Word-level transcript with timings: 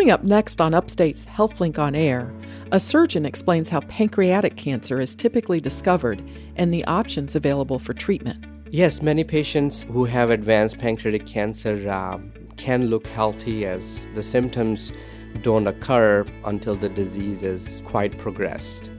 Coming 0.00 0.12
up 0.12 0.24
next 0.24 0.62
on 0.62 0.72
Upstate's 0.72 1.26
HealthLink 1.26 1.78
on 1.78 1.94
Air, 1.94 2.32
a 2.72 2.80
surgeon 2.80 3.26
explains 3.26 3.68
how 3.68 3.80
pancreatic 3.80 4.56
cancer 4.56 4.98
is 4.98 5.14
typically 5.14 5.60
discovered 5.60 6.22
and 6.56 6.72
the 6.72 6.82
options 6.86 7.36
available 7.36 7.78
for 7.78 7.92
treatment. 7.92 8.46
Yes, 8.70 9.02
many 9.02 9.24
patients 9.24 9.84
who 9.84 10.06
have 10.06 10.30
advanced 10.30 10.78
pancreatic 10.78 11.26
cancer 11.26 11.86
um, 11.90 12.32
can 12.56 12.86
look 12.86 13.06
healthy 13.08 13.66
as 13.66 14.08
the 14.14 14.22
symptoms 14.22 14.90
don't 15.42 15.66
occur 15.66 16.24
until 16.46 16.76
the 16.76 16.88
disease 16.88 17.42
is 17.42 17.82
quite 17.84 18.16
progressed. 18.16 18.90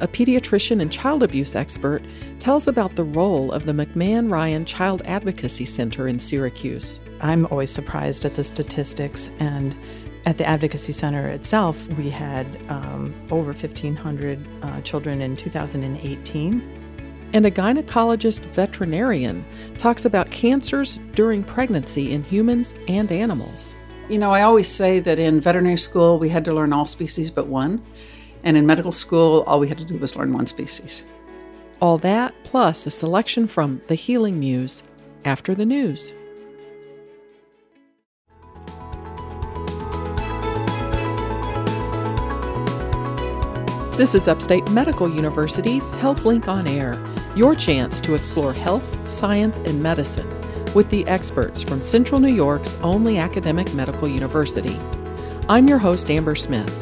A 0.00 0.08
pediatrician 0.08 0.80
and 0.80 0.90
child 0.90 1.22
abuse 1.22 1.54
expert 1.54 2.02
tells 2.38 2.66
about 2.66 2.96
the 2.96 3.04
role 3.04 3.52
of 3.52 3.66
the 3.66 3.72
McMahon 3.72 4.32
Ryan 4.32 4.64
Child 4.64 5.02
Advocacy 5.04 5.66
Center 5.66 6.08
in 6.08 6.18
Syracuse. 6.18 7.00
I'm 7.20 7.44
always 7.48 7.70
surprised 7.70 8.24
at 8.24 8.34
the 8.34 8.42
statistics, 8.42 9.30
and 9.40 9.76
at 10.26 10.38
the 10.38 10.46
Advocacy 10.46 10.92
Center 10.92 11.28
itself, 11.28 11.86
we 11.94 12.10
had 12.10 12.58
um, 12.68 13.14
over 13.30 13.52
1,500 13.52 14.38
uh, 14.62 14.80
children 14.82 15.22
in 15.22 15.36
2018. 15.36 16.76
And 17.32 17.46
a 17.46 17.50
gynecologist 17.50 18.44
veterinarian 18.46 19.44
talks 19.78 20.04
about 20.04 20.30
cancers 20.30 20.98
during 21.14 21.44
pregnancy 21.44 22.12
in 22.12 22.24
humans 22.24 22.74
and 22.88 23.10
animals. 23.10 23.76
You 24.08 24.18
know, 24.18 24.32
I 24.32 24.42
always 24.42 24.68
say 24.68 24.98
that 25.00 25.18
in 25.18 25.40
veterinary 25.40 25.76
school, 25.76 26.18
we 26.18 26.28
had 26.28 26.44
to 26.46 26.52
learn 26.52 26.72
all 26.72 26.84
species 26.84 27.30
but 27.30 27.46
one. 27.46 27.82
And 28.42 28.56
in 28.56 28.66
medical 28.66 28.92
school, 28.92 29.44
all 29.46 29.60
we 29.60 29.68
had 29.68 29.78
to 29.78 29.84
do 29.84 29.96
was 29.96 30.16
learn 30.16 30.32
one 30.32 30.46
species. 30.46 31.04
All 31.80 31.98
that, 31.98 32.34
plus 32.44 32.86
a 32.86 32.90
selection 32.90 33.46
from 33.46 33.80
The 33.86 33.94
Healing 33.94 34.40
Muse 34.40 34.82
after 35.24 35.54
the 35.54 35.64
news. 35.64 36.12
This 44.00 44.14
is 44.14 44.28
Upstate 44.28 44.66
Medical 44.70 45.14
University's 45.14 45.90
HealthLink 45.90 46.48
on 46.48 46.66
Air, 46.66 46.94
your 47.36 47.54
chance 47.54 48.00
to 48.00 48.14
explore 48.14 48.54
health, 48.54 49.10
science, 49.10 49.58
and 49.58 49.82
medicine 49.82 50.26
with 50.74 50.88
the 50.88 51.06
experts 51.06 51.62
from 51.62 51.82
Central 51.82 52.18
New 52.18 52.32
York's 52.32 52.80
only 52.80 53.18
academic 53.18 53.74
medical 53.74 54.08
university. 54.08 54.74
I'm 55.50 55.68
your 55.68 55.76
host, 55.76 56.10
Amber 56.10 56.34
Smith. 56.34 56.74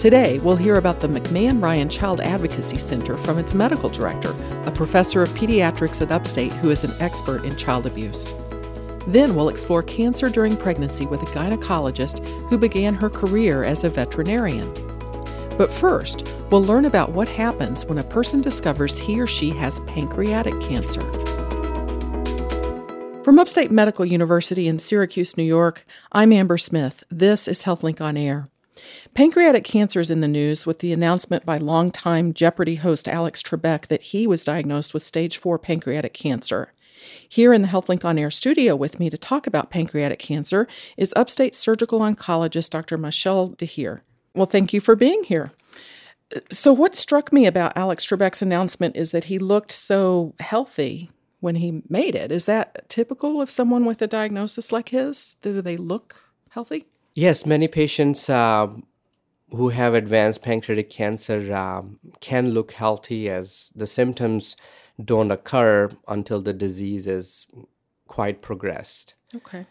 Today, 0.00 0.40
we'll 0.40 0.56
hear 0.56 0.78
about 0.78 0.98
the 0.98 1.06
McMahon 1.06 1.62
Ryan 1.62 1.88
Child 1.88 2.22
Advocacy 2.22 2.78
Center 2.78 3.16
from 3.16 3.38
its 3.38 3.54
medical 3.54 3.88
director, 3.88 4.34
a 4.66 4.72
professor 4.72 5.22
of 5.22 5.28
pediatrics 5.28 6.02
at 6.02 6.10
Upstate 6.10 6.52
who 6.54 6.70
is 6.70 6.82
an 6.82 6.90
expert 6.98 7.44
in 7.44 7.54
child 7.54 7.86
abuse. 7.86 8.32
Then 9.06 9.36
we'll 9.36 9.50
explore 9.50 9.84
cancer 9.84 10.28
during 10.28 10.56
pregnancy 10.56 11.06
with 11.06 11.22
a 11.22 11.26
gynecologist 11.26 12.28
who 12.48 12.58
began 12.58 12.96
her 12.96 13.08
career 13.08 13.62
as 13.62 13.84
a 13.84 13.90
veterinarian. 13.90 14.74
But 15.58 15.72
first, 15.72 16.32
we'll 16.52 16.62
learn 16.62 16.84
about 16.84 17.10
what 17.10 17.28
happens 17.28 17.84
when 17.84 17.98
a 17.98 18.04
person 18.04 18.40
discovers 18.40 18.96
he 18.96 19.20
or 19.20 19.26
she 19.26 19.50
has 19.50 19.80
pancreatic 19.80 20.54
cancer. 20.60 21.02
From 23.24 23.40
Upstate 23.40 23.72
Medical 23.72 24.04
University 24.04 24.68
in 24.68 24.78
Syracuse, 24.78 25.36
New 25.36 25.42
York, 25.42 25.84
I'm 26.12 26.32
Amber 26.32 26.58
Smith. 26.58 27.02
This 27.10 27.48
is 27.48 27.64
HealthLink 27.64 28.00
on 28.00 28.16
Air. 28.16 28.48
Pancreatic 29.14 29.64
cancer 29.64 29.98
is 29.98 30.12
in 30.12 30.20
the 30.20 30.28
news 30.28 30.64
with 30.64 30.78
the 30.78 30.92
announcement 30.92 31.44
by 31.44 31.56
longtime 31.56 32.32
Jeopardy 32.32 32.76
host 32.76 33.08
Alex 33.08 33.42
Trebek 33.42 33.88
that 33.88 34.02
he 34.02 34.28
was 34.28 34.44
diagnosed 34.44 34.94
with 34.94 35.04
stage 35.04 35.38
4 35.38 35.58
pancreatic 35.58 36.14
cancer. 36.14 36.72
Here 37.28 37.52
in 37.52 37.62
the 37.62 37.68
HealthLink 37.68 38.04
on 38.04 38.16
Air 38.16 38.30
studio 38.30 38.76
with 38.76 39.00
me 39.00 39.10
to 39.10 39.18
talk 39.18 39.48
about 39.48 39.70
pancreatic 39.70 40.20
cancer 40.20 40.68
is 40.96 41.12
Upstate 41.16 41.56
surgical 41.56 41.98
oncologist 41.98 42.70
Dr. 42.70 42.96
Mashaal 42.96 43.56
Dhir. 43.56 44.02
Well, 44.38 44.46
thank 44.46 44.72
you 44.72 44.80
for 44.80 44.94
being 44.94 45.24
here. 45.24 45.50
So, 46.48 46.72
what 46.72 46.94
struck 46.94 47.32
me 47.32 47.44
about 47.46 47.76
Alex 47.76 48.06
Trebek's 48.06 48.40
announcement 48.40 48.94
is 48.94 49.10
that 49.10 49.24
he 49.24 49.38
looked 49.40 49.72
so 49.72 50.34
healthy 50.38 51.10
when 51.40 51.56
he 51.56 51.82
made 51.88 52.14
it. 52.14 52.30
Is 52.30 52.44
that 52.44 52.88
typical 52.88 53.40
of 53.40 53.50
someone 53.50 53.84
with 53.84 54.00
a 54.00 54.06
diagnosis 54.06 54.70
like 54.70 54.90
his? 54.90 55.36
Do 55.42 55.60
they 55.60 55.76
look 55.76 56.22
healthy? 56.50 56.86
Yes, 57.14 57.46
many 57.46 57.66
patients 57.66 58.30
uh, 58.30 58.68
who 59.50 59.70
have 59.70 59.94
advanced 59.94 60.44
pancreatic 60.44 60.88
cancer 60.88 61.52
um, 61.52 61.98
can 62.20 62.50
look 62.50 62.72
healthy 62.72 63.28
as 63.28 63.72
the 63.74 63.88
symptoms 63.88 64.54
don't 65.04 65.32
occur 65.32 65.90
until 66.06 66.40
the 66.40 66.52
disease 66.52 67.08
is 67.08 67.48
quite 68.06 68.40
progressed. 68.40 69.16
Okay. 69.34 69.66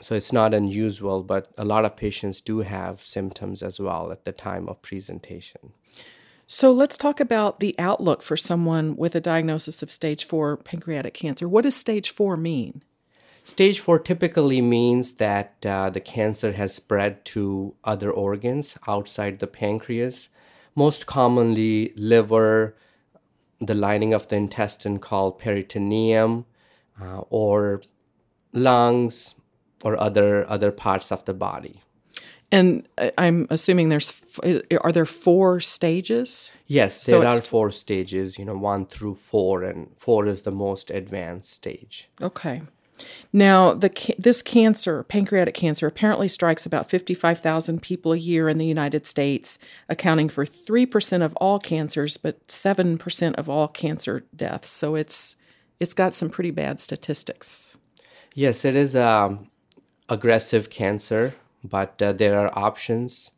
So 0.00 0.14
it's 0.14 0.32
not 0.32 0.54
unusual, 0.54 1.22
but 1.22 1.48
a 1.58 1.64
lot 1.64 1.84
of 1.84 1.96
patients 1.96 2.40
do 2.40 2.60
have 2.60 3.00
symptoms 3.00 3.62
as 3.62 3.78
well 3.78 4.10
at 4.10 4.24
the 4.24 4.32
time 4.32 4.68
of 4.68 4.80
presentation. 4.80 5.72
So 6.46 6.72
let's 6.72 6.98
talk 6.98 7.20
about 7.20 7.60
the 7.60 7.76
outlook 7.78 8.22
for 8.22 8.36
someone 8.36 8.96
with 8.96 9.14
a 9.14 9.20
diagnosis 9.20 9.82
of 9.82 9.90
stage 9.90 10.24
four 10.24 10.56
pancreatic 10.56 11.14
cancer. 11.14 11.48
What 11.48 11.62
does 11.62 11.76
stage 11.76 12.10
four 12.10 12.36
mean? 12.36 12.82
Stage 13.44 13.78
four 13.78 13.98
typically 13.98 14.60
means 14.60 15.14
that 15.14 15.64
uh, 15.64 15.90
the 15.90 16.00
cancer 16.00 16.52
has 16.52 16.74
spread 16.74 17.24
to 17.26 17.74
other 17.84 18.10
organs 18.10 18.76
outside 18.88 19.38
the 19.38 19.46
pancreas, 19.46 20.28
most 20.74 21.06
commonly 21.06 21.92
liver, 21.94 22.76
the 23.60 23.74
lining 23.74 24.12
of 24.12 24.28
the 24.28 24.36
intestine 24.36 24.98
called 24.98 25.38
peritoneum, 25.38 26.46
uh, 27.00 27.20
or 27.30 27.82
lungs, 28.52 29.34
or 29.84 30.00
other 30.00 30.48
other 30.48 30.70
parts 30.70 31.12
of 31.12 31.24
the 31.24 31.34
body. 31.34 31.82
And 32.52 32.88
I'm 33.16 33.46
assuming 33.48 33.90
there's 33.90 34.38
are 34.82 34.92
there 34.92 35.06
four 35.06 35.60
stages? 35.60 36.52
Yes, 36.66 37.06
there 37.06 37.22
so 37.22 37.28
are 37.28 37.40
four 37.40 37.70
stages. 37.70 38.38
You 38.38 38.44
know, 38.44 38.56
one 38.56 38.86
through 38.86 39.14
four, 39.14 39.62
and 39.62 39.96
four 39.96 40.26
is 40.26 40.42
the 40.42 40.50
most 40.50 40.90
advanced 40.90 41.52
stage. 41.52 42.08
Okay. 42.20 42.62
Now, 43.32 43.72
the 43.72 44.14
this 44.18 44.42
cancer, 44.42 45.04
pancreatic 45.04 45.54
cancer, 45.54 45.86
apparently 45.86 46.28
strikes 46.28 46.66
about 46.66 46.90
55,000 46.90 47.80
people 47.80 48.12
a 48.12 48.18
year 48.18 48.48
in 48.48 48.58
the 48.58 48.66
United 48.66 49.06
States, 49.06 49.58
accounting 49.88 50.28
for 50.28 50.44
3% 50.44 51.22
of 51.22 51.34
all 51.36 51.58
cancers, 51.58 52.16
but 52.16 52.46
7% 52.48 53.34
of 53.34 53.48
all 53.48 53.68
cancer 53.68 54.24
deaths. 54.34 54.68
So 54.68 54.96
it's 54.96 55.36
it's 55.78 55.94
got 55.94 56.14
some 56.14 56.28
pretty 56.28 56.50
bad 56.50 56.78
statistics. 56.78 57.78
Yes, 58.34 58.64
it 58.64 58.74
is 58.74 58.94
um, 58.94 59.50
aggressive 60.10 60.68
cancer 60.68 61.34
but 61.62 62.00
uh, 62.00 62.12
there 62.12 62.38
are 62.38 62.50
options 62.58 63.30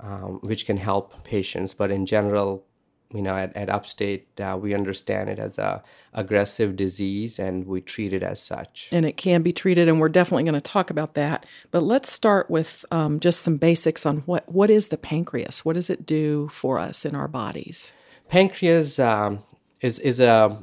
um, 0.00 0.40
which 0.42 0.66
can 0.66 0.76
help 0.76 1.24
patients. 1.24 1.74
But 1.74 1.90
in 1.90 2.06
general, 2.06 2.64
you 3.12 3.22
know, 3.22 3.34
at, 3.34 3.56
at 3.56 3.70
Upstate, 3.70 4.40
uh, 4.40 4.58
we 4.60 4.74
understand 4.74 5.30
it 5.30 5.38
as 5.38 5.58
a 5.58 5.82
aggressive 6.12 6.76
disease, 6.76 7.38
and 7.38 7.66
we 7.66 7.80
treat 7.80 8.12
it 8.12 8.22
as 8.22 8.40
such. 8.40 8.88
And 8.92 9.06
it 9.06 9.16
can 9.16 9.42
be 9.42 9.52
treated, 9.52 9.88
and 9.88 10.00
we're 10.00 10.08
definitely 10.08 10.44
going 10.44 10.54
to 10.54 10.60
talk 10.60 10.90
about 10.90 11.14
that. 11.14 11.46
But 11.70 11.82
let's 11.82 12.12
start 12.12 12.50
with 12.50 12.84
um, 12.90 13.18
just 13.18 13.40
some 13.40 13.56
basics 13.56 14.04
on 14.04 14.18
what 14.18 14.48
what 14.50 14.70
is 14.70 14.88
the 14.88 14.98
pancreas? 14.98 15.64
What 15.64 15.74
does 15.74 15.90
it 15.90 16.04
do 16.04 16.48
for 16.48 16.78
us 16.78 17.04
in 17.04 17.14
our 17.14 17.28
bodies? 17.28 17.92
Pancreas 18.28 18.98
um, 18.98 19.40
is 19.80 19.98
is 20.00 20.20
a 20.20 20.62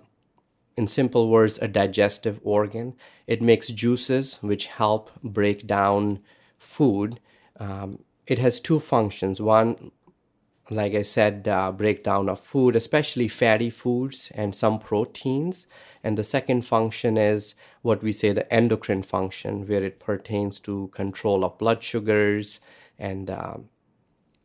in 0.77 0.87
simple 0.87 1.29
words, 1.29 1.57
a 1.59 1.67
digestive 1.67 2.39
organ. 2.43 2.95
It 3.27 3.41
makes 3.41 3.69
juices 3.69 4.39
which 4.41 4.67
help 4.67 5.09
break 5.23 5.65
down 5.65 6.19
food, 6.57 7.19
um, 7.59 7.99
it 8.27 8.39
has 8.39 8.59
two 8.59 8.79
functions. 8.79 9.39
One, 9.39 9.91
like 10.69 10.95
I 10.95 11.03
said, 11.03 11.47
uh, 11.47 11.71
breakdown 11.71 12.27
of 12.27 12.39
food, 12.39 12.75
especially 12.75 13.27
fatty 13.27 13.69
foods 13.69 14.31
and 14.33 14.55
some 14.55 14.79
proteins. 14.79 15.67
And 16.03 16.17
the 16.17 16.23
second 16.23 16.65
function 16.65 17.17
is 17.17 17.55
what 17.83 18.01
we 18.01 18.11
say 18.11 18.31
the 18.31 18.51
endocrine 18.51 19.03
function, 19.03 19.67
where 19.67 19.83
it 19.83 19.99
pertains 19.99 20.59
to 20.61 20.87
control 20.87 21.45
of 21.45 21.57
blood 21.59 21.83
sugars 21.83 22.59
and 22.97 23.29
um, 23.29 23.69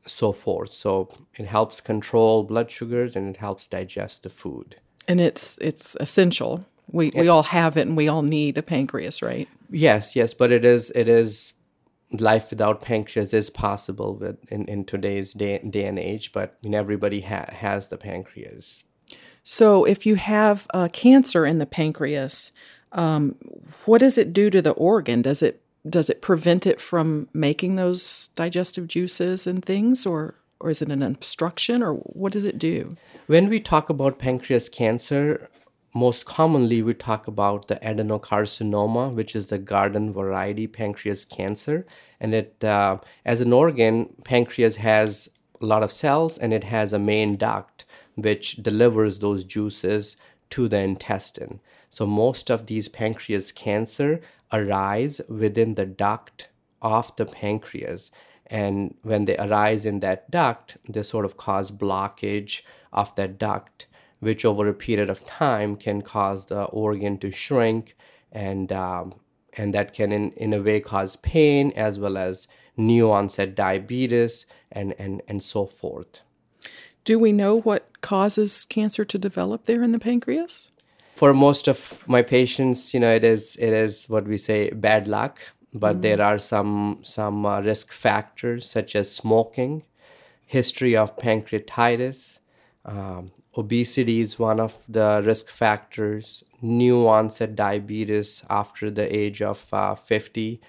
so 0.07 0.33
forth. 0.33 0.73
So 0.73 1.09
it 1.39 1.47
helps 1.47 1.81
control 1.81 2.43
blood 2.45 2.71
sugars 2.71 3.17
and 3.17 3.35
it 3.35 3.39
helps 3.39 3.67
digest 3.67 4.25
the 4.25 4.31
food. 4.31 4.77
And 5.11 5.21
it's 5.21 5.59
it's 5.59 5.97
essential. 6.01 6.65
We 6.91 7.11
we 7.15 7.29
all 7.29 7.45
have 7.45 7.77
it 7.77 7.87
and 7.87 7.97
we 7.97 8.09
all 8.09 8.23
need 8.23 8.59
a 8.59 8.63
pancreas, 8.63 9.23
right? 9.23 9.49
Yes, 9.71 10.17
yes, 10.17 10.35
but 10.35 10.51
it 10.51 10.65
is 10.65 10.91
it 10.95 11.09
is 11.09 11.55
life 12.19 12.51
without 12.51 12.83
pancreas 12.83 13.33
is 13.33 13.51
possible 13.51 14.17
with 14.17 14.37
in, 14.53 14.65
in 14.67 14.85
today's 14.85 15.33
day, 15.33 15.59
day 15.59 15.85
and 15.85 15.99
age, 15.99 16.33
but 16.33 16.59
I 16.65 16.67
mean, 16.67 16.75
everybody 16.75 17.21
ha- 17.21 17.47
has 17.51 17.89
the 17.89 17.97
pancreas. 17.97 18.85
So, 19.43 19.85
if 19.85 20.07
you 20.07 20.17
have 20.17 20.67
uh, 20.75 20.89
cancer 20.93 21.47
in 21.47 21.59
the 21.59 21.67
pancreas, 21.67 22.53
um, 22.93 23.37
what 23.85 23.99
does 23.99 24.19
it 24.19 24.33
do 24.33 24.51
to 24.51 24.61
the 24.61 24.73
organ? 24.73 25.23
Does 25.23 25.43
it 25.43 25.63
does 25.89 26.11
it 26.11 26.21
prevent 26.21 26.67
it 26.67 26.81
from 26.81 27.29
making 27.33 27.77
those 27.77 28.29
digestive 28.35 28.87
juices 28.87 29.47
and 29.47 29.65
things, 29.65 30.05
or 30.05 30.35
or 30.61 30.71
is 30.71 30.83
it 30.83 30.91
an 30.91 31.03
obstruction, 31.03 31.83
or 31.83 31.95
what 31.95 32.33
does 32.33 32.45
it 32.45 32.59
do? 32.59 32.91
When 33.27 33.49
we 33.49 33.61
talk 33.61 33.91
about 33.91 34.19
pancreas 34.19 34.69
cancer, 34.69 35.49
most 35.95 36.25
commonly, 36.25 36.83
we 36.83 36.95
talk 36.95 37.27
about 37.27 37.69
the 37.69 37.77
adenocarcinoma, 37.77 39.13
which 39.15 39.35
is 39.35 39.49
the 39.49 39.59
garden 39.59 40.13
variety 40.13 40.67
pancreas 40.67 41.25
cancer. 41.25 41.85
And 42.21 42.35
it, 42.35 42.63
uh, 42.63 42.99
as 43.25 43.41
an 43.41 43.53
organ, 43.53 44.15
pancreas 44.25 44.77
has 44.77 45.31
a 45.61 45.67
lot 45.67 45.83
of 45.83 45.93
cells 45.93 46.39
and 46.39 46.53
it 46.53 46.65
has 46.65 46.93
a 46.93 46.99
main 46.99 47.37
duct 47.37 47.85
which 48.15 48.57
delivers 48.57 49.19
those 49.19 49.45
juices 49.45 50.17
to 50.51 50.69
the 50.69 50.81
intestine. 50.81 51.61
So 51.89 52.07
most 52.07 52.51
of 52.51 52.67
these 52.67 52.89
pancreas 52.89 53.51
cancer 53.51 54.21
arise 54.53 55.21
within 55.29 55.75
the 55.75 55.87
duct 55.87 56.49
of 56.83 57.15
the 57.17 57.27
pancreas. 57.27 58.11
And 58.51 58.97
when 59.03 59.27
they 59.27 59.37
arise 59.37 59.87
in 59.87 60.01
that 60.01 60.31
duct, 60.31 60.77
they 60.89 61.03
sort 61.03 61.25
of 61.25 61.37
cause 61.37 61.71
blockage 61.71 62.63
of 62.93 63.15
that 63.15 63.39
duct, 63.39 63.87
which 64.19 64.45
over 64.45 64.69
a 64.69 64.75
period 64.75 65.09
of 65.09 65.25
time 65.25 65.77
can 65.77 66.03
cause 66.03 66.47
the 66.47 66.65
organ 66.65 67.19
to 67.19 67.31
shrink 67.31 67.97
and 68.33 68.73
um, 68.73 69.15
and 69.57 69.75
that 69.75 69.93
can 69.93 70.13
in, 70.13 70.33
in 70.33 70.53
a 70.53 70.61
way 70.61 70.81
cause 70.81 71.17
pain 71.17 71.73
as 71.75 71.99
well 71.99 72.17
as 72.17 72.49
new 72.77 73.11
onset 73.11 73.55
diabetes 73.55 74.47
and, 74.71 74.95
and, 74.99 75.23
and 75.29 75.43
so 75.43 75.67
forth. 75.67 76.21
Do 77.05 77.19
we 77.19 77.33
know 77.33 77.61
what 77.61 78.01
causes 78.01 78.65
cancer 78.65 79.05
to 79.05 79.19
develop 79.19 79.65
there 79.65 79.83
in 79.83 79.93
the 79.93 79.99
pancreas? 79.99 80.71
For 81.15 81.35
most 81.35 81.69
of 81.69 82.07
my 82.09 82.23
patients, 82.23 82.95
you 82.95 83.01
know, 83.01 83.11
it 83.11 83.25
is 83.25 83.57
it 83.57 83.73
is 83.73 84.09
what 84.09 84.27
we 84.27 84.39
say 84.39 84.71
bad 84.71 85.07
luck, 85.07 85.41
but 85.73 85.95
mm-hmm. 85.95 86.01
there 86.03 86.23
are 86.23 86.39
some 86.39 87.01
some 87.03 87.47
uh, 87.47 87.61
risk 87.61 87.93
factors 87.93 88.69
such 88.69 88.97
as 88.97 89.15
smoking, 89.15 89.85
history 90.47 90.97
of 90.97 91.17
pancreatitis, 91.17 92.41
um, 92.85 93.31
obesity 93.57 94.21
is 94.21 94.39
one 94.39 94.59
of 94.59 94.85
the 94.89 95.23
risk 95.25 95.49
factors, 95.49 96.43
new 96.63 97.07
onset 97.07 97.55
diabetes 97.55 98.45
after 98.49 98.91
the 98.91 99.15
age 99.15 99.43
of 99.43 99.67
uh, 99.73 99.95
50, 99.95 100.61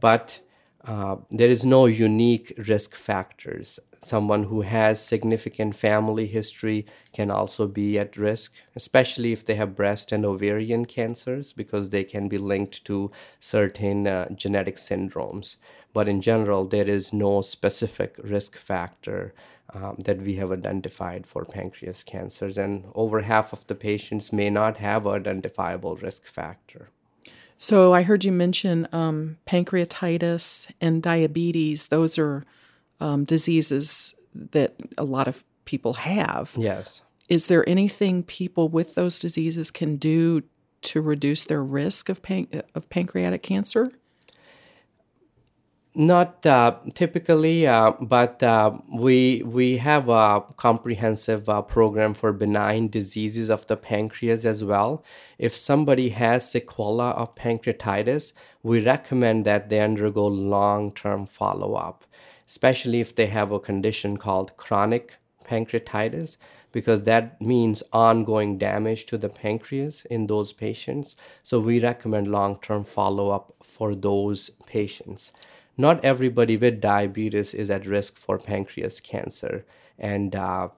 but 0.00 0.40
uh, 0.84 1.16
there 1.30 1.48
is 1.48 1.64
no 1.64 1.86
unique 1.86 2.52
risk 2.68 2.94
factors. 2.94 3.78
Someone 4.02 4.44
who 4.44 4.60
has 4.60 5.02
significant 5.02 5.74
family 5.74 6.26
history 6.26 6.84
can 7.14 7.30
also 7.30 7.66
be 7.66 7.98
at 7.98 8.18
risk, 8.18 8.54
especially 8.76 9.32
if 9.32 9.46
they 9.46 9.54
have 9.54 9.74
breast 9.74 10.12
and 10.12 10.26
ovarian 10.26 10.84
cancers, 10.84 11.54
because 11.54 11.88
they 11.88 12.04
can 12.04 12.28
be 12.28 12.36
linked 12.36 12.84
to 12.84 13.10
certain 13.40 14.06
uh, 14.06 14.28
genetic 14.30 14.76
syndromes. 14.76 15.56
But 15.94 16.08
in 16.08 16.20
general, 16.20 16.66
there 16.66 16.88
is 16.88 17.14
no 17.14 17.40
specific 17.40 18.16
risk 18.22 18.56
factor 18.56 19.32
um, 19.72 19.96
that 20.04 20.18
we 20.18 20.34
have 20.34 20.52
identified 20.52 21.26
for 21.26 21.46
pancreas 21.46 22.04
cancers, 22.04 22.58
and 22.58 22.84
over 22.94 23.22
half 23.22 23.54
of 23.54 23.66
the 23.68 23.74
patients 23.74 24.32
may 24.32 24.50
not 24.50 24.76
have 24.76 25.06
identifiable 25.06 25.96
risk 25.96 26.26
factor. 26.26 26.90
So 27.56 27.92
I 27.92 28.02
heard 28.02 28.24
you 28.24 28.32
mention 28.32 28.88
um, 28.92 29.38
pancreatitis 29.46 30.70
and 30.80 31.02
diabetes. 31.02 31.88
Those 31.88 32.18
are 32.18 32.44
um, 33.00 33.24
diseases 33.24 34.14
that 34.34 34.74
a 34.98 35.04
lot 35.04 35.28
of 35.28 35.44
people 35.64 35.94
have. 35.94 36.52
Yes. 36.56 37.02
Is 37.28 37.46
there 37.46 37.66
anything 37.68 38.22
people 38.22 38.68
with 38.68 38.94
those 38.94 39.18
diseases 39.18 39.70
can 39.70 39.96
do 39.96 40.42
to 40.82 41.00
reduce 41.00 41.44
their 41.44 41.64
risk 41.64 42.08
of 42.08 42.22
pan- 42.22 42.48
of 42.74 42.88
pancreatic 42.90 43.42
cancer? 43.42 43.90
Not 45.96 46.44
uh, 46.44 46.78
typically, 46.94 47.68
uh, 47.68 47.92
but 48.00 48.42
uh, 48.42 48.78
we 48.92 49.42
we 49.46 49.76
have 49.76 50.08
a 50.08 50.42
comprehensive 50.56 51.48
uh, 51.48 51.62
program 51.62 52.14
for 52.14 52.32
benign 52.32 52.88
diseases 52.88 53.48
of 53.48 53.66
the 53.68 53.76
pancreas 53.76 54.44
as 54.44 54.64
well. 54.64 55.04
If 55.38 55.54
somebody 55.54 56.08
has 56.08 56.44
sequela 56.44 57.14
of 57.14 57.36
pancreatitis, 57.36 58.32
we 58.64 58.80
recommend 58.80 59.44
that 59.44 59.68
they 59.70 59.78
undergo 59.80 60.26
long 60.26 60.90
term 60.90 61.26
follow 61.26 61.74
up, 61.74 62.04
especially 62.48 63.00
if 63.00 63.14
they 63.14 63.26
have 63.26 63.52
a 63.52 63.60
condition 63.60 64.16
called 64.16 64.56
chronic 64.56 65.18
pancreatitis, 65.44 66.38
because 66.72 67.04
that 67.04 67.40
means 67.40 67.84
ongoing 67.92 68.58
damage 68.58 69.06
to 69.06 69.16
the 69.16 69.28
pancreas 69.28 70.04
in 70.06 70.26
those 70.26 70.52
patients. 70.52 71.14
So 71.44 71.60
we 71.60 71.78
recommend 71.78 72.26
long 72.26 72.56
term 72.56 72.82
follow 72.82 73.30
up 73.30 73.52
for 73.62 73.94
those 73.94 74.50
patients 74.66 75.32
not 75.76 76.04
everybody 76.04 76.56
with 76.56 76.80
diabetes 76.80 77.54
is 77.54 77.70
at 77.70 77.86
risk 77.86 78.16
for 78.16 78.38
pancreas 78.38 79.00
cancer. 79.00 79.64
And 79.98 80.34
uh, 80.34 80.68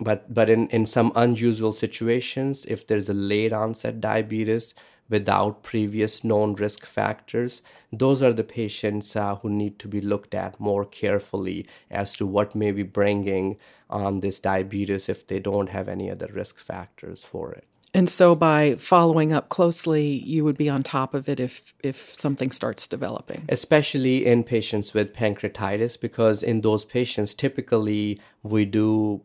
but 0.00 0.32
but 0.32 0.50
in, 0.50 0.68
in 0.68 0.86
some 0.86 1.12
unusual 1.16 1.72
situations 1.72 2.66
if 2.66 2.86
there's 2.86 3.08
a 3.08 3.14
late 3.14 3.52
onset 3.52 4.00
diabetes 4.00 4.74
without 5.08 5.62
previous 5.62 6.24
known 6.24 6.54
risk 6.54 6.84
factors 6.84 7.62
those 7.92 8.22
are 8.22 8.32
the 8.32 8.44
patients 8.44 9.16
uh, 9.16 9.36
who 9.36 9.48
need 9.48 9.78
to 9.78 9.88
be 9.88 10.00
looked 10.00 10.34
at 10.34 10.58
more 10.60 10.84
carefully 10.84 11.66
as 11.90 12.14
to 12.16 12.26
what 12.26 12.54
may 12.54 12.72
be 12.72 12.82
bringing 12.82 13.56
on 13.88 14.20
this 14.20 14.40
diabetes 14.40 15.08
if 15.08 15.26
they 15.26 15.40
don't 15.40 15.68
have 15.70 15.88
any 15.88 16.10
other 16.10 16.28
risk 16.32 16.58
factors 16.58 17.24
for 17.24 17.52
it 17.52 17.66
and 17.96 18.10
so 18.10 18.34
by 18.34 18.74
following 18.74 19.32
up 19.32 19.48
closely, 19.48 20.04
you 20.04 20.44
would 20.44 20.58
be 20.58 20.68
on 20.68 20.82
top 20.82 21.14
of 21.14 21.30
it 21.30 21.40
if 21.40 21.72
if 21.82 21.96
something 22.14 22.50
starts 22.50 22.86
developing. 22.86 23.46
Especially 23.48 24.26
in 24.26 24.44
patients 24.44 24.92
with 24.92 25.14
pancreatitis 25.14 25.98
because 25.98 26.42
in 26.42 26.60
those 26.60 26.84
patients 26.84 27.34
typically 27.34 28.20
we 28.42 28.66
do 28.66 29.22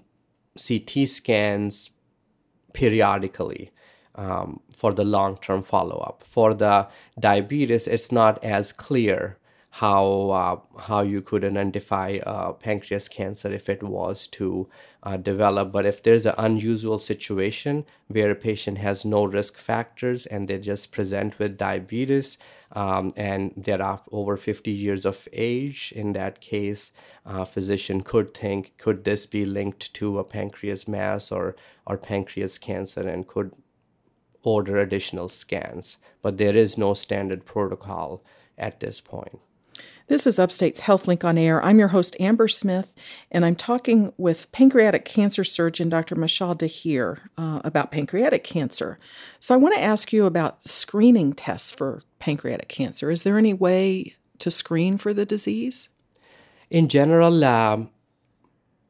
CT 0.55 1.09
scans 1.09 1.91
periodically. 2.71 3.71
Um, 4.15 4.59
for 4.71 4.93
the 4.93 5.05
long 5.05 5.37
term 5.37 5.61
follow 5.63 5.97
up. 5.97 6.21
For 6.21 6.53
the 6.53 6.87
diabetes, 7.17 7.87
it's 7.87 8.11
not 8.11 8.43
as 8.43 8.73
clear 8.73 9.37
how 9.73 10.29
uh, 10.31 10.81
how 10.81 11.01
you 11.01 11.21
could 11.21 11.45
identify 11.45 12.19
uh, 12.25 12.51
pancreas 12.51 13.07
cancer 13.07 13.49
if 13.51 13.69
it 13.69 13.81
was 13.81 14.27
to 14.27 14.67
uh, 15.03 15.15
develop. 15.15 15.71
But 15.71 15.85
if 15.85 16.03
there's 16.03 16.25
an 16.25 16.35
unusual 16.37 16.99
situation 16.99 17.85
where 18.07 18.29
a 18.29 18.35
patient 18.35 18.79
has 18.79 19.05
no 19.05 19.23
risk 19.23 19.57
factors 19.57 20.25
and 20.25 20.49
they 20.49 20.59
just 20.59 20.91
present 20.91 21.39
with 21.39 21.57
diabetes 21.57 22.37
um, 22.73 23.11
and 23.15 23.53
they're 23.55 23.97
over 24.11 24.35
50 24.35 24.71
years 24.71 25.05
of 25.05 25.27
age, 25.31 25.93
in 25.95 26.11
that 26.13 26.41
case, 26.41 26.91
a 27.25 27.45
physician 27.45 28.01
could 28.01 28.33
think, 28.33 28.77
could 28.77 29.05
this 29.05 29.25
be 29.25 29.45
linked 29.45 29.93
to 29.93 30.19
a 30.19 30.23
pancreas 30.25 30.85
mass 30.85 31.31
or 31.31 31.55
or 31.87 31.97
pancreas 31.97 32.57
cancer, 32.57 33.07
and 33.07 33.25
could 33.25 33.53
order 34.43 34.77
additional 34.77 35.29
scans. 35.29 35.97
But 36.21 36.37
there 36.37 36.55
is 36.57 36.77
no 36.77 36.93
standard 36.93 37.45
protocol 37.45 38.21
at 38.57 38.81
this 38.81 38.99
point. 38.99 39.39
This 40.11 40.27
is 40.27 40.37
Upstate's 40.37 40.81
HealthLink 40.81 41.23
on 41.23 41.37
Air. 41.37 41.63
I'm 41.63 41.79
your 41.79 41.87
host, 41.87 42.17
Amber 42.19 42.49
Smith, 42.49 42.97
and 43.31 43.45
I'm 43.45 43.55
talking 43.55 44.11
with 44.17 44.51
pancreatic 44.51 45.05
cancer 45.05 45.45
surgeon 45.45 45.87
Dr. 45.87 46.17
Mashaal 46.17 46.53
Dhir 46.53 47.19
uh, 47.37 47.61
about 47.63 47.93
pancreatic 47.93 48.43
cancer. 48.43 48.99
So, 49.39 49.53
I 49.53 49.57
want 49.57 49.73
to 49.75 49.81
ask 49.81 50.11
you 50.11 50.25
about 50.25 50.67
screening 50.67 51.31
tests 51.31 51.71
for 51.71 52.01
pancreatic 52.19 52.67
cancer. 52.67 53.09
Is 53.09 53.23
there 53.23 53.37
any 53.37 53.53
way 53.53 54.17
to 54.39 54.51
screen 54.51 54.97
for 54.97 55.13
the 55.13 55.25
disease? 55.25 55.87
In 56.69 56.89
general, 56.89 57.45
um, 57.45 57.89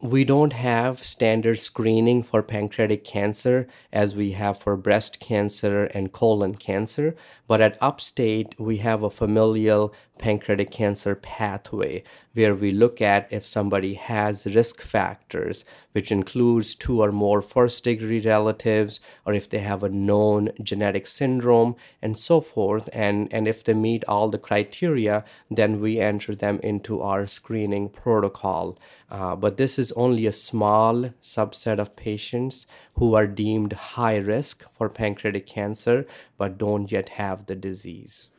we 0.01 0.25
don't 0.25 0.53
have 0.53 1.00
standard 1.00 1.60
screening 1.60 2.24
for 2.24 2.41
pancreatic 2.41 3.03
cancer 3.03 3.67
as 3.93 4.15
we 4.15 4.31
have 4.31 4.58
for 4.58 4.75
breast 4.75 5.20
cancer 5.20 5.84
and 5.86 6.12
colon 6.12 6.55
cancer, 6.55 7.15
but 7.48 7.62
at 7.62 7.77
Upstate, 7.79 8.55
we 8.60 8.77
have 8.77 9.03
a 9.03 9.12
familial 9.12 9.93
pancreatic 10.17 10.72
cancer 10.72 11.13
pathway 11.13 12.03
where 12.33 12.55
we 12.55 12.71
look 12.71 13.01
at 13.01 13.27
if 13.31 13.45
somebody 13.45 13.95
has 13.95 14.45
risk 14.55 14.81
factors, 14.81 15.65
which 15.91 16.11
includes 16.11 16.75
two 16.75 17.01
or 17.01 17.11
more 17.11 17.41
first 17.41 17.83
degree 17.83 18.21
relatives, 18.21 19.00
or 19.25 19.33
if 19.33 19.50
they 19.50 19.59
have 19.59 19.83
a 19.83 19.89
known 19.89 20.50
genetic 20.63 21.07
syndrome, 21.07 21.75
and 22.01 22.17
so 22.17 22.39
forth. 22.39 22.88
And, 22.93 23.31
and 23.33 23.47
if 23.47 23.63
they 23.63 23.73
meet 23.73 24.03
all 24.07 24.29
the 24.29 24.39
criteria, 24.39 25.23
then 25.50 25.79
we 25.79 26.00
enter 26.00 26.33
them 26.35 26.59
into 26.63 27.01
our 27.01 27.27
screening 27.27 27.89
protocol. 27.89 28.77
Uh, 29.09 29.35
but 29.35 29.57
this 29.57 29.77
is 29.77 29.91
only 29.93 30.25
a 30.25 30.31
small 30.31 31.09
subset 31.21 31.79
of 31.79 31.97
patients 31.97 32.65
who 32.95 33.13
are 33.13 33.27
deemed 33.27 33.73
high 33.73 34.15
risk 34.15 34.69
for 34.71 34.88
pancreatic 34.88 35.45
cancer 35.45 36.05
but 36.38 36.57
don't 36.57 36.91
yet 36.91 37.09
have 37.09 37.45
the 37.45 37.55
disease. 37.55 38.29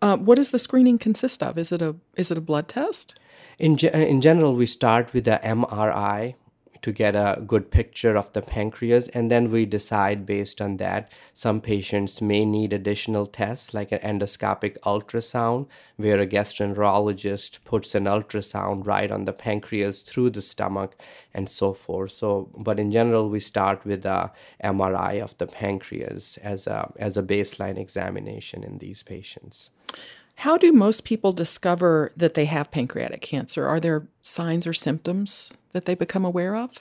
Uh, 0.00 0.16
what 0.16 0.36
does 0.36 0.50
the 0.50 0.58
screening 0.58 0.98
consist 0.98 1.42
of? 1.42 1.58
Is 1.58 1.72
it 1.72 1.82
a 1.82 1.96
is 2.16 2.30
it 2.30 2.38
a 2.38 2.40
blood 2.40 2.68
test? 2.68 3.18
In 3.58 3.76
ge- 3.76 3.84
in 3.84 4.20
general, 4.20 4.54
we 4.54 4.66
start 4.66 5.12
with 5.12 5.24
the 5.24 5.40
MRI. 5.42 6.34
to 6.80 6.92
get 6.92 7.16
a 7.16 7.42
good 7.44 7.72
picture 7.72 8.16
of 8.16 8.32
the 8.32 8.40
pancreas 8.40 9.08
and 9.08 9.30
then 9.32 9.50
we 9.50 9.66
decide 9.66 10.24
based 10.24 10.60
on 10.60 10.76
that 10.76 11.10
some 11.32 11.60
patients 11.60 12.22
may 12.22 12.44
need 12.44 12.72
additional 12.72 13.26
tests 13.26 13.74
like 13.74 13.90
an 13.90 13.98
endoscopic 13.98 14.78
ultrasound 14.92 15.66
where 15.96 16.20
a 16.20 16.26
gastroenterologist 16.26 17.58
puts 17.64 17.96
an 17.96 18.04
ultrasound 18.04 18.86
right 18.86 19.10
on 19.10 19.24
the 19.24 19.32
pancreas 19.32 20.02
through 20.02 20.30
the 20.30 20.40
stomach 20.40 20.94
and 21.34 21.48
so 21.48 21.72
forth 21.72 22.12
so 22.12 22.48
but 22.56 22.78
in 22.78 22.92
general 22.92 23.28
we 23.28 23.40
start 23.40 23.84
with 23.84 24.06
a 24.06 24.30
mri 24.62 25.20
of 25.20 25.36
the 25.38 25.48
pancreas 25.48 26.38
as 26.38 26.68
a 26.68 26.92
as 26.96 27.16
a 27.16 27.22
baseline 27.24 27.76
examination 27.76 28.62
in 28.62 28.78
these 28.78 29.02
patients 29.02 29.70
how 30.38 30.56
do 30.56 30.72
most 30.72 31.02
people 31.02 31.32
discover 31.32 32.12
that 32.16 32.34
they 32.34 32.44
have 32.44 32.70
pancreatic 32.70 33.20
cancer? 33.20 33.66
Are 33.66 33.80
there 33.80 34.06
signs 34.22 34.68
or 34.68 34.72
symptoms 34.72 35.52
that 35.72 35.84
they 35.84 35.96
become 35.96 36.24
aware 36.24 36.54
of? 36.54 36.80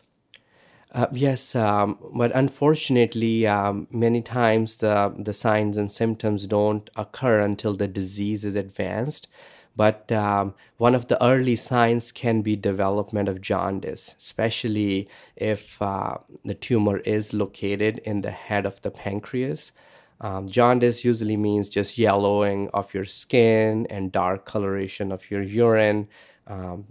Uh, 0.92 1.08
yes, 1.12 1.56
um, 1.56 1.98
but 2.16 2.32
unfortunately, 2.36 3.48
um, 3.48 3.88
many 3.90 4.22
times 4.22 4.78
the, 4.78 5.12
the 5.18 5.34
signs 5.34 5.76
and 5.76 5.92
symptoms 5.92 6.46
don't 6.46 6.88
occur 6.96 7.40
until 7.40 7.74
the 7.74 7.88
disease 7.88 8.46
is 8.46 8.56
advanced. 8.56 9.28
But 9.76 10.12
um, 10.12 10.54
one 10.78 10.94
of 10.94 11.08
the 11.08 11.24
early 11.24 11.56
signs 11.56 12.12
can 12.12 12.44
be 12.44 12.56
development 12.56 13.28
of 13.28 13.42
jaundice, 13.42 14.14
especially 14.20 15.10
if 15.36 15.82
uh, 15.82 16.18
the 16.46 16.54
tumor 16.54 16.98
is 17.00 17.34
located 17.34 17.98
in 18.00 18.22
the 18.22 18.32
head 18.32 18.68
of 18.68 18.82
the 18.84 18.92
pancreas. 18.92 19.72
Um, 20.20 20.48
jaundice 20.48 21.06
usually 21.06 21.38
means 21.38 21.70
just 21.70 21.98
yellowing 21.98 22.70
of 22.74 22.94
your 22.94 23.06
skin 23.06 23.86
and 23.90 24.12
dark 24.12 24.46
coloration 24.46 25.12
of 25.12 25.30
your 25.30 25.44
urine 25.44 26.08
um, 26.48 26.86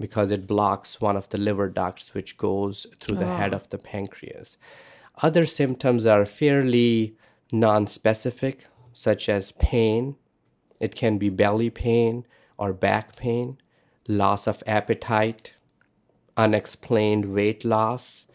because 0.00 0.30
it 0.30 0.46
blocks 0.46 1.00
one 1.00 1.16
of 1.16 1.28
the 1.28 1.38
liver 1.38 1.68
ducts 1.68 2.14
which 2.14 2.36
goes 2.36 2.86
through 2.98 3.16
the 3.16 3.30
oh. 3.30 3.36
head 3.36 3.52
of 3.52 3.68
the 3.70 3.78
pancreas. 3.78 4.56
Other 5.22 5.46
symptoms 5.46 6.06
are 6.06 6.26
fairly 6.26 7.16
non-specific, 7.52 8.66
such 8.92 9.28
as 9.28 9.52
pain. 9.52 10.16
It 10.80 10.94
can 10.94 11.18
be 11.18 11.30
belly 11.30 11.70
pain 11.70 12.26
or 12.58 12.72
back 12.72 13.16
pain, 13.16 13.58
loss 14.08 14.46
of 14.46 14.62
appetite, 14.66 15.54
unexplained 16.36 17.32
weight 17.32 17.64
loss, 17.64 18.26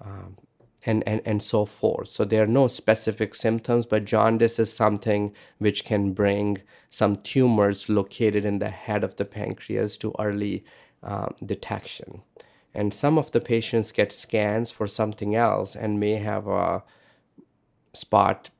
um, 0.00 0.36
and, 0.84 1.06
and, 1.06 1.22
and 1.24 1.42
so 1.42 1.64
forth. 1.64 2.08
So 2.08 2.24
there 2.24 2.42
are 2.42 2.46
no 2.46 2.66
specific 2.66 3.34
symptoms, 3.34 3.86
but 3.86 4.04
jaundice 4.04 4.58
is 4.58 4.72
something 4.72 5.34
which 5.58 5.84
can 5.84 6.12
bring 6.12 6.62
some 6.90 7.16
tumors 7.16 7.88
located 7.88 8.44
in 8.44 8.58
the 8.58 8.70
head 8.70 9.04
of 9.04 9.16
the 9.16 9.24
pancreas 9.24 9.96
to 9.98 10.14
early 10.18 10.64
um, 11.02 11.34
detection. 11.44 12.22
And 12.74 12.94
some 12.94 13.18
of 13.18 13.30
the 13.32 13.40
patients 13.40 13.92
get 13.92 14.12
scans 14.12 14.70
for 14.70 14.86
something 14.86 15.34
else 15.34 15.76
and 15.76 16.00
may 16.00 16.14
have 16.14 16.46
a 16.46 16.82
spot 17.92 18.50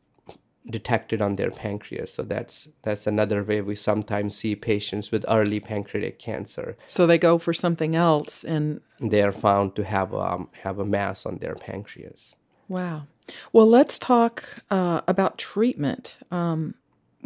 detected 0.71 1.21
on 1.21 1.37
their 1.37 1.51
pancreas. 1.51 2.15
So 2.15 2.23
that's 2.23 2.69
that's 2.83 3.07
another 3.07 3.43
way 3.43 3.61
we 3.61 3.75
sometimes 3.75 4.37
see 4.37 4.55
patients 4.55 5.11
with 5.11 5.25
early 5.29 5.61
pancreatic 5.61 6.19
cancer. 6.19 6.77
So 6.87 7.07
they 7.07 7.19
go 7.19 7.39
for 7.39 7.53
something 7.53 7.97
else, 7.97 8.45
and 8.45 8.81
they 9.01 9.23
are 9.23 9.33
found 9.33 9.75
to 9.77 9.85
have 9.85 10.15
um, 10.15 10.49
have 10.63 10.79
a 10.79 10.85
mass 10.85 11.27
on 11.27 11.39
their 11.39 11.55
pancreas. 11.55 12.37
Wow. 12.69 13.07
Well, 13.53 13.67
let's 13.67 13.99
talk 13.99 14.63
uh, 14.71 15.03
about 15.07 15.39
treatment. 15.39 16.19
Um, 16.31 16.75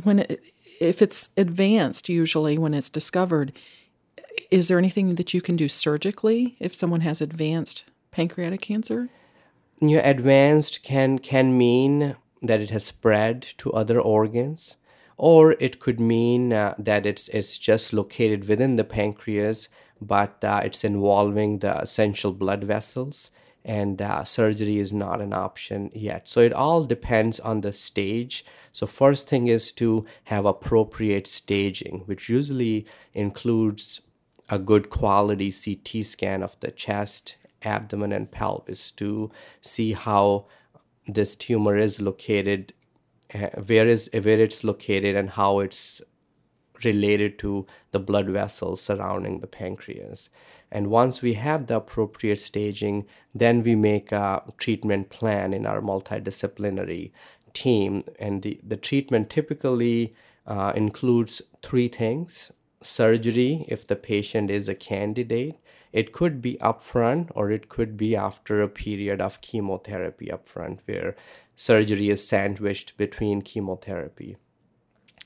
when 0.03 0.21
it, 0.21 0.41
if 0.81 1.01
it's 1.01 1.31
advanced, 1.37 2.09
usually 2.09 2.59
when 2.59 2.75
it's 2.75 2.91
discovered, 2.91 3.53
is 4.51 4.69
there 4.69 4.79
anything 4.79 5.15
that 5.15 5.33
you 5.33 5.41
can 5.41 5.57
do 5.57 5.69
surgically 5.69 6.57
if 6.59 6.75
someone 6.75 7.01
has 7.01 7.21
advanced 7.21 7.85
pancreatic 8.11 8.61
cancer? 8.61 9.09
Yeah, 9.81 10.07
advanced 10.09 10.83
can 10.83 11.19
can 11.19 11.57
mean 11.57 12.17
that 12.43 12.61
it 12.61 12.71
has 12.71 12.85
spread 12.85 13.43
to 13.59 13.73
other 13.73 14.01
organs, 14.01 14.77
or 15.17 15.53
it 15.53 15.79
could 15.81 15.99
mean 15.99 16.53
uh, 16.53 16.75
that 16.79 17.07
it's 17.07 17.29
it's 17.31 17.59
just 17.59 17.93
located 17.93 18.49
within 18.49 18.77
the 18.77 18.85
pancreas, 18.85 19.69
but 20.01 20.43
uh, 20.45 20.61
it's 20.65 20.85
involving 20.85 21.59
the 21.59 21.81
essential 21.81 22.33
blood 22.33 22.65
vessels, 22.65 23.31
and 23.65 24.01
uh, 24.03 24.23
surgery 24.25 24.79
is 24.79 24.93
not 24.93 25.21
an 25.21 25.33
option 25.33 25.91
yet. 25.95 26.29
So 26.29 26.41
it 26.41 26.53
all 26.53 26.85
depends 26.85 27.41
on 27.41 27.63
the 27.63 27.73
stage. 27.73 28.45
So 28.73 28.87
first 28.87 29.29
thing 29.29 29.47
is 29.47 29.73
to 29.73 30.05
have 30.25 30.45
appropriate 30.45 31.27
staging, 31.27 32.03
which 32.07 32.29
usually 32.29 32.87
includes 33.15 34.03
a 34.49 34.59
good 34.59 34.91
quality 34.91 35.51
CT 35.51 36.05
scan 36.05 36.43
of 36.43 36.61
the 36.61 36.71
chest, 36.71 37.37
abdomen, 37.63 38.13
and 38.13 38.31
pelvis 38.31 38.91
to 38.93 39.31
see 39.61 39.93
how 39.93 40.47
this 41.07 41.37
tumor 41.37 41.77
is 41.77 42.01
located, 42.01 42.73
uh, 43.35 43.49
where 43.67 43.87
is 43.87 44.11
where 44.13 44.41
it's 44.41 44.65
located, 44.65 45.17
and 45.17 45.31
how 45.31 45.61
it's 45.61 46.03
related 46.85 47.39
to 47.39 47.67
the 47.93 48.01
blood 48.01 48.29
vessels 48.29 48.81
surrounding 48.81 49.41
the 49.41 49.47
pancreas. 49.47 50.29
And 50.71 50.89
once 50.89 51.23
we 51.23 51.35
have 51.35 51.67
the 51.67 51.77
appropriate 51.77 52.41
staging, 52.41 53.07
then 53.35 53.63
we 53.63 53.75
make 53.75 54.13
a 54.13 54.43
treatment 54.59 55.11
plan 55.11 55.55
in 55.55 55.65
our 55.65 55.81
multidisciplinary 55.81 57.13
team. 57.53 58.03
And 58.19 58.43
the, 58.43 58.61
the 58.63 58.77
treatment 58.77 59.31
typically 59.31 60.15
uh, 60.47 60.73
includes 60.75 61.41
three 61.63 61.89
things 61.89 62.53
surgery 62.83 63.65
if 63.69 63.87
the 63.87 63.97
patient 63.97 64.51
is 64.51 64.69
a 64.69 64.75
candidate, 64.75 65.57
it 65.93 66.13
could 66.13 66.43
be 66.43 66.57
upfront 66.61 67.31
or 67.35 67.51
it 67.51 67.69
could 67.69 67.97
be 67.97 68.15
after 68.17 68.61
a 68.61 68.69
period 68.69 69.21
of 69.21 69.41
chemotherapy 69.41 70.27
upfront 70.27 70.81
where 70.87 71.17
surgery 71.55 72.11
is 72.11 72.27
sandwiched 72.27 72.97
between 72.97 73.43
chemotherapy. 73.43 74.37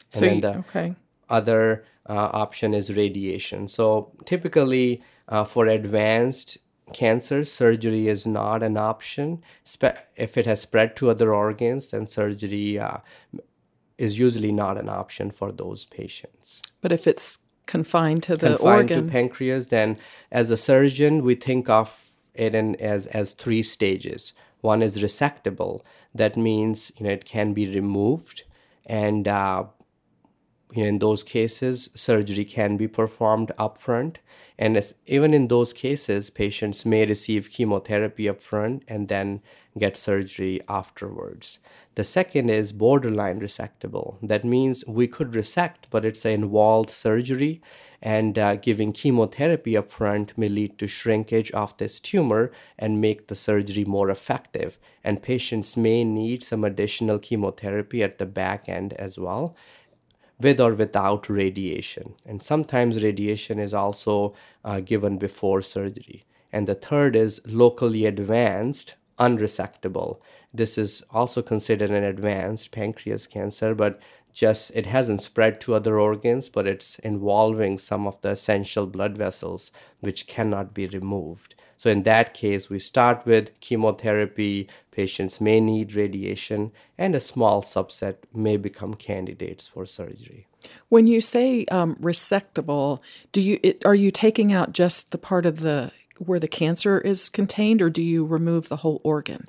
So 0.08 0.26
and 0.26 0.42
then 0.42 0.52
the 0.52 0.58
okay. 0.60 0.94
other 1.28 1.84
uh, 2.06 2.30
option 2.32 2.74
is 2.74 2.96
radiation. 2.96 3.68
So 3.68 4.12
typically 4.24 5.02
uh, 5.28 5.44
for 5.44 5.66
advanced 5.66 6.58
cancer, 6.92 7.44
surgery 7.44 8.08
is 8.08 8.26
not 8.26 8.62
an 8.62 8.76
option. 8.76 9.42
If 10.16 10.36
it 10.36 10.46
has 10.46 10.60
spread 10.60 10.96
to 10.96 11.10
other 11.10 11.32
organs, 11.32 11.90
then 11.90 12.06
surgery 12.06 12.78
uh, 12.78 12.98
is 13.98 14.18
usually 14.18 14.52
not 14.52 14.78
an 14.78 14.88
option 14.88 15.30
for 15.30 15.52
those 15.52 15.86
patients. 15.86 16.62
But 16.80 16.92
if 16.92 17.06
it's 17.06 17.38
confined 17.70 18.22
to 18.24 18.36
the 18.36 18.56
confined 18.56 18.90
organ. 18.90 19.06
to 19.06 19.12
pancreas, 19.12 19.68
then 19.68 19.96
as 20.32 20.50
a 20.50 20.56
surgeon, 20.56 21.12
we 21.28 21.34
think 21.34 21.70
of 21.70 21.88
it 22.34 22.54
in 22.54 22.76
as 22.76 23.06
as 23.20 23.32
three 23.42 23.62
stages. 23.62 24.32
One 24.60 24.82
is 24.82 25.02
resectable. 25.04 25.74
That 26.14 26.36
means 26.36 26.76
you 26.96 27.04
know 27.04 27.12
it 27.12 27.24
can 27.24 27.48
be 27.60 27.66
removed, 27.80 28.42
and 28.86 29.28
uh, 29.28 29.64
in 30.72 30.98
those 30.98 31.22
cases, 31.22 31.90
surgery 31.94 32.44
can 32.44 32.76
be 32.76 32.86
performed 32.86 33.52
upfront. 33.58 34.16
And 34.58 34.94
even 35.06 35.34
in 35.34 35.48
those 35.48 35.72
cases, 35.72 36.30
patients 36.30 36.84
may 36.84 37.06
receive 37.06 37.50
chemotherapy 37.50 38.24
upfront 38.24 38.82
and 38.86 39.08
then 39.08 39.42
get 39.78 39.96
surgery 39.96 40.60
afterwards. 40.68 41.58
The 41.94 42.04
second 42.04 42.50
is 42.50 42.72
borderline 42.72 43.40
resectable. 43.40 44.16
That 44.22 44.44
means 44.44 44.84
we 44.86 45.06
could 45.06 45.34
resect, 45.34 45.88
but 45.90 46.04
it's 46.04 46.24
an 46.24 46.32
involved 46.32 46.90
surgery, 46.90 47.60
and 48.02 48.38
uh, 48.38 48.56
giving 48.56 48.92
chemotherapy 48.92 49.72
upfront 49.72 50.36
may 50.36 50.48
lead 50.48 50.78
to 50.78 50.88
shrinkage 50.88 51.50
of 51.52 51.76
this 51.76 52.00
tumor 52.00 52.50
and 52.78 53.00
make 53.00 53.26
the 53.26 53.34
surgery 53.34 53.84
more 53.84 54.08
effective. 54.08 54.78
And 55.04 55.22
patients 55.22 55.76
may 55.76 56.04
need 56.04 56.42
some 56.42 56.64
additional 56.64 57.18
chemotherapy 57.18 58.02
at 58.02 58.18
the 58.18 58.26
back 58.26 58.68
end 58.68 58.92
as 58.94 59.18
well 59.18 59.56
with 60.40 60.60
or 60.60 60.74
without 60.74 61.28
radiation. 61.28 62.14
And 62.26 62.42
sometimes 62.42 63.02
radiation 63.02 63.58
is 63.58 63.74
also 63.74 64.34
uh, 64.64 64.80
given 64.80 65.18
before 65.18 65.62
surgery. 65.62 66.24
And 66.52 66.66
the 66.66 66.74
third 66.74 67.14
is 67.14 67.40
locally 67.46 68.06
advanced 68.06 68.94
unresectable. 69.18 70.18
This 70.52 70.78
is 70.78 71.04
also 71.10 71.42
considered 71.42 71.90
an 71.90 72.02
advanced 72.02 72.72
pancreas 72.72 73.26
cancer, 73.26 73.74
but 73.74 74.00
just 74.32 74.72
it 74.74 74.86
hasn't 74.86 75.22
spread 75.22 75.60
to 75.60 75.74
other 75.74 75.98
organs, 75.98 76.48
but 76.48 76.66
it's 76.66 76.98
involving 77.00 77.78
some 77.78 78.06
of 78.06 78.20
the 78.22 78.30
essential 78.30 78.86
blood 78.86 79.16
vessels 79.16 79.70
which 80.00 80.26
cannot 80.26 80.72
be 80.72 80.86
removed. 80.86 81.54
So, 81.76 81.90
in 81.90 82.02
that 82.04 82.34
case, 82.34 82.68
we 82.68 82.78
start 82.78 83.24
with 83.24 83.58
chemotherapy. 83.60 84.68
Patients 85.00 85.40
may 85.40 85.60
need 85.60 85.94
radiation, 85.94 86.72
and 86.98 87.14
a 87.14 87.20
small 87.20 87.62
subset 87.62 88.16
may 88.34 88.58
become 88.58 88.92
candidates 88.92 89.66
for 89.66 89.86
surgery. 89.86 90.46
When 90.90 91.06
you 91.06 91.22
say 91.22 91.64
um, 91.70 91.96
resectable, 92.02 93.00
do 93.32 93.40
you 93.40 93.58
it, 93.62 93.82
are 93.86 93.94
you 93.94 94.10
taking 94.10 94.52
out 94.52 94.72
just 94.72 95.10
the 95.10 95.16
part 95.16 95.46
of 95.46 95.60
the 95.60 95.90
where 96.18 96.38
the 96.38 96.54
cancer 96.62 97.00
is 97.00 97.30
contained, 97.30 97.80
or 97.80 97.88
do 97.88 98.02
you 98.02 98.26
remove 98.26 98.68
the 98.68 98.76
whole 98.82 99.00
organ? 99.02 99.48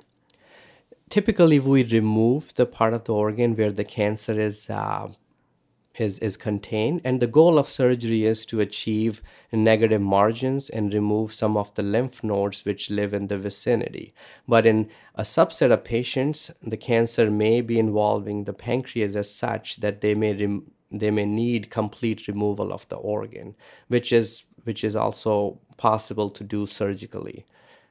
Typically, 1.10 1.58
we 1.60 1.84
remove 1.84 2.54
the 2.54 2.64
part 2.64 2.94
of 2.94 3.04
the 3.04 3.12
organ 3.12 3.54
where 3.54 3.72
the 3.72 3.84
cancer 3.84 4.32
is 4.32 4.70
uh, 4.70 5.06
is, 5.96 6.18
is 6.20 6.36
contained. 6.36 7.00
And 7.04 7.20
the 7.20 7.26
goal 7.26 7.58
of 7.58 7.68
surgery 7.68 8.24
is 8.24 8.46
to 8.46 8.60
achieve 8.60 9.22
negative 9.52 10.00
margins 10.00 10.70
and 10.70 10.92
remove 10.92 11.32
some 11.32 11.56
of 11.56 11.74
the 11.74 11.82
lymph 11.82 12.24
nodes 12.24 12.64
which 12.64 12.90
live 12.90 13.12
in 13.12 13.28
the 13.28 13.38
vicinity. 13.38 14.14
But 14.48 14.66
in 14.66 14.90
a 15.14 15.22
subset 15.22 15.70
of 15.70 15.84
patients, 15.84 16.50
the 16.62 16.76
cancer 16.76 17.30
may 17.30 17.60
be 17.60 17.78
involving 17.78 18.44
the 18.44 18.52
pancreas 18.52 19.16
as 19.16 19.34
such 19.34 19.76
that 19.76 20.00
they 20.00 20.14
may 20.14 20.34
rem- 20.34 20.70
they 20.94 21.10
may 21.10 21.24
need 21.24 21.70
complete 21.70 22.28
removal 22.28 22.70
of 22.70 22.86
the 22.90 22.96
organ, 22.96 23.56
which 23.88 24.12
is 24.12 24.44
which 24.64 24.84
is 24.84 24.94
also 24.94 25.58
possible 25.78 26.28
to 26.30 26.44
do 26.44 26.66
surgically. 26.66 27.46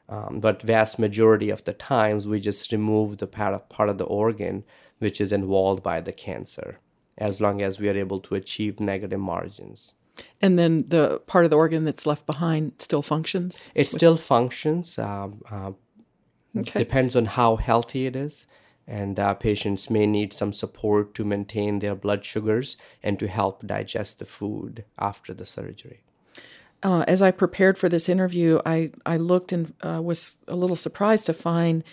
Um, 0.08 0.40
but 0.40 0.62
vast 0.62 1.00
majority 1.00 1.50
of 1.50 1.64
the 1.64 1.74
times 1.74 2.28
we 2.28 2.40
just 2.40 2.72
remove 2.72 3.18
the 3.18 3.28
part 3.28 3.54
of, 3.54 3.70
part 3.70 3.90
of 3.90 3.98
the 3.98 4.06
organ 4.06 4.64
which 5.00 5.20
is 5.20 5.34
involved 5.34 5.82
by 5.82 6.00
the 6.02 6.12
cancer 6.12 6.78
as 7.22 7.40
long 7.40 7.62
as 7.62 7.80
we 7.80 7.88
are 7.88 7.96
able 7.96 8.20
to 8.20 8.36
achieve 8.36 8.80
negative 8.80 9.20
margins. 9.20 9.94
And 10.42 10.58
then 10.58 10.86
the 10.88 11.22
part 11.28 11.46
of 11.46 11.52
the 11.52 11.58
organ 11.58 11.86
that's 11.86 12.06
left 12.06 12.26
behind 12.26 12.74
still 12.80 13.02
functions? 13.02 13.72
It 13.76 13.88
still 13.88 14.18
functions. 14.18 14.98
Um, 15.00 15.42
uh, 15.50 15.72
okay. 16.58 16.80
Depends 16.80 17.16
on 17.16 17.26
how 17.26 17.56
healthy 17.56 18.08
it 18.08 18.16
is. 18.16 18.48
And 18.88 19.20
uh, 19.20 19.36
patients 19.36 19.90
may 19.90 20.06
need 20.06 20.34
some 20.34 20.52
support 20.52 21.14
to 21.16 21.24
maintain 21.24 21.80
their 21.80 21.96
blood 21.96 22.26
sugars 22.26 22.76
and 23.04 23.20
to 23.20 23.28
help 23.28 23.66
digest 23.66 24.20
the 24.20 24.26
food 24.26 24.84
after 24.98 25.34
the 25.34 25.46
surgery. 25.46 26.02
Uh, 26.84 27.06
as 27.08 27.22
I 27.22 27.30
prepared 27.32 27.78
for 27.78 27.88
this 27.88 28.10
interview, 28.10 28.60
I, 28.66 28.92
I 29.06 29.18
looked 29.18 29.52
and 29.52 29.74
uh, 29.82 30.02
was 30.04 30.40
a 30.48 30.56
little 30.56 30.76
surprised 30.76 31.28
to 31.28 31.34
find 31.34 31.84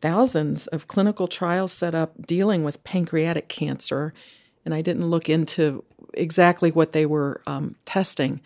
thousands 0.00 0.68
of 0.68 0.86
clinical 0.86 1.26
trials 1.26 1.72
set 1.72 1.94
up 1.94 2.26
dealing 2.26 2.62
with 2.62 2.84
pancreatic 2.84 3.48
cancer 3.48 4.14
and 4.66 4.74
I 4.74 4.82
didn't 4.82 5.08
look 5.08 5.30
into 5.30 5.84
exactly 6.12 6.70
what 6.70 6.92
they 6.92 7.06
were 7.06 7.40
um, 7.46 7.76
testing. 7.86 8.42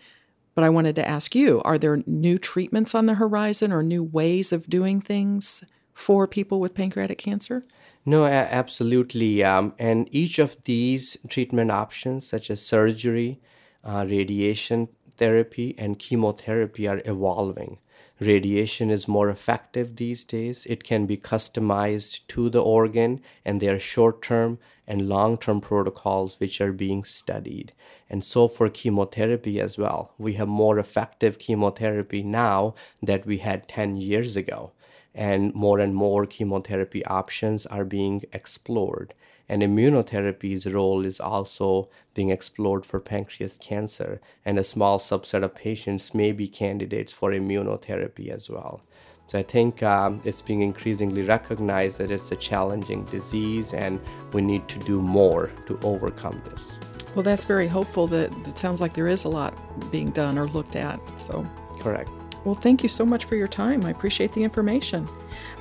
But 0.53 0.63
I 0.63 0.69
wanted 0.69 0.95
to 0.95 1.07
ask 1.07 1.35
you 1.35 1.61
are 1.63 1.77
there 1.77 2.03
new 2.05 2.37
treatments 2.37 2.93
on 2.95 3.07
the 3.07 3.15
horizon 3.15 3.73
or 3.73 3.83
new 3.83 4.03
ways 4.03 4.53
of 4.53 4.69
doing 4.69 5.01
things 5.01 5.63
for 5.93 6.27
people 6.27 6.59
with 6.59 6.75
pancreatic 6.75 7.17
cancer? 7.17 7.63
No, 8.05 8.25
absolutely. 8.25 9.43
Um, 9.43 9.73
and 9.77 10.07
each 10.11 10.39
of 10.39 10.57
these 10.63 11.17
treatment 11.27 11.71
options, 11.71 12.27
such 12.27 12.49
as 12.49 12.65
surgery, 12.65 13.39
uh, 13.83 14.05
radiation 14.07 14.89
therapy, 15.17 15.75
and 15.77 15.99
chemotherapy, 15.99 16.87
are 16.87 17.01
evolving. 17.05 17.77
Radiation 18.21 18.91
is 18.91 19.07
more 19.07 19.31
effective 19.31 19.95
these 19.95 20.23
days. 20.23 20.67
It 20.67 20.83
can 20.83 21.07
be 21.07 21.17
customized 21.17 22.27
to 22.27 22.51
the 22.51 22.61
organ, 22.61 23.19
and 23.43 23.59
there 23.59 23.77
are 23.77 23.79
short 23.79 24.21
term 24.21 24.59
and 24.85 25.09
long 25.09 25.39
term 25.39 25.59
protocols 25.59 26.39
which 26.39 26.61
are 26.61 26.71
being 26.71 27.03
studied. 27.03 27.73
And 28.11 28.23
so 28.23 28.47
for 28.47 28.69
chemotherapy 28.69 29.59
as 29.59 29.79
well, 29.79 30.13
we 30.19 30.33
have 30.33 30.47
more 30.47 30.77
effective 30.77 31.39
chemotherapy 31.39 32.21
now 32.21 32.75
that 33.01 33.25
we 33.25 33.39
had 33.39 33.67
10 33.67 33.97
years 33.97 34.35
ago. 34.35 34.71
And 35.15 35.51
more 35.55 35.79
and 35.79 35.95
more 35.95 36.27
chemotherapy 36.27 37.03
options 37.05 37.65
are 37.65 37.85
being 37.85 38.23
explored 38.31 39.15
and 39.51 39.61
immunotherapy's 39.61 40.65
role 40.73 41.05
is 41.05 41.19
also 41.19 41.89
being 42.13 42.29
explored 42.29 42.85
for 42.85 43.01
pancreas 43.01 43.57
cancer, 43.57 44.21
and 44.45 44.57
a 44.57 44.63
small 44.63 44.97
subset 44.97 45.43
of 45.43 45.53
patients 45.53 46.15
may 46.15 46.31
be 46.31 46.47
candidates 46.47 47.11
for 47.11 47.31
immunotherapy 47.31 48.29
as 48.29 48.49
well. 48.49 48.81
So 49.27 49.37
I 49.37 49.43
think 49.43 49.83
um, 49.83 50.21
it's 50.23 50.41
being 50.41 50.61
increasingly 50.61 51.23
recognized 51.23 51.97
that 51.97 52.11
it's 52.11 52.31
a 52.31 52.37
challenging 52.37 53.03
disease, 53.03 53.73
and 53.73 53.99
we 54.31 54.41
need 54.41 54.69
to 54.69 54.79
do 54.79 55.01
more 55.01 55.51
to 55.67 55.77
overcome 55.83 56.41
this. 56.49 56.79
Well, 57.13 57.23
that's 57.23 57.43
very 57.43 57.67
hopeful. 57.67 58.07
That 58.07 58.31
it 58.47 58.57
sounds 58.57 58.79
like 58.79 58.93
there 58.93 59.09
is 59.09 59.25
a 59.25 59.29
lot 59.29 59.53
being 59.91 60.11
done 60.11 60.37
or 60.37 60.47
looked 60.47 60.77
at. 60.77 60.97
So 61.19 61.45
correct. 61.81 62.09
Well, 62.45 62.55
thank 62.55 62.83
you 62.83 62.89
so 62.89 63.05
much 63.05 63.25
for 63.25 63.35
your 63.35 63.49
time. 63.49 63.83
I 63.83 63.89
appreciate 63.89 64.31
the 64.31 64.45
information. 64.45 65.09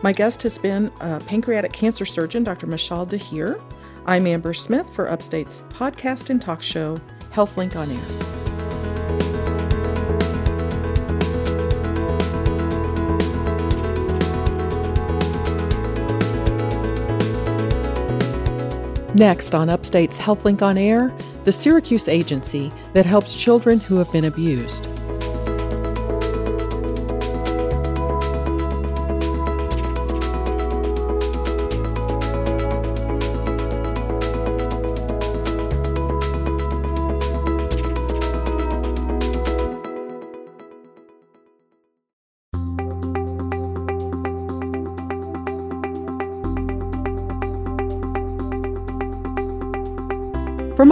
My 0.03 0.13
guest 0.13 0.45
has 0.45 0.59
been 0.59 0.91
pancreatic 1.27 1.73
cancer 1.73 2.05
surgeon, 2.05 2.45
Dr. 2.45 2.69
Mashaal 2.69 3.05
Dhir. 3.05 3.61
I'm 4.07 4.27
Amber 4.27 4.55
Smith 4.55 4.93
for 4.95 5.09
Upstate's 5.11 5.63
podcast 5.69 6.31
and 6.31 6.41
talk 6.41 6.63
show, 6.63 6.99
HealthLink 7.33 7.77
on 7.77 7.91
Air. 7.91 8.31
Next 19.15 19.55
on 19.55 19.69
Upstate's 19.69 20.17
HealthLink 20.17 20.63
on 20.63 20.79
Air, 20.79 21.15
the 21.45 21.53
Syracuse 21.53 22.09
agency 22.09 22.73
that 22.95 23.05
helps 23.05 23.35
children 23.35 23.81
who 23.81 23.97
have 23.97 24.11
been 24.13 24.25
abused. 24.25 24.87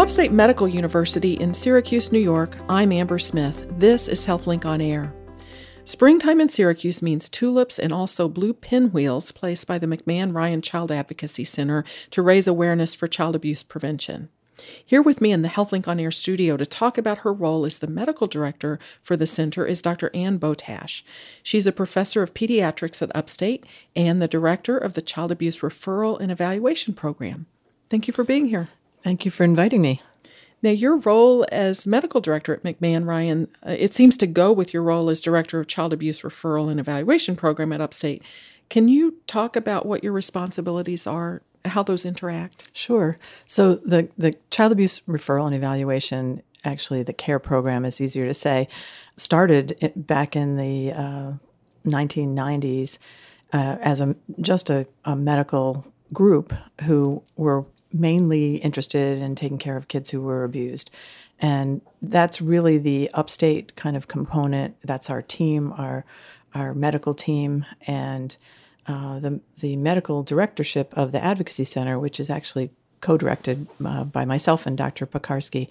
Upstate 0.09 0.33
Medical 0.33 0.67
University 0.67 1.35
in 1.35 1.53
Syracuse, 1.53 2.11
New 2.11 2.19
York, 2.19 2.57
I'm 2.67 2.93
Amber 2.93 3.19
Smith. 3.19 3.67
This 3.79 4.09
is 4.09 4.25
HealthLink 4.25 4.65
on 4.65 4.81
Air. 4.81 5.13
Springtime 5.85 6.41
in 6.41 6.49
Syracuse 6.49 7.03
means 7.03 7.29
tulips 7.29 7.79
and 7.79 7.93
also 7.93 8.27
blue 8.27 8.55
pinwheels 8.55 9.33
placed 9.33 9.67
by 9.67 9.77
the 9.77 9.87
McMahon 9.87 10.35
Ryan 10.35 10.63
Child 10.63 10.93
Advocacy 10.93 11.45
Center 11.45 11.85
to 12.11 12.23
raise 12.23 12.49
awareness 12.49 12.95
for 12.95 13.07
child 13.07 13.37
abuse 13.37 13.63
prevention. 13.63 14.31
Here 14.83 15.03
with 15.03 15.21
me 15.21 15.31
in 15.31 15.43
the 15.43 15.49
HealthLink 15.51 15.87
on 15.87 16.01
Air 16.01 16.11
studio 16.11 16.57
to 16.57 16.65
talk 16.65 16.97
about 16.97 17.19
her 17.19 17.33
role 17.33 17.67
as 17.67 17.77
the 17.77 17.87
medical 17.87 18.27
director 18.27 18.79
for 19.03 19.15
the 19.15 19.27
center 19.27 19.67
is 19.67 19.83
Dr. 19.83 20.11
Ann 20.15 20.39
Botash. 20.39 21.03
She's 21.43 21.67
a 21.67 21.71
professor 21.71 22.23
of 22.23 22.33
pediatrics 22.33 23.03
at 23.03 23.15
Upstate 23.15 23.67
and 23.95 24.23
the 24.23 24.27
director 24.27 24.79
of 24.79 24.95
the 24.95 25.03
Child 25.03 25.33
Abuse 25.33 25.59
Referral 25.59 26.19
and 26.19 26.33
Evaluation 26.33 26.95
Program. 26.95 27.45
Thank 27.91 28.07
you 28.07 28.15
for 28.15 28.25
being 28.25 28.47
here. 28.47 28.71
Thank 29.03 29.25
you 29.25 29.31
for 29.31 29.45
inviting 29.45 29.81
me. 29.81 30.01
Now, 30.61 30.71
your 30.71 30.97
role 30.97 31.47
as 31.53 31.87
medical 31.87 32.21
director 32.21 32.53
at 32.53 32.65
McMahon 32.65 33.07
Ryan, 33.07 33.49
uh, 33.65 33.77
it 33.79 33.95
seems 33.95 34.17
to 34.19 34.27
go 34.27 34.53
with 34.53 34.75
your 34.75 34.83
role 34.83 35.09
as 35.09 35.21
director 35.21 35.61
of 35.61 35.69
child 35.69 35.93
abuse 35.93 36.23
referral 36.23 36.71
and 36.71 36.81
evaluation 36.81 37.37
program 37.37 37.73
at 37.73 37.81
Upstate. 37.81 38.23
Can 38.69 38.89
you 38.89 39.17
talk 39.27 39.55
about 39.55 39.87
what 39.87 40.03
your 40.03 40.13
responsibilities 40.13 41.07
are, 41.07 41.43
how 41.65 41.85
those 41.85 42.05
interact? 42.05 42.71
Sure. 42.73 43.19
So, 43.47 43.77
the, 43.77 44.09
the 44.19 44.35
child 44.51 44.73
abuse 44.73 45.01
referral 45.01 45.47
and 45.47 45.55
evaluation, 45.55 46.43
actually, 46.65 47.05
the 47.05 47.13
CARE 47.13 47.39
program 47.39 47.85
is 47.85 48.01
easier 48.01 48.27
to 48.27 48.35
say, 48.35 48.67
started 49.17 49.93
back 49.95 50.35
in 50.35 50.57
the 50.57 50.93
uh, 50.93 51.33
1990s 51.85 52.99
uh, 53.53 53.77
as 53.81 54.01
a 54.01 54.17
just 54.41 54.71
a, 54.71 54.87
a 55.05 55.15
medical 55.15 55.87
group 56.13 56.53
who 56.83 57.23
were 57.37 57.65
mainly 57.93 58.57
interested 58.57 59.21
in 59.21 59.35
taking 59.35 59.59
care 59.59 59.77
of 59.77 59.89
kids 59.89 60.11
who 60.11 60.23
were 60.23 60.45
abused. 60.45 60.91
And 61.41 61.81
that's 62.03 62.41
really 62.41 62.79
the 62.79 63.11
upstate 63.15 63.77
kind 63.77 63.97
of 63.97 64.09
component. 64.09 64.81
That's 64.83 65.11
our 65.11 65.23
team, 65.23 65.73
our 65.73 66.05
our 66.55 66.75
medical 66.75 67.15
team, 67.15 67.65
and 67.87 68.37
uh, 68.87 69.21
the 69.21 69.41
the 69.61 69.77
medical 69.77 70.23
directorship 70.23 70.93
of 70.97 71.13
the 71.13 71.23
Advocacy 71.23 71.65
Center, 71.65 71.99
which 71.99 72.19
is 72.19 72.31
actually 72.31 72.71
co-directed 73.01 73.67
uh, 73.85 74.05
by 74.05 74.25
myself 74.25 74.67
and 74.67 74.77
Dr. 74.77 75.07
Pekarsky, 75.07 75.69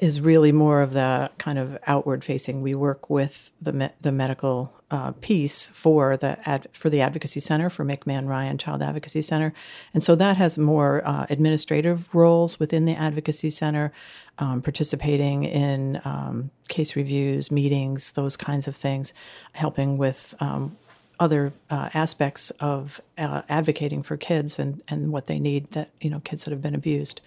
is 0.00 0.20
really 0.20 0.52
more 0.52 0.80
of 0.80 0.92
the 0.92 1.30
kind 1.38 1.58
of 1.58 1.76
outward 1.86 2.24
facing. 2.24 2.62
We 2.62 2.74
work 2.74 3.10
with 3.10 3.50
the 3.60 3.72
me- 3.72 3.90
the 4.00 4.12
medical 4.12 4.72
uh, 4.90 5.12
piece 5.20 5.66
for 5.68 6.16
the 6.16 6.38
ad- 6.48 6.68
for 6.72 6.88
the 6.88 7.00
advocacy 7.00 7.40
center 7.40 7.68
for 7.68 7.84
McMahon 7.84 8.28
Ryan 8.28 8.58
Child 8.58 8.82
Advocacy 8.82 9.22
Center, 9.22 9.52
and 9.92 10.02
so 10.02 10.14
that 10.14 10.36
has 10.36 10.56
more 10.58 11.02
uh, 11.04 11.26
administrative 11.28 12.14
roles 12.14 12.58
within 12.60 12.84
the 12.84 12.94
advocacy 12.94 13.50
center, 13.50 13.92
um, 14.38 14.62
participating 14.62 15.44
in 15.44 16.00
um, 16.04 16.50
case 16.68 16.94
reviews, 16.96 17.50
meetings, 17.50 18.12
those 18.12 18.36
kinds 18.36 18.68
of 18.68 18.76
things, 18.76 19.12
helping 19.52 19.98
with. 19.98 20.34
Um, 20.40 20.76
other 21.20 21.52
uh, 21.68 21.88
aspects 21.94 22.50
of 22.60 23.00
uh, 23.18 23.42
advocating 23.48 24.04
for 24.04 24.16
kids 24.16 24.56
and, 24.56 24.80
and 24.86 25.12
what 25.12 25.26
they 25.26 25.40
need 25.40 25.68
that 25.72 25.90
you 26.00 26.08
know 26.08 26.20
kids 26.20 26.44
that 26.44 26.52
have 26.52 26.62
been 26.62 26.76
abused. 26.76 27.20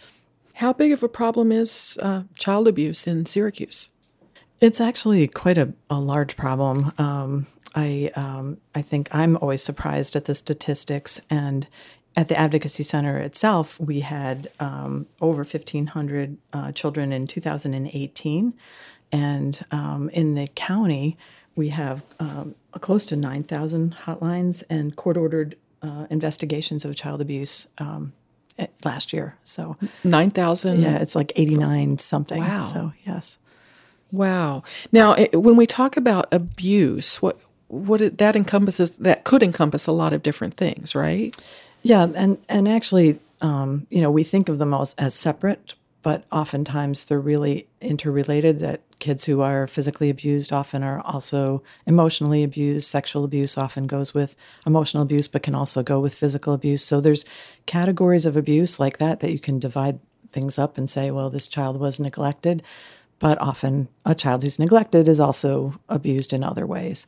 How 0.62 0.74
big 0.74 0.92
of 0.92 1.02
a 1.02 1.10
problem 1.10 1.52
is 1.52 1.98
uh, 2.04 2.22
child 2.38 2.68
abuse 2.68 3.08
in 3.08 3.26
Syracuse? 3.26 3.90
It's 4.60 4.80
actually 4.80 5.28
quite 5.28 5.58
a, 5.58 5.74
a 5.90 6.00
large 6.00 6.38
problem. 6.38 6.92
Um, 7.00 7.48
I 7.74 8.12
um, 8.14 8.60
I 8.76 8.84
think 8.84 9.10
I'm 9.12 9.38
always 9.38 9.64
surprised 9.64 10.16
at 10.16 10.26
the 10.26 10.36
statistics, 10.36 11.20
and 11.32 11.68
at 12.16 12.28
the 12.28 12.38
Advocacy 12.38 12.84
Center 12.84 13.18
itself, 13.18 13.80
we 13.80 14.02
had 14.02 14.50
um, 14.60 15.08
over 15.20 15.40
1,500 15.40 16.38
uh, 16.54 16.72
children 16.74 17.12
in 17.12 17.26
2018. 17.26 18.54
And 19.12 19.66
um, 19.72 20.10
in 20.10 20.36
the 20.36 20.48
county, 20.54 21.18
we 21.56 21.70
have 21.70 22.04
um, 22.20 22.54
close 22.74 23.08
to 23.08 23.16
9,000 23.16 23.96
hotlines 23.96 24.64
and 24.70 24.96
court 24.96 25.18
ordered 25.18 25.56
uh, 25.82 26.06
investigations 26.12 26.86
of 26.86 26.96
child 26.96 27.20
abuse 27.20 27.68
um, 27.80 28.14
last 28.84 29.14
year. 29.14 29.38
So 29.44 29.78
9,000? 30.04 30.82
Yeah, 30.82 30.98
it's 30.98 31.16
like 31.16 31.32
89 31.36 31.98
something. 31.98 32.42
Wow. 32.42 32.62
So, 32.62 32.94
yes. 33.06 33.40
Wow. 34.12 34.64
Now, 34.92 35.14
it, 35.14 35.42
when 35.42 35.56
we 35.56 35.66
talk 35.66 35.98
about 35.98 36.28
abuse, 36.32 37.22
what 37.22 37.40
what 37.68 38.02
it, 38.02 38.18
that 38.18 38.36
encompasses 38.36 38.98
that 38.98 39.24
could 39.24 39.42
encompass 39.42 39.88
a 39.88 39.94
lot 39.94 40.12
of 40.12 40.22
different 40.22 40.56
things, 40.56 40.94
right? 40.94 41.34
Yeah, 41.84 42.08
and 42.16 42.38
and 42.50 42.68
actually, 42.68 43.20
um, 43.42 43.88
you 43.90 44.02
know, 44.02 44.12
we 44.12 44.24
think 44.24 44.50
of 44.50 44.58
them 44.58 44.74
as, 44.74 44.94
as 44.98 45.14
separate, 45.14 45.74
but 46.02 46.26
oftentimes 46.32 47.06
they're 47.06 47.20
really 47.20 47.68
interrelated. 47.80 48.60
That 48.60 48.82
kids 49.00 49.26
who 49.26 49.42
are 49.42 49.68
physically 49.68 50.10
abused 50.10 50.54
often 50.54 50.84
are 50.84 51.02
also 51.02 51.64
emotionally 51.86 52.44
abused. 52.44 52.88
Sexual 52.88 53.24
abuse 53.24 53.58
often 53.58 53.88
goes 53.88 54.14
with 54.14 54.36
emotional 54.66 55.04
abuse, 55.04 55.28
but 55.28 55.44
can 55.44 55.56
also 55.56 55.84
go 55.84 56.00
with 56.00 56.16
physical 56.16 56.54
abuse. 56.54 56.84
So 56.84 57.02
there's 57.02 57.26
categories 57.66 58.26
of 58.26 58.36
abuse 58.36 58.80
like 58.80 58.98
that 58.98 59.20
that 59.20 59.32
you 59.32 59.40
can 59.40 59.60
divide 59.60 60.00
things 60.28 60.58
up 60.58 60.78
and 60.78 60.90
say, 60.90 61.12
well, 61.12 61.30
this 61.30 61.48
child 61.48 61.80
was 61.80 62.00
neglected, 62.00 62.64
but 63.20 63.40
often 63.42 63.90
a 64.06 64.16
child 64.16 64.44
who's 64.44 64.60
neglected 64.60 65.08
is 65.08 65.20
also 65.20 65.80
abused 65.90 66.34
in 66.34 66.44
other 66.44 66.66
ways. 66.66 67.06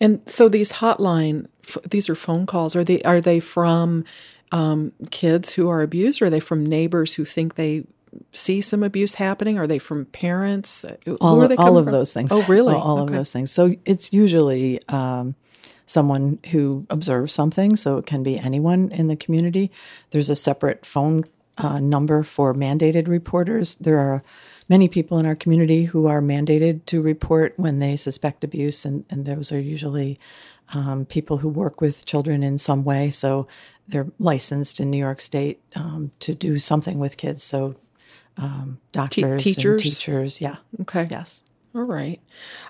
And 0.00 0.20
so 0.26 0.48
these 0.48 0.72
hotline, 0.72 1.46
these 1.88 2.08
are 2.08 2.16
phone 2.16 2.46
calls. 2.46 2.74
Are 2.74 2.82
they 2.82 3.00
are 3.02 3.20
they 3.20 3.38
from 3.38 4.04
um, 4.52 4.92
kids 5.10 5.54
who 5.54 5.68
are 5.68 5.82
abused? 5.82 6.22
Are 6.22 6.30
they 6.30 6.40
from 6.40 6.64
neighbors 6.64 7.14
who 7.14 7.24
think 7.24 7.54
they 7.54 7.84
see 8.30 8.60
some 8.60 8.82
abuse 8.82 9.14
happening? 9.14 9.58
Are 9.58 9.66
they 9.66 9.78
from 9.78 10.04
parents? 10.06 10.84
All, 11.20 11.42
all 11.58 11.78
of 11.78 11.84
from? 11.84 11.92
those 11.92 12.12
things. 12.12 12.30
Oh, 12.32 12.44
really? 12.46 12.74
All, 12.74 12.82
all 12.82 12.98
okay. 13.00 13.12
of 13.12 13.16
those 13.16 13.32
things. 13.32 13.50
So 13.50 13.74
it's 13.84 14.12
usually 14.12 14.80
um, 14.88 15.34
someone 15.86 16.38
who 16.50 16.86
observes 16.90 17.32
something. 17.32 17.76
So 17.76 17.96
it 17.96 18.06
can 18.06 18.22
be 18.22 18.38
anyone 18.38 18.92
in 18.92 19.08
the 19.08 19.16
community. 19.16 19.70
There's 20.10 20.30
a 20.30 20.36
separate 20.36 20.84
phone 20.84 21.24
uh, 21.58 21.80
number 21.80 22.22
for 22.22 22.54
mandated 22.54 23.08
reporters. 23.08 23.76
There 23.76 23.98
are 23.98 24.22
many 24.68 24.88
people 24.88 25.18
in 25.18 25.26
our 25.26 25.34
community 25.34 25.84
who 25.84 26.06
are 26.06 26.20
mandated 26.20 26.84
to 26.86 27.02
report 27.02 27.54
when 27.56 27.78
they 27.78 27.96
suspect 27.96 28.44
abuse, 28.44 28.84
and, 28.84 29.04
and 29.10 29.26
those 29.26 29.52
are 29.52 29.60
usually 29.60 30.18
um, 30.72 31.04
people 31.04 31.38
who 31.38 31.48
work 31.48 31.80
with 31.80 32.06
children 32.06 32.42
in 32.42 32.58
some 32.58 32.84
way. 32.84 33.10
So 33.10 33.46
they're 33.88 34.08
licensed 34.18 34.80
in 34.80 34.90
New 34.90 34.98
York 34.98 35.20
State 35.20 35.60
um, 35.76 36.12
to 36.20 36.34
do 36.34 36.58
something 36.58 36.98
with 36.98 37.16
kids. 37.16 37.42
So 37.42 37.74
um, 38.36 38.78
doctors, 38.92 39.42
Te- 39.42 39.54
teachers, 39.54 39.82
teachers, 39.82 40.40
yeah. 40.40 40.56
Okay. 40.80 41.06
Yes. 41.10 41.44
All 41.74 41.82
right. 41.82 42.20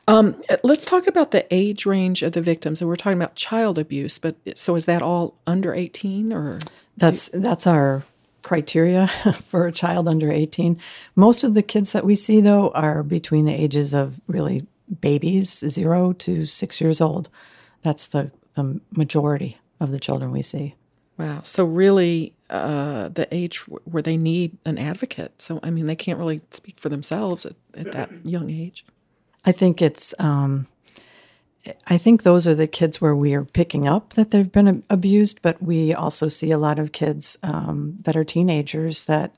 Um, 0.06 0.40
let's 0.62 0.84
talk 0.84 1.08
about 1.08 1.32
the 1.32 1.46
age 1.50 1.86
range 1.86 2.22
of 2.22 2.32
the 2.32 2.40
victims. 2.40 2.80
And 2.80 2.88
we're 2.88 2.96
talking 2.96 3.18
about 3.18 3.34
child 3.34 3.78
abuse, 3.78 4.18
but 4.18 4.36
so 4.56 4.76
is 4.76 4.86
that 4.86 5.02
all 5.02 5.36
under 5.46 5.74
18 5.74 6.32
or? 6.32 6.58
That's, 6.96 7.28
that's 7.30 7.66
our 7.66 8.04
criteria 8.42 9.08
for 9.34 9.66
a 9.66 9.72
child 9.72 10.06
under 10.06 10.30
18. 10.30 10.78
Most 11.16 11.42
of 11.42 11.54
the 11.54 11.62
kids 11.62 11.92
that 11.92 12.04
we 12.04 12.14
see, 12.14 12.40
though, 12.40 12.70
are 12.70 13.02
between 13.02 13.44
the 13.44 13.54
ages 13.54 13.92
of 13.92 14.20
really 14.28 14.66
babies, 15.00 15.58
zero 15.68 16.12
to 16.12 16.46
six 16.46 16.80
years 16.80 17.00
old. 17.00 17.28
That's 17.82 18.06
the, 18.06 18.30
the 18.54 18.80
majority 18.96 19.58
of 19.80 19.90
the 19.90 19.98
children 19.98 20.30
we 20.30 20.42
see. 20.42 20.76
Wow. 21.18 21.42
So, 21.42 21.64
really, 21.64 22.34
uh, 22.50 23.08
the 23.08 23.28
age 23.30 23.58
where 23.68 24.02
they 24.02 24.16
need 24.16 24.56
an 24.64 24.78
advocate. 24.78 25.40
So, 25.40 25.60
I 25.62 25.70
mean, 25.70 25.86
they 25.86 25.96
can't 25.96 26.18
really 26.18 26.40
speak 26.50 26.80
for 26.80 26.88
themselves 26.88 27.46
at, 27.46 27.54
at 27.76 27.92
that 27.92 28.10
young 28.24 28.50
age. 28.50 28.84
I 29.44 29.52
think 29.52 29.82
it's 29.82 30.14
um, 30.18 30.66
I 31.86 31.98
think 31.98 32.22
those 32.22 32.46
are 32.46 32.54
the 32.54 32.66
kids 32.66 33.00
where 33.00 33.14
we 33.14 33.34
are 33.34 33.44
picking 33.44 33.86
up 33.86 34.14
that 34.14 34.30
they've 34.30 34.50
been 34.50 34.82
abused, 34.90 35.42
but 35.42 35.62
we 35.62 35.94
also 35.94 36.28
see 36.28 36.50
a 36.50 36.58
lot 36.58 36.78
of 36.78 36.92
kids 36.92 37.38
um, 37.42 37.98
that 38.02 38.16
are 38.16 38.24
teenagers 38.24 39.06
that 39.06 39.36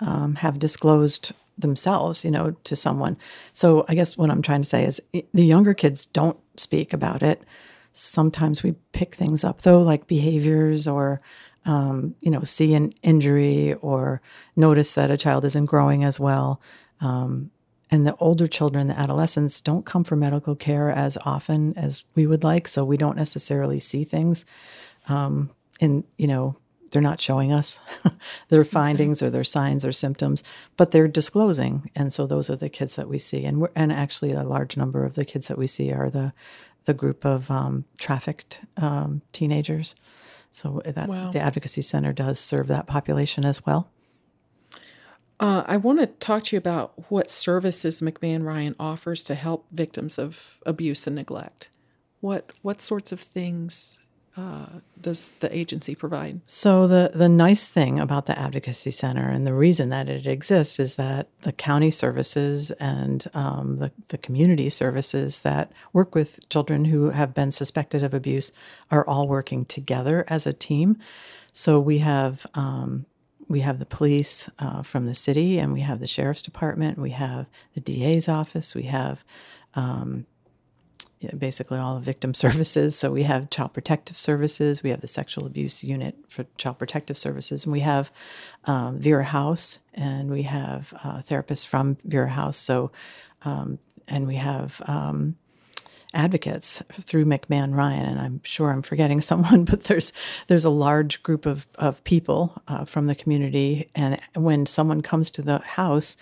um, 0.00 0.36
have 0.36 0.58
disclosed 0.58 1.32
themselves, 1.58 2.24
you 2.24 2.30
know, 2.30 2.52
to 2.64 2.76
someone. 2.76 3.16
So 3.52 3.84
I 3.88 3.94
guess 3.94 4.16
what 4.16 4.30
I'm 4.30 4.42
trying 4.42 4.62
to 4.62 4.68
say 4.68 4.84
is 4.84 5.02
the 5.12 5.44
younger 5.44 5.74
kids 5.74 6.06
don't 6.06 6.38
speak 6.56 6.92
about 6.92 7.22
it. 7.22 7.42
Sometimes 7.94 8.62
we 8.62 8.72
pick 8.92 9.14
things 9.14 9.44
up 9.44 9.62
though, 9.62 9.80
like 9.80 10.06
behaviors 10.06 10.86
or, 10.86 11.20
um, 11.64 12.14
you 12.20 12.30
know, 12.30 12.42
see 12.42 12.74
an 12.74 12.92
injury 13.02 13.72
or 13.74 14.20
notice 14.56 14.94
that 14.94 15.10
a 15.10 15.16
child 15.16 15.44
isn't 15.44 15.66
growing 15.66 16.04
as 16.04 16.20
well. 16.20 16.60
Um, 17.00 17.50
and 17.90 18.06
the 18.06 18.16
older 18.16 18.48
children, 18.48 18.88
the 18.88 18.98
adolescents, 18.98 19.60
don't 19.60 19.86
come 19.86 20.02
for 20.02 20.16
medical 20.16 20.56
care 20.56 20.90
as 20.90 21.16
often 21.24 21.72
as 21.78 22.02
we 22.16 22.26
would 22.26 22.42
like. 22.42 22.66
So 22.66 22.84
we 22.84 22.96
don't 22.96 23.16
necessarily 23.16 23.78
see 23.78 24.02
things. 24.02 24.44
Um, 25.08 25.50
and, 25.80 26.02
you 26.18 26.26
know, 26.26 26.58
they're 26.90 27.02
not 27.02 27.20
showing 27.20 27.52
us 27.52 27.80
their 28.48 28.64
findings 28.64 29.22
or 29.22 29.28
their 29.28 29.44
signs 29.44 29.84
or 29.84 29.92
symptoms, 29.92 30.44
but 30.76 30.92
they're 30.92 31.08
disclosing. 31.08 31.90
And 31.94 32.12
so 32.12 32.26
those 32.26 32.48
are 32.50 32.56
the 32.56 32.68
kids 32.68 32.96
that 32.96 33.08
we 33.08 33.18
see. 33.18 33.44
And 33.44 33.60
we're, 33.60 33.70
and 33.74 33.92
actually, 33.92 34.32
a 34.32 34.44
large 34.44 34.76
number 34.76 35.04
of 35.04 35.14
the 35.14 35.24
kids 35.24 35.48
that 35.48 35.58
we 35.58 35.66
see 35.66 35.92
are 35.92 36.08
the, 36.08 36.32
the 36.84 36.94
group 36.94 37.24
of 37.24 37.50
um, 37.50 37.84
trafficked 37.98 38.60
um, 38.76 39.22
teenagers. 39.32 39.94
So 40.50 40.82
that 40.84 41.08
wow. 41.08 41.30
the 41.30 41.40
advocacy 41.40 41.82
center 41.82 42.12
does 42.12 42.38
serve 42.38 42.68
that 42.68 42.86
population 42.86 43.44
as 43.44 43.66
well. 43.66 43.90
Uh, 45.40 45.64
I 45.66 45.76
want 45.76 45.98
to 45.98 46.06
talk 46.06 46.44
to 46.44 46.56
you 46.56 46.58
about 46.58 47.10
what 47.10 47.28
services 47.28 48.00
McMahon 48.00 48.44
Ryan 48.44 48.76
offers 48.78 49.22
to 49.24 49.34
help 49.34 49.66
victims 49.72 50.18
of 50.18 50.58
abuse 50.64 51.06
and 51.06 51.16
neglect. 51.16 51.70
What 52.20 52.52
what 52.62 52.80
sorts 52.80 53.10
of 53.10 53.20
things 53.20 54.00
uh, 54.36 54.66
does 55.00 55.30
the 55.40 55.56
agency 55.56 55.94
provide? 55.94 56.40
So 56.46 56.86
the 56.86 57.10
the 57.14 57.28
nice 57.28 57.68
thing 57.68 58.00
about 58.00 58.26
the 58.26 58.38
advocacy 58.38 58.90
center 58.90 59.28
and 59.28 59.46
the 59.46 59.54
reason 59.54 59.90
that 59.90 60.08
it 60.08 60.26
exists 60.26 60.80
is 60.80 60.96
that 60.96 61.28
the 61.42 61.52
county 61.52 61.90
services 61.90 62.70
and 62.72 63.26
um, 63.34 63.78
the 63.78 63.92
the 64.08 64.18
community 64.18 64.68
services 64.70 65.40
that 65.40 65.70
work 65.92 66.14
with 66.14 66.48
children 66.48 66.86
who 66.86 67.10
have 67.10 67.32
been 67.32 67.52
suspected 67.52 68.02
of 68.02 68.12
abuse 68.12 68.50
are 68.90 69.06
all 69.06 69.28
working 69.28 69.64
together 69.64 70.24
as 70.28 70.46
a 70.46 70.52
team. 70.52 70.98
So 71.52 71.78
we 71.78 71.98
have 71.98 72.46
um, 72.54 73.06
we 73.48 73.60
have 73.60 73.78
the 73.78 73.86
police 73.86 74.50
uh, 74.58 74.82
from 74.82 75.06
the 75.06 75.14
city, 75.14 75.58
and 75.58 75.72
we 75.72 75.80
have 75.82 76.00
the 76.00 76.08
sheriff's 76.08 76.42
department, 76.42 76.98
we 76.98 77.10
have 77.10 77.48
the 77.74 77.80
DA's 77.80 78.28
office, 78.28 78.74
we 78.74 78.84
have 78.84 79.24
um, 79.74 80.26
basically 81.36 81.78
all 81.78 81.94
the 81.94 82.00
victim 82.00 82.34
services. 82.44 82.96
So 82.96 83.10
we 83.10 83.24
have 83.24 83.50
child 83.50 83.72
protective 83.72 84.18
services, 84.18 84.82
we 84.82 84.90
have 84.90 85.00
the 85.00 85.06
sexual 85.06 85.46
abuse 85.46 85.84
unit 85.84 86.16
for 86.28 86.46
child 86.56 86.78
protective 86.78 87.18
services, 87.18 87.64
and 87.64 87.72
we 87.72 87.80
have 87.80 88.12
um, 88.64 88.98
Vera 88.98 89.24
House, 89.24 89.80
and 89.92 90.30
we 90.30 90.42
have 90.42 90.92
uh, 91.04 91.18
therapists 91.18 91.66
from 91.66 91.96
Vera 92.04 92.30
House. 92.30 92.56
So, 92.56 92.90
um, 93.42 93.78
and 94.08 94.26
we 94.26 94.36
have 94.36 94.82
um, 94.86 95.36
advocates 96.14 96.82
through 96.92 97.24
McMahon 97.24 97.74
Ryan, 97.74 98.06
and 98.06 98.20
I'm 98.20 98.40
sure 98.44 98.70
I'm 98.70 98.82
forgetting 98.82 99.20
someone, 99.20 99.64
but 99.64 99.84
there's 99.84 100.12
there's 100.46 100.64
a 100.64 100.70
large 100.70 101.22
group 101.22 101.46
of 101.46 101.66
of 101.76 102.02
people 102.04 102.62
uh, 102.68 102.84
from 102.84 103.06
the 103.06 103.14
community, 103.14 103.90
and 103.94 104.18
when 104.34 104.66
someone 104.66 105.02
comes 105.02 105.30
to 105.32 105.42
the 105.42 105.58
house, 105.58 106.16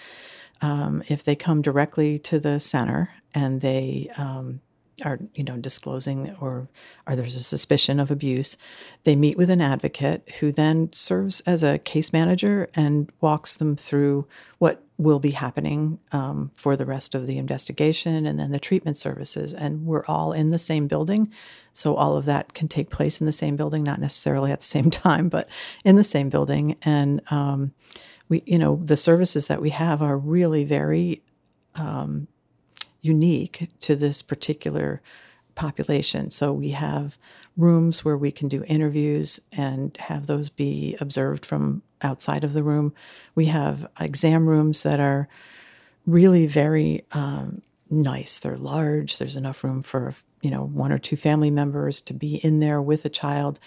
um, 0.63 1.03
if 1.09 1.25
they 1.25 1.35
come 1.35 1.61
directly 1.61 2.19
to 2.21 2.39
the 2.39 2.59
center 2.61 3.11
and 3.35 3.61
they 3.61 4.11
um, 4.17 4.61
are 5.05 5.19
you 5.35 5.45
know 5.45 5.57
disclosing 5.57 6.35
or 6.41 6.69
or 7.07 7.17
there's 7.17 7.37
a 7.37 7.43
suspicion 7.43 8.01
of 8.01 8.11
abuse 8.11 8.57
they 9.05 9.17
meet 9.17 9.37
with 9.37 9.51
an 9.51 9.61
advocate 9.61 10.29
who 10.41 10.53
then 10.53 10.93
serves 10.93 11.41
as 11.41 11.63
a 11.63 11.79
case 11.79 12.13
manager 12.13 12.69
and 12.75 13.11
walks 13.21 13.57
them 13.57 13.77
through 13.77 14.27
what 14.59 14.85
will 15.03 15.19
be 15.19 15.33
happening 15.33 15.99
um, 16.13 16.51
for 16.55 16.77
the 16.77 16.87
rest 16.87 17.15
of 17.15 17.27
the 17.27 17.39
investigation 17.39 18.27
and 18.27 18.39
then 18.39 18.51
the 18.53 18.61
treatment 18.61 18.97
services. 18.97 19.53
And 19.53 19.85
we're 19.85 20.05
all 20.07 20.33
in 20.33 20.51
the 20.51 20.59
same 20.59 20.87
building. 20.87 21.33
So 21.73 21.97
all 21.97 22.17
of 22.17 22.25
that 22.27 22.53
can 22.53 22.69
take 22.69 22.91
place 22.91 23.21
in 23.21 23.27
the 23.27 23.33
same 23.33 23.57
building 23.57 23.83
not 23.83 24.01
necessarily 24.01 24.53
at 24.53 24.61
the 24.61 24.67
same 24.67 24.91
time 24.91 25.29
but 25.29 25.49
in 25.85 25.97
the 25.97 26.05
same 26.05 26.29
building. 26.29 26.77
And 26.83 27.21
um, 27.31 27.73
we 28.29 28.43
you 28.47 28.59
know 28.59 28.77
the 28.77 28.97
services 28.97 29.49
that 29.49 29.61
we 29.61 29.71
have 29.71 30.03
are 30.03 30.17
really 30.17 30.65
very 30.65 31.23
um, 31.75 32.29
unique 33.03 33.69
to 33.81 33.95
this 33.95 34.23
particular 34.23 35.03
population. 35.55 36.31
So 36.31 36.53
we 36.53 36.71
have 36.71 37.19
rooms 37.57 38.05
where 38.05 38.17
we 38.17 38.31
can 38.31 38.49
do 38.49 38.65
interviews 38.67 39.41
and 39.53 39.95
have 39.99 40.27
those 40.27 40.49
be 40.49 40.97
observed 41.01 41.45
from 41.45 41.83
outside 42.01 42.45
of 42.45 42.53
the 42.53 42.63
room. 42.63 42.95
We 43.35 43.47
have 43.47 43.87
exam 44.01 44.49
rooms 44.49 44.83
that 44.83 45.01
are 45.01 45.29
really 46.07 46.47
very 46.47 47.05
um, 47.13 47.63
nice. 47.91 48.39
They're 48.39 48.57
large. 48.57 49.19
There's 49.19 49.37
enough 49.37 49.63
room 49.63 49.83
for 49.83 50.15
you 50.41 50.51
know 50.51 50.65
one 50.65 50.93
or 50.93 50.99
two 50.99 51.17
family 51.17 51.51
members 51.51 52.01
to 52.03 52.15
be 52.15 52.37
in 52.37 52.61
there 52.61 52.81
with 52.81 53.05
a 53.05 53.11
child. 53.11 53.61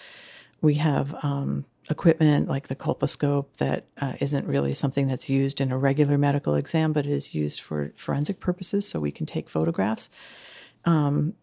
We 0.60 0.74
have 0.74 1.14
um, 1.22 1.64
equipment 1.90 2.48
like 2.48 2.68
the 2.68 2.74
colposcope 2.74 3.56
that 3.58 3.86
uh, 4.00 4.14
not 4.32 4.44
really 4.44 4.74
something 4.74 5.08
that's 5.08 5.30
used 5.30 5.60
in 5.60 5.70
a 5.70 5.78
regular 5.78 6.18
medical 6.18 6.54
exam, 6.54 6.92
but 6.92 7.06
is 7.06 7.34
used 7.34 7.60
for 7.60 7.92
forensic 7.96 8.40
purposes, 8.40 8.88
so 8.88 9.00
we 9.00 9.12
can 9.12 9.26
take 9.26 9.48
photographs. 9.48 10.10
Um, 10.84 11.34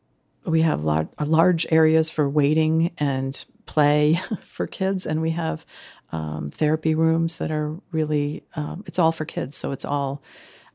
we 0.45 0.61
have 0.61 0.83
lar- 0.83 1.09
large 1.23 1.65
areas 1.71 2.09
for 2.09 2.29
waiting 2.29 2.91
and 2.97 3.43
play 3.65 4.19
for 4.41 4.67
kids, 4.67 5.05
and 5.05 5.21
we 5.21 5.31
have 5.31 5.65
um, 6.11 6.51
therapy 6.51 6.93
rooms 6.93 7.37
that 7.39 7.51
are 7.51 7.79
really, 7.91 8.43
um, 8.55 8.83
it's 8.85 8.99
all 8.99 9.11
for 9.11 9.25
kids, 9.25 9.55
so 9.55 9.71
it's 9.71 9.85
all 9.85 10.21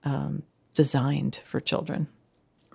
um, 0.05 0.43
designed 0.75 1.41
for 1.45 1.61
children. 1.61 2.09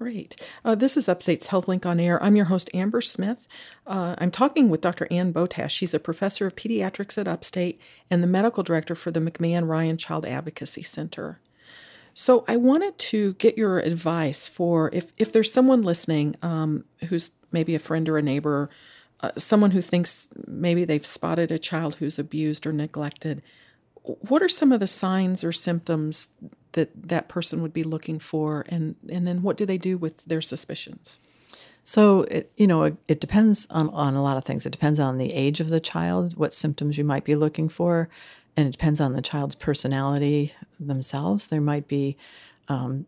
Great. 0.04 0.36
Uh, 0.66 0.76
this 0.76 0.98
is 0.98 1.08
Upstate's 1.08 1.48
HealthLink 1.48 1.86
on 1.86 1.98
Air. 1.98 2.22
I'm 2.22 2.36
your 2.36 2.48
host, 2.48 2.70
Amber 2.74 3.00
Smith. 3.00 3.48
Uh, 3.88 4.16
I'm 4.18 4.32
talking 4.32 4.68
with 4.68 4.82
Dr. 4.82 5.08
Ann 5.10 5.32
Botash. 5.32 5.70
She's 5.70 5.94
a 5.94 6.00
professor 6.00 6.46
of 6.46 6.58
pediatrics 6.58 7.18
at 7.18 7.26
Upstate 7.26 7.80
and 8.12 8.22
the 8.22 8.28
medical 8.28 8.64
director 8.64 8.96
for 8.96 9.12
the 9.12 9.22
McMahon 9.22 9.66
Ryan 9.66 9.96
Child 9.96 10.26
Advocacy 10.26 10.84
Center. 10.84 11.40
So 12.14 12.44
I 12.50 12.58
wanted 12.58 12.98
to 12.98 13.36
get 13.36 13.58
your 13.58 13.80
advice 13.80 14.50
for 14.50 14.90
if, 14.92 15.14
if 15.18 15.32
there's 15.32 15.54
someone 15.54 15.84
listening 15.84 16.36
um, 16.42 16.84
who's 17.08 17.32
maybe 17.54 17.74
a 17.74 17.80
friend 17.80 18.10
or 18.10 18.18
a 18.18 18.22
neighbor, 18.22 18.70
uh, 19.22 19.32
someone 19.38 19.72
who 19.72 19.82
thinks 19.82 20.28
maybe 20.46 20.84
they've 20.84 21.06
spotted 21.06 21.50
a 21.50 21.58
child 21.58 21.96
who's 21.96 22.20
abused 22.20 22.68
or 22.68 22.74
neglected. 22.74 23.42
What 24.04 24.42
are 24.44 24.50
some 24.50 24.72
of 24.72 24.80
the 24.80 24.88
signs 24.88 25.44
or 25.44 25.52
symptoms 25.52 26.30
that 26.74 26.90
that 27.10 27.28
person 27.28 27.62
would 27.62 27.74
be 27.74 27.84
looking 27.84 28.20
for? 28.20 28.66
And 28.70 28.96
and 29.10 29.28
then 29.28 29.42
what 29.42 29.58
do 29.58 29.66
they 29.66 29.78
do 29.78 29.98
with 29.98 30.26
their 30.26 30.42
suspicions? 30.42 31.20
So 31.84 32.22
it, 32.22 32.52
you 32.56 32.68
know 32.68 32.84
it, 32.84 32.98
it, 33.08 33.20
depends 33.20 33.68
on, 33.70 33.90
on 33.90 34.16
a 34.16 34.24
lot 34.24 34.38
of 34.38 34.46
things. 34.46 34.66
It 34.66 34.72
depends 34.72 35.00
on 35.00 35.18
the 35.18 35.34
age 35.34 35.60
of 35.60 35.70
the 35.70 35.80
child 35.80 36.38
what 36.38 36.54
symptoms 36.54 36.98
you 36.98 37.04
might 37.04 37.26
be 37.26 37.36
looking 37.36 37.68
for 37.68 38.10
and 38.56 38.68
it 38.68 38.72
depends 38.72 39.02
on 39.02 39.14
the 39.14 39.22
child's 39.22 39.56
personality 39.56 40.54
themselves. 40.80 41.48
There 41.48 41.62
might 41.62 41.88
be 41.88 42.18
um, 42.68 43.06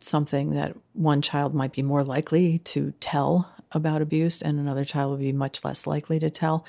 something 0.00 0.50
that 0.50 0.76
one 0.94 1.22
child 1.22 1.54
might 1.54 1.72
be 1.72 1.82
more 1.82 2.02
likely 2.02 2.58
to 2.58 2.92
tell 3.00 3.54
about 3.72 4.02
abuse 4.02 4.42
and 4.42 4.58
another 4.58 4.84
child 4.84 5.12
would 5.12 5.20
be 5.20 5.32
much 5.32 5.64
less 5.64 5.86
likely 5.86 6.18
to 6.18 6.30
tell. 6.30 6.66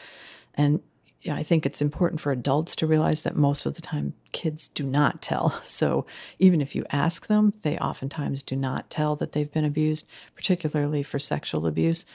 And 0.53 0.81
yeah, 1.21 1.36
I 1.36 1.43
think 1.43 1.65
it's 1.65 1.81
important 1.81 2.19
for 2.19 2.31
adults 2.31 2.75
to 2.77 2.88
realize 2.88 3.21
that 3.21 3.36
most 3.36 3.65
of 3.65 3.75
the 3.75 3.81
time 3.81 4.13
kids 4.31 4.67
do 4.67 4.84
not 4.84 5.21
tell. 5.21 5.62
So 5.71 6.05
even 6.38 6.62
if 6.62 6.75
you 6.75 6.86
ask 6.91 7.27
them, 7.27 7.53
they 7.62 7.77
oftentimes 7.77 8.43
do 8.43 8.55
not 8.55 8.89
tell 8.89 9.15
that 9.15 9.31
they've 9.31 9.51
been 9.51 9.65
abused, 9.65 10.07
particularly 10.36 11.01
for 11.01 11.17
sexual 11.17 11.65
abuse. 11.65 12.05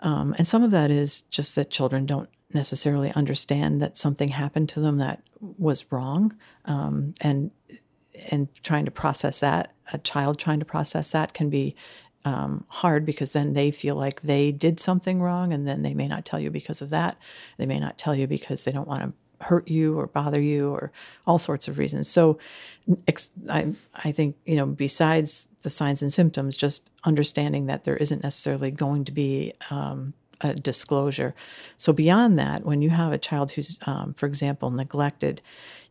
Um, 0.00 0.34
and 0.38 0.46
some 0.46 0.62
of 0.62 0.70
that 0.70 0.90
is 0.90 1.22
just 1.22 1.54
that 1.56 1.70
children 1.70 2.06
don't 2.06 2.28
necessarily 2.52 3.12
understand 3.12 3.80
that 3.80 3.96
something 3.96 4.28
happened 4.28 4.68
to 4.70 4.80
them 4.80 4.98
that 4.98 5.22
was 5.40 5.90
wrong, 5.92 6.36
um, 6.64 7.14
and 7.20 7.50
and 8.30 8.48
trying 8.62 8.84
to 8.84 8.90
process 8.90 9.40
that. 9.40 9.72
A 9.92 9.98
child 9.98 10.38
trying 10.38 10.60
to 10.60 10.64
process 10.64 11.10
that 11.10 11.32
can 11.32 11.50
be 11.50 11.74
um, 12.24 12.64
hard 12.68 13.06
because 13.06 13.32
then 13.32 13.54
they 13.54 13.70
feel 13.70 13.96
like 13.96 14.20
they 14.22 14.52
did 14.52 14.78
something 14.78 15.20
wrong 15.20 15.52
and 15.52 15.66
then 15.66 15.82
they 15.82 15.94
may 15.94 16.08
not 16.08 16.24
tell 16.24 16.40
you 16.40 16.50
because 16.50 16.82
of 16.82 16.90
that. 16.90 17.16
They 17.56 17.66
may 17.66 17.80
not 17.80 17.98
tell 17.98 18.14
you 18.14 18.26
because 18.26 18.64
they 18.64 18.72
don't 18.72 18.88
want 18.88 19.00
to 19.00 19.12
hurt 19.44 19.68
you 19.68 19.98
or 19.98 20.06
bother 20.06 20.40
you 20.40 20.70
or 20.70 20.92
all 21.26 21.38
sorts 21.38 21.66
of 21.66 21.78
reasons. 21.78 22.08
So 22.08 22.38
I, 23.48 23.72
I 24.04 24.12
think, 24.12 24.36
you 24.44 24.56
know, 24.56 24.66
besides 24.66 25.48
the 25.62 25.70
signs 25.70 26.02
and 26.02 26.12
symptoms, 26.12 26.56
just 26.56 26.90
understanding 27.04 27.66
that 27.66 27.84
there 27.84 27.96
isn't 27.96 28.22
necessarily 28.22 28.70
going 28.70 29.04
to 29.06 29.12
be 29.12 29.52
um, 29.70 30.12
a 30.40 30.54
disclosure. 30.54 31.34
So 31.76 31.92
beyond 31.92 32.38
that, 32.38 32.64
when 32.64 32.82
you 32.82 32.90
have 32.90 33.12
a 33.12 33.18
child 33.18 33.52
who's, 33.52 33.78
um, 33.86 34.14
for 34.14 34.26
example, 34.26 34.70
neglected, 34.70 35.42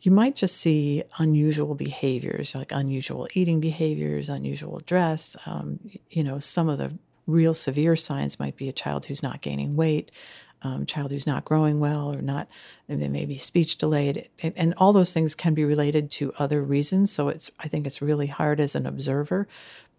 you 0.01 0.11
might 0.11 0.35
just 0.35 0.57
see 0.57 1.03
unusual 1.17 1.75
behaviors, 1.75 2.55
like 2.55 2.71
unusual 2.71 3.27
eating 3.33 3.59
behaviors, 3.59 4.29
unusual 4.29 4.81
dress. 4.85 5.35
Um, 5.45 5.79
you 6.09 6.23
know, 6.23 6.39
some 6.39 6.69
of 6.69 6.77
the 6.77 6.93
real 7.27 7.53
severe 7.53 7.95
signs 7.95 8.39
might 8.39 8.55
be 8.55 8.69
a 8.69 8.73
child 8.73 9.05
who's 9.05 9.21
not 9.21 9.41
gaining 9.41 9.75
weight, 9.75 10.11
um, 10.61 10.85
child 10.85 11.11
who's 11.11 11.27
not 11.27 11.45
growing 11.45 11.79
well 11.79 12.13
or 12.13 12.21
not, 12.21 12.47
and 12.87 13.01
they 13.01 13.07
may 13.07 13.25
be 13.25 13.37
speech 13.37 13.77
delayed, 13.77 14.29
and, 14.43 14.53
and, 14.57 14.73
all 14.77 14.91
those 14.91 15.13
things 15.13 15.33
can 15.35 15.53
be 15.53 15.63
related 15.63 16.11
to 16.11 16.33
other 16.37 16.61
reasons. 16.61 17.11
So 17.11 17.29
it's, 17.29 17.49
I 17.59 17.67
think 17.67 17.87
it's 17.87 18.01
really 18.01 18.27
hard 18.27 18.59
as 18.59 18.75
an 18.75 18.85
observer. 18.85 19.47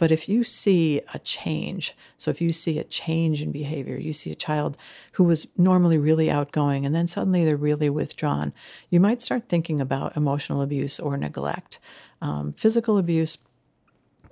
But 0.00 0.10
if 0.10 0.28
you 0.30 0.44
see 0.44 1.02
a 1.12 1.18
change, 1.18 1.94
so 2.16 2.30
if 2.30 2.40
you 2.40 2.52
see 2.52 2.78
a 2.78 2.84
change 2.84 3.42
in 3.42 3.52
behavior, 3.52 3.98
you 3.98 4.14
see 4.14 4.32
a 4.32 4.34
child 4.34 4.78
who 5.12 5.24
was 5.24 5.48
normally 5.58 5.98
really 5.98 6.30
outgoing 6.30 6.86
and 6.86 6.94
then 6.94 7.06
suddenly 7.06 7.44
they're 7.44 7.54
really 7.56 7.90
withdrawn, 7.90 8.54
you 8.88 8.98
might 8.98 9.20
start 9.20 9.48
thinking 9.48 9.78
about 9.78 10.16
emotional 10.16 10.62
abuse 10.62 10.98
or 10.98 11.18
neglect. 11.18 11.80
Um, 12.22 12.54
physical 12.54 12.96
abuse 12.96 13.36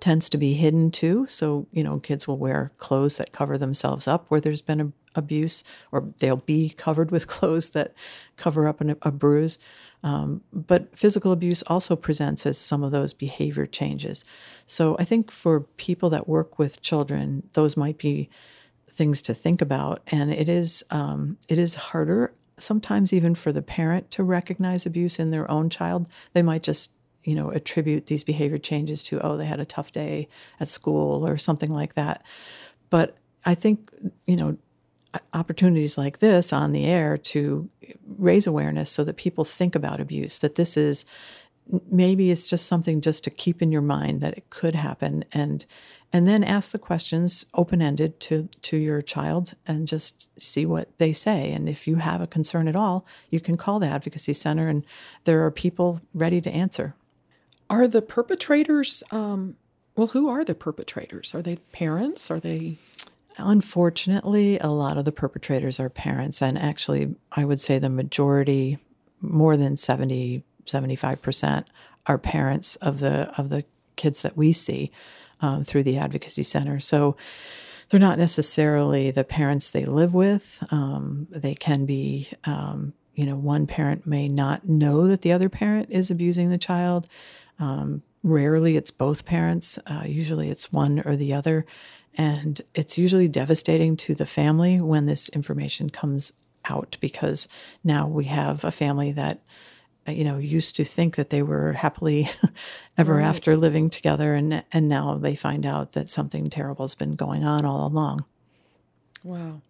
tends 0.00 0.28
to 0.30 0.38
be 0.38 0.54
hidden 0.54 0.90
too. 0.90 1.26
So, 1.28 1.66
you 1.70 1.84
know, 1.84 1.98
kids 1.98 2.26
will 2.26 2.38
wear 2.38 2.72
clothes 2.78 3.18
that 3.18 3.32
cover 3.32 3.58
themselves 3.58 4.08
up 4.08 4.24
where 4.28 4.40
there's 4.40 4.62
been 4.62 4.80
a, 4.80 4.92
abuse, 5.18 5.64
or 5.92 6.12
they'll 6.18 6.36
be 6.36 6.70
covered 6.70 7.10
with 7.10 7.26
clothes 7.34 7.70
that 7.70 7.94
cover 8.36 8.66
up 8.66 8.80
an, 8.80 8.96
a 9.02 9.10
bruise. 9.10 9.58
Um, 10.02 10.42
but 10.52 10.96
physical 10.96 11.32
abuse 11.32 11.62
also 11.64 11.96
presents 11.96 12.46
as 12.46 12.56
some 12.56 12.84
of 12.84 12.92
those 12.92 13.12
behavior 13.12 13.66
changes. 13.66 14.24
So 14.64 14.96
I 14.98 15.04
think 15.04 15.30
for 15.30 15.60
people 15.60 16.08
that 16.10 16.28
work 16.28 16.58
with 16.58 16.80
children, 16.82 17.48
those 17.54 17.76
might 17.76 17.98
be 17.98 18.30
things 18.88 19.20
to 19.22 19.34
think 19.34 19.60
about. 19.60 20.02
And 20.08 20.32
it 20.32 20.48
is 20.48 20.84
um, 20.90 21.38
it 21.48 21.58
is 21.58 21.74
harder 21.74 22.32
sometimes 22.58 23.12
even 23.12 23.34
for 23.34 23.52
the 23.52 23.62
parent 23.62 24.10
to 24.10 24.22
recognize 24.22 24.84
abuse 24.84 25.18
in 25.18 25.30
their 25.30 25.50
own 25.50 25.70
child. 25.70 26.08
They 26.32 26.42
might 26.42 26.62
just 26.62 26.94
you 27.24 27.34
know 27.34 27.50
attribute 27.50 28.06
these 28.06 28.24
behavior 28.24 28.58
changes 28.58 29.02
to 29.04 29.20
oh 29.20 29.36
they 29.36 29.46
had 29.46 29.60
a 29.60 29.66
tough 29.66 29.92
day 29.92 30.28
at 30.60 30.68
school 30.68 31.26
or 31.26 31.38
something 31.38 31.72
like 31.72 31.94
that. 31.94 32.24
But 32.90 33.16
I 33.44 33.54
think 33.54 33.90
you 34.26 34.36
know 34.36 34.58
opportunities 35.32 35.96
like 35.96 36.18
this 36.18 36.52
on 36.52 36.72
the 36.72 36.84
air 36.84 37.16
to 37.16 37.68
raise 38.18 38.46
awareness 38.46 38.90
so 38.90 39.04
that 39.04 39.16
people 39.16 39.44
think 39.44 39.74
about 39.74 40.00
abuse 40.00 40.38
that 40.40 40.56
this 40.56 40.76
is 40.76 41.04
maybe 41.90 42.30
it's 42.30 42.48
just 42.48 42.66
something 42.66 43.00
just 43.00 43.24
to 43.24 43.30
keep 43.30 43.60
in 43.60 43.72
your 43.72 43.82
mind 43.82 44.20
that 44.20 44.36
it 44.36 44.50
could 44.50 44.74
happen. 44.74 45.24
And 45.32 45.64
and 46.10 46.26
then 46.26 46.42
ask 46.42 46.72
the 46.72 46.78
questions 46.78 47.44
open-ended 47.52 48.18
to 48.20 48.48
to 48.62 48.76
your 48.76 49.02
child 49.02 49.54
and 49.66 49.86
just 49.86 50.40
see 50.40 50.64
what 50.64 50.96
they 50.98 51.12
say. 51.12 51.52
And 51.52 51.68
if 51.68 51.86
you 51.86 51.96
have 51.96 52.22
a 52.22 52.26
concern 52.26 52.68
at 52.68 52.76
all 52.76 53.06
you 53.30 53.40
can 53.40 53.56
call 53.56 53.78
the 53.78 53.88
advocacy 53.88 54.32
center 54.32 54.68
and 54.68 54.84
there 55.24 55.44
are 55.44 55.50
people 55.50 56.00
ready 56.14 56.40
to 56.40 56.50
answer. 56.50 56.94
Are 57.68 57.86
the 57.86 58.00
perpetrators 58.02 59.02
um, 59.10 59.56
well 59.96 60.08
who 60.08 60.28
are 60.28 60.44
the 60.44 60.54
perpetrators? 60.54 61.34
Are 61.34 61.42
they 61.42 61.56
parents? 61.72 62.30
Are 62.30 62.40
they 62.40 62.76
Unfortunately, 63.38 64.58
a 64.58 64.68
lot 64.68 64.98
of 64.98 65.04
the 65.04 65.12
perpetrators 65.12 65.78
are 65.78 65.88
parents, 65.88 66.42
and 66.42 66.58
actually, 66.58 67.14
I 67.32 67.44
would 67.44 67.60
say 67.60 67.78
the 67.78 67.88
majority, 67.88 68.78
more 69.20 69.56
than 69.56 69.76
70, 69.76 70.42
75%, 70.64 71.64
are 72.06 72.18
parents 72.18 72.76
of 72.76 73.00
the 73.00 73.32
of 73.38 73.48
the 73.50 73.64
kids 73.96 74.22
that 74.22 74.36
we 74.36 74.52
see 74.52 74.90
um, 75.40 75.64
through 75.64 75.82
the 75.82 75.98
advocacy 75.98 76.42
center. 76.42 76.80
So 76.80 77.16
they're 77.88 78.00
not 78.00 78.18
necessarily 78.18 79.10
the 79.10 79.24
parents 79.24 79.70
they 79.70 79.84
live 79.84 80.14
with. 80.14 80.62
Um, 80.70 81.26
they 81.30 81.54
can 81.54 81.86
be, 81.86 82.28
um, 82.44 82.92
you 83.14 83.24
know, 83.26 83.36
one 83.36 83.66
parent 83.66 84.06
may 84.06 84.28
not 84.28 84.68
know 84.68 85.06
that 85.08 85.22
the 85.22 85.32
other 85.32 85.48
parent 85.48 85.90
is 85.90 86.10
abusing 86.10 86.50
the 86.50 86.58
child. 86.58 87.08
Um, 87.58 88.02
rarely, 88.22 88.76
it's 88.76 88.90
both 88.90 89.24
parents. 89.24 89.78
Uh, 89.86 90.04
usually, 90.06 90.50
it's 90.50 90.72
one 90.72 91.02
or 91.04 91.16
the 91.16 91.32
other. 91.32 91.66
And 92.18 92.60
it's 92.74 92.98
usually 92.98 93.28
devastating 93.28 93.96
to 93.98 94.14
the 94.14 94.26
family 94.26 94.80
when 94.80 95.06
this 95.06 95.28
information 95.28 95.88
comes 95.88 96.32
out 96.68 96.96
because 97.00 97.48
now 97.84 98.06
we 98.08 98.24
have 98.24 98.64
a 98.64 98.72
family 98.72 99.12
that 99.12 99.40
uh, 100.06 100.10
you 100.10 100.24
know 100.24 100.38
used 100.38 100.76
to 100.76 100.84
think 100.84 101.16
that 101.16 101.30
they 101.30 101.42
were 101.42 101.72
happily 101.72 102.28
ever 102.98 103.14
right. 103.14 103.24
after 103.24 103.56
living 103.56 103.88
together 103.88 104.34
and 104.34 104.64
and 104.72 104.88
now 104.88 105.14
they 105.14 105.34
find 105.34 105.64
out 105.64 105.92
that 105.92 106.08
something 106.08 106.50
terrible 106.50 106.84
has 106.84 106.94
been 106.94 107.14
going 107.14 107.44
on 107.44 107.64
all 107.64 107.86
along 107.86 108.24
wow 109.22 109.60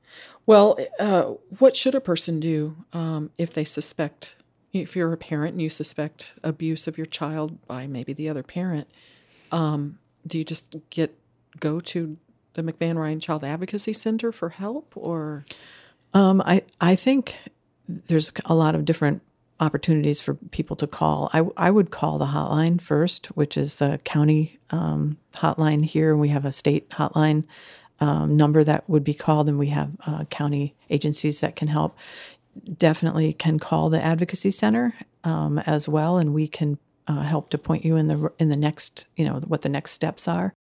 well 0.46 0.78
uh, 0.98 1.24
what 1.58 1.76
should 1.76 1.94
a 1.94 2.00
person 2.00 2.40
do 2.40 2.76
um, 2.92 3.30
if 3.38 3.52
they 3.52 3.64
suspect 3.64 4.36
if 4.72 4.94
you're 4.96 5.12
a 5.12 5.16
parent 5.16 5.52
and 5.52 5.62
you 5.62 5.70
suspect 5.70 6.34
abuse 6.42 6.86
of 6.86 6.98
your 6.98 7.06
child 7.06 7.64
by 7.66 7.86
maybe 7.86 8.12
the 8.12 8.28
other 8.28 8.42
parent 8.42 8.88
um, 9.52 9.98
do 10.26 10.38
you 10.38 10.44
just 10.44 10.76
get 10.90 11.16
go 11.60 11.80
to 11.80 12.16
the 12.58 12.72
McMahon 12.72 12.96
Ryan 12.96 13.20
Child 13.20 13.44
Advocacy 13.44 13.92
Center 13.92 14.32
for 14.32 14.50
help 14.50 14.92
or? 14.96 15.44
Um, 16.12 16.42
I, 16.44 16.62
I 16.80 16.96
think 16.96 17.38
there's 17.86 18.32
a 18.44 18.54
lot 18.54 18.74
of 18.74 18.84
different 18.84 19.22
opportunities 19.60 20.20
for 20.20 20.34
people 20.34 20.76
to 20.76 20.86
call. 20.86 21.30
I, 21.32 21.42
I 21.56 21.70
would 21.70 21.90
call 21.90 22.18
the 22.18 22.26
hotline 22.26 22.80
first, 22.80 23.26
which 23.28 23.56
is 23.56 23.78
the 23.78 23.98
county 24.04 24.58
um, 24.70 25.18
hotline 25.34 25.84
here. 25.84 26.16
We 26.16 26.28
have 26.28 26.44
a 26.44 26.52
state 26.52 26.90
hotline 26.90 27.44
um, 28.00 28.36
number 28.36 28.62
that 28.62 28.88
would 28.88 29.04
be 29.04 29.14
called, 29.14 29.48
and 29.48 29.58
we 29.58 29.68
have 29.68 29.90
uh, 30.06 30.24
county 30.24 30.74
agencies 30.90 31.40
that 31.40 31.56
can 31.56 31.68
help. 31.68 31.96
definitely 32.76 33.32
can 33.32 33.58
call 33.58 33.90
the 33.90 34.02
advocacy 34.02 34.50
center 34.50 34.94
um, 35.24 35.58
as 35.60 35.88
well, 35.88 36.18
and 36.18 36.34
we 36.34 36.46
can 36.46 36.78
uh, 37.06 37.22
help 37.22 37.50
to 37.50 37.58
point 37.58 37.84
you 37.84 37.96
in 37.96 38.08
the 38.08 38.32
in 38.38 38.48
the 38.48 38.56
next 38.56 39.06
you 39.16 39.24
know 39.24 39.40
what 39.46 39.62
the 39.62 39.68
next 39.68 39.92
steps 39.92 40.28
are. 40.28 40.54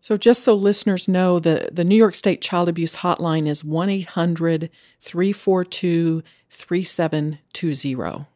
So, 0.00 0.16
just 0.16 0.42
so 0.42 0.54
listeners 0.54 1.08
know, 1.08 1.38
the, 1.38 1.68
the 1.70 1.84
New 1.84 1.94
York 1.96 2.14
State 2.14 2.40
Child 2.40 2.68
Abuse 2.68 2.96
Hotline 2.96 3.46
is 3.46 3.62
1 3.62 3.90
800 3.90 4.70
342 5.00 6.22
3720. 6.48 8.26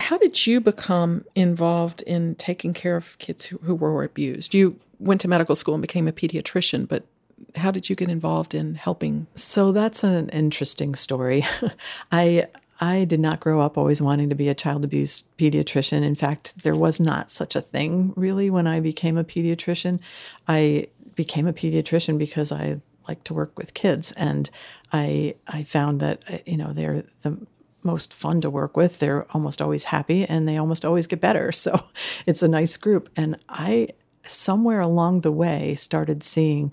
How 0.00 0.18
did 0.18 0.46
you 0.46 0.60
become 0.60 1.24
involved 1.34 2.02
in 2.02 2.34
taking 2.34 2.72
care 2.72 2.96
of 2.96 3.18
kids 3.18 3.46
who, 3.46 3.58
who 3.58 3.74
were 3.74 4.04
abused? 4.04 4.54
You 4.54 4.78
went 4.98 5.20
to 5.22 5.28
medical 5.28 5.54
school 5.54 5.74
and 5.74 5.82
became 5.82 6.06
a 6.08 6.12
pediatrician, 6.12 6.86
but 6.86 7.04
how 7.56 7.70
did 7.70 7.88
you 7.88 7.96
get 7.96 8.08
involved 8.08 8.54
in 8.54 8.74
helping? 8.74 9.26
So 9.34 9.72
that's 9.72 10.04
an 10.04 10.28
interesting 10.28 10.94
story. 10.94 11.44
I 12.12 12.46
I 12.80 13.04
did 13.04 13.20
not 13.20 13.40
grow 13.40 13.60
up 13.60 13.76
always 13.76 14.00
wanting 14.00 14.30
to 14.30 14.34
be 14.34 14.48
a 14.48 14.54
child 14.54 14.84
abuse 14.84 15.22
pediatrician. 15.36 16.02
In 16.02 16.14
fact, 16.14 16.62
there 16.62 16.74
was 16.74 16.98
not 16.98 17.30
such 17.30 17.54
a 17.54 17.60
thing 17.60 18.14
really 18.16 18.48
when 18.48 18.66
I 18.66 18.80
became 18.80 19.18
a 19.18 19.24
pediatrician. 19.24 20.00
I 20.48 20.86
became 21.14 21.46
a 21.46 21.52
pediatrician 21.52 22.18
because 22.18 22.50
I 22.50 22.80
like 23.06 23.22
to 23.24 23.34
work 23.34 23.58
with 23.58 23.74
kids 23.74 24.12
and 24.12 24.48
I 24.92 25.34
I 25.46 25.62
found 25.64 26.00
that 26.00 26.42
you 26.46 26.56
know 26.56 26.72
they're 26.72 27.04
the 27.20 27.46
most 27.82 28.14
fun 28.14 28.40
to 28.40 28.50
work 28.50 28.76
with. 28.76 28.98
They're 28.98 29.26
almost 29.32 29.60
always 29.60 29.84
happy 29.84 30.24
and 30.24 30.48
they 30.48 30.56
almost 30.56 30.84
always 30.84 31.06
get 31.06 31.20
better. 31.20 31.52
So 31.60 31.88
it's 32.26 32.42
a 32.42 32.48
nice 32.48 32.76
group 32.78 33.10
and 33.14 33.36
I 33.48 33.88
somewhere 34.26 34.80
along 34.80 35.20
the 35.20 35.32
way 35.32 35.74
started 35.74 36.22
seeing 36.22 36.72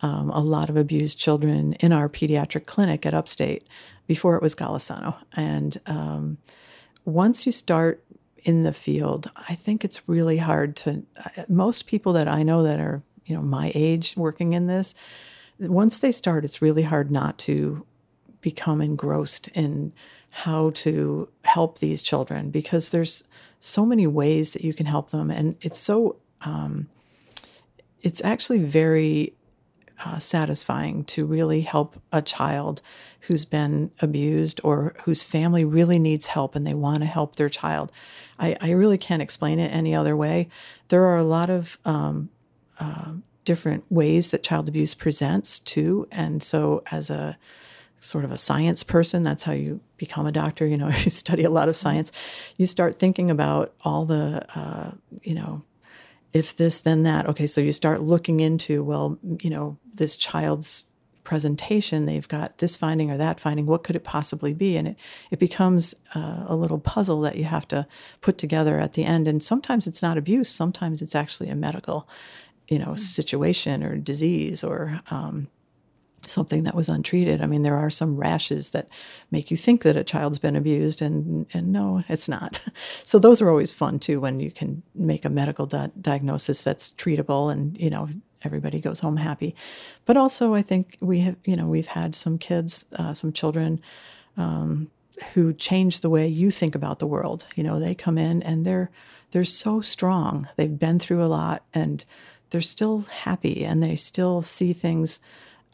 um, 0.00 0.30
a 0.30 0.40
lot 0.40 0.68
of 0.68 0.76
abused 0.76 1.18
children 1.18 1.72
in 1.74 1.92
our 1.92 2.08
pediatric 2.08 2.66
clinic 2.66 3.04
at 3.04 3.14
Upstate 3.14 3.64
before 4.08 4.34
it 4.34 4.42
was 4.42 4.56
Golisano. 4.56 5.14
And 5.34 5.76
um, 5.86 6.38
once 7.04 7.46
you 7.46 7.52
start 7.52 8.02
in 8.42 8.64
the 8.64 8.72
field, 8.72 9.30
I 9.48 9.54
think 9.54 9.84
it's 9.84 10.08
really 10.08 10.38
hard 10.38 10.74
to. 10.76 11.04
Uh, 11.16 11.44
most 11.48 11.86
people 11.86 12.12
that 12.14 12.26
I 12.26 12.42
know 12.42 12.64
that 12.64 12.80
are 12.80 13.02
you 13.26 13.36
know 13.36 13.42
my 13.42 13.70
age 13.76 14.14
working 14.16 14.54
in 14.54 14.66
this, 14.66 14.96
once 15.60 16.00
they 16.00 16.10
start, 16.10 16.44
it's 16.44 16.60
really 16.60 16.82
hard 16.82 17.10
not 17.10 17.38
to 17.40 17.86
become 18.40 18.80
engrossed 18.80 19.48
in 19.48 19.92
how 20.30 20.70
to 20.70 21.28
help 21.44 21.78
these 21.78 22.02
children 22.02 22.50
because 22.50 22.90
there's 22.90 23.24
so 23.58 23.84
many 23.84 24.06
ways 24.06 24.52
that 24.52 24.62
you 24.62 24.72
can 24.72 24.86
help 24.86 25.10
them, 25.10 25.30
and 25.30 25.56
it's 25.60 25.78
so. 25.78 26.16
Um, 26.40 26.88
it's 28.00 28.22
actually 28.24 28.60
very 28.60 29.34
uh, 30.04 30.18
satisfying 30.18 31.04
to 31.04 31.26
really 31.26 31.62
help 31.62 32.00
a 32.12 32.22
child 32.22 32.80
who's 33.20 33.44
been 33.44 33.90
abused 34.00 34.60
or 34.64 34.94
whose 35.04 35.24
family 35.24 35.64
really 35.64 35.98
needs 35.98 36.26
help 36.26 36.54
and 36.54 36.66
they 36.66 36.74
want 36.74 37.00
to 37.00 37.06
help 37.06 37.36
their 37.36 37.48
child. 37.48 37.92
I, 38.38 38.56
I 38.60 38.70
really 38.70 38.98
can't 38.98 39.22
explain 39.22 39.58
it 39.58 39.68
any 39.68 39.94
other 39.94 40.16
way. 40.16 40.48
There 40.88 41.04
are 41.04 41.16
a 41.16 41.24
lot 41.24 41.50
of 41.50 41.78
um, 41.84 42.30
uh, 42.78 43.12
different 43.44 43.90
ways 43.90 44.30
that 44.30 44.42
child 44.42 44.68
abuse 44.68 44.94
presents 44.94 45.58
too. 45.58 46.06
And 46.12 46.42
so, 46.42 46.82
as 46.90 47.10
a 47.10 47.36
sort 48.00 48.24
of 48.24 48.30
a 48.30 48.36
science 48.36 48.82
person, 48.82 49.22
that's 49.22 49.42
how 49.42 49.52
you 49.52 49.80
become 49.96 50.26
a 50.26 50.32
doctor. 50.32 50.66
You 50.66 50.76
know, 50.76 50.88
you 51.04 51.10
study 51.10 51.44
a 51.44 51.50
lot 51.50 51.68
of 51.68 51.76
science. 51.76 52.12
You 52.56 52.66
start 52.66 52.94
thinking 52.94 53.30
about 53.30 53.74
all 53.82 54.04
the, 54.04 54.46
uh, 54.54 54.92
you 55.22 55.34
know, 55.34 55.64
if 56.32 56.56
this, 56.56 56.82
then 56.82 57.04
that. 57.04 57.26
Okay, 57.26 57.46
so 57.46 57.60
you 57.60 57.72
start 57.72 58.02
looking 58.02 58.40
into, 58.40 58.84
well, 58.84 59.18
you 59.22 59.50
know, 59.50 59.78
this 59.94 60.14
child's 60.14 60.84
presentation, 61.28 62.06
they've 62.06 62.26
got 62.26 62.56
this 62.56 62.74
finding 62.74 63.10
or 63.10 63.18
that 63.18 63.38
finding. 63.38 63.66
What 63.66 63.84
could 63.84 63.94
it 63.94 64.02
possibly 64.02 64.54
be? 64.54 64.78
And 64.78 64.88
it, 64.88 64.96
it 65.30 65.38
becomes 65.38 65.94
uh, 66.14 66.44
a 66.46 66.56
little 66.56 66.78
puzzle 66.78 67.20
that 67.20 67.36
you 67.36 67.44
have 67.44 67.68
to 67.68 67.86
put 68.22 68.38
together 68.38 68.80
at 68.80 68.94
the 68.94 69.04
end. 69.04 69.28
And 69.28 69.42
sometimes 69.42 69.86
it's 69.86 70.00
not 70.00 70.16
abuse, 70.16 70.48
sometimes 70.48 71.02
it's 71.02 71.14
actually 71.14 71.50
a 71.50 71.54
medical, 71.54 72.08
you 72.66 72.78
know, 72.78 72.94
situation 72.94 73.84
or 73.84 73.98
disease 73.98 74.64
or 74.64 75.02
um, 75.10 75.48
something 76.22 76.64
that 76.64 76.74
was 76.74 76.88
untreated. 76.88 77.42
I 77.42 77.46
mean, 77.46 77.60
there 77.60 77.76
are 77.76 77.90
some 77.90 78.16
rashes 78.16 78.70
that 78.70 78.88
make 79.30 79.50
you 79.50 79.56
think 79.58 79.82
that 79.82 79.98
a 79.98 80.04
child's 80.04 80.38
been 80.38 80.56
abused, 80.56 81.02
and 81.02 81.46
and 81.52 81.72
no, 81.72 82.04
it's 82.08 82.28
not. 82.28 82.60
So 83.04 83.18
those 83.18 83.40
are 83.40 83.48
always 83.48 83.72
fun 83.72 83.98
too 83.98 84.20
when 84.20 84.38
you 84.38 84.50
can 84.50 84.82
make 84.94 85.24
a 85.24 85.30
medical 85.30 85.66
di- 85.66 85.90
diagnosis 86.00 86.62
that's 86.64 86.90
treatable, 86.90 87.50
and 87.52 87.78
you 87.78 87.90
know 87.90 88.08
everybody 88.44 88.80
goes 88.80 89.00
home 89.00 89.16
happy. 89.16 89.54
But 90.04 90.16
also, 90.16 90.54
I 90.54 90.62
think 90.62 90.96
we 91.00 91.20
have 91.20 91.36
you 91.44 91.56
know 91.56 91.68
we've 91.68 91.86
had 91.86 92.14
some 92.14 92.38
kids, 92.38 92.84
uh, 92.96 93.14
some 93.14 93.32
children. 93.32 93.80
Um, 94.36 94.90
who 95.34 95.52
change 95.52 96.00
the 96.00 96.10
way 96.10 96.28
you 96.28 96.50
think 96.50 96.74
about 96.74 96.98
the 96.98 97.06
world. 97.06 97.46
You 97.56 97.64
know, 97.64 97.80
they 97.80 97.94
come 97.94 98.18
in 98.18 98.42
and 98.42 98.64
they're 98.64 98.90
they're 99.30 99.44
so 99.44 99.80
strong. 99.80 100.48
They've 100.56 100.78
been 100.78 100.98
through 100.98 101.22
a 101.22 101.26
lot 101.26 101.64
and 101.74 102.04
they're 102.50 102.60
still 102.60 103.00
happy 103.00 103.64
and 103.64 103.82
they 103.82 103.94
still 103.94 104.40
see 104.40 104.72
things 104.72 105.20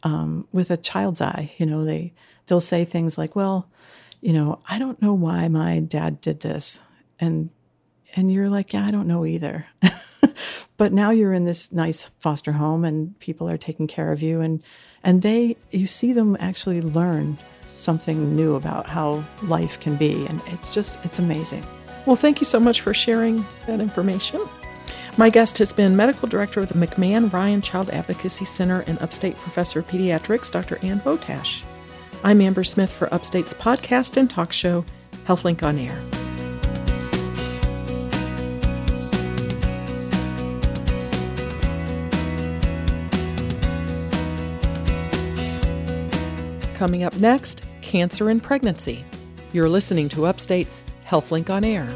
um, 0.03 0.47
with 0.51 0.71
a 0.71 0.77
child's 0.77 1.21
eye. 1.21 1.53
You 1.57 1.65
know, 1.65 1.85
they 1.85 2.13
they'll 2.47 2.59
say 2.59 2.85
things 2.85 3.17
like, 3.17 3.35
"Well, 3.35 3.69
you 4.21 4.33
know, 4.33 4.59
I 4.69 4.79
don't 4.79 5.01
know 5.01 5.13
why 5.13 5.47
my 5.47 5.79
dad 5.79 6.21
did 6.21 6.41
this," 6.41 6.81
and 7.19 7.49
and 8.15 8.31
you're 8.31 8.49
like, 8.49 8.73
"Yeah, 8.73 8.85
I 8.85 8.91
don't 8.91 9.07
know 9.07 9.25
either." 9.25 9.67
but 10.77 10.93
now 10.93 11.11
you're 11.11 11.33
in 11.33 11.45
this 11.45 11.71
nice 11.71 12.05
foster 12.19 12.53
home, 12.53 12.85
and 12.85 13.17
people 13.19 13.49
are 13.49 13.57
taking 13.57 13.87
care 13.87 14.11
of 14.11 14.21
you, 14.21 14.41
and 14.41 14.63
and 15.03 15.21
they 15.21 15.57
you 15.71 15.87
see 15.87 16.13
them 16.13 16.37
actually 16.39 16.81
learn 16.81 17.37
something 17.75 18.35
new 18.35 18.55
about 18.55 18.87
how 18.87 19.23
life 19.43 19.79
can 19.79 19.95
be, 19.95 20.25
and 20.25 20.41
it's 20.47 20.73
just 20.73 21.03
it's 21.05 21.19
amazing. 21.19 21.65
Well, 22.05 22.15
thank 22.15 22.39
you 22.39 22.45
so 22.45 22.59
much 22.59 22.81
for 22.81 22.93
sharing 22.93 23.45
that 23.67 23.79
information. 23.79 24.41
My 25.17 25.29
guest 25.29 25.57
has 25.59 25.71
been 25.71 25.95
Medical 25.95 26.27
Director 26.27 26.59
of 26.59 26.67
the 26.67 26.75
McMahon 26.75 27.31
Ryan 27.31 27.61
Child 27.61 27.89
Advocacy 27.89 28.45
Center 28.45 28.81
and 28.81 29.01
Upstate 29.01 29.37
Professor 29.37 29.79
of 29.79 29.87
Pediatrics, 29.87 30.51
Dr. 30.51 30.77
Ann 30.83 30.99
Botash. 30.99 31.63
I'm 32.23 32.41
Amber 32.41 32.63
Smith 32.63 32.91
for 32.91 33.11
Upstate's 33.13 33.53
podcast 33.53 34.17
and 34.17 34.29
talk 34.29 34.51
show, 34.51 34.83
HealthLink 35.25 35.63
on 35.63 35.77
Air. 35.77 36.14
Coming 46.75 47.03
up 47.03 47.15
next, 47.15 47.63
cancer 47.81 48.29
and 48.29 48.43
pregnancy. 48.43 49.05
You're 49.53 49.69
listening 49.69 50.09
to 50.09 50.25
Upstate's 50.25 50.83
HealthLink 51.05 51.49
on 51.49 51.63
Air. 51.63 51.87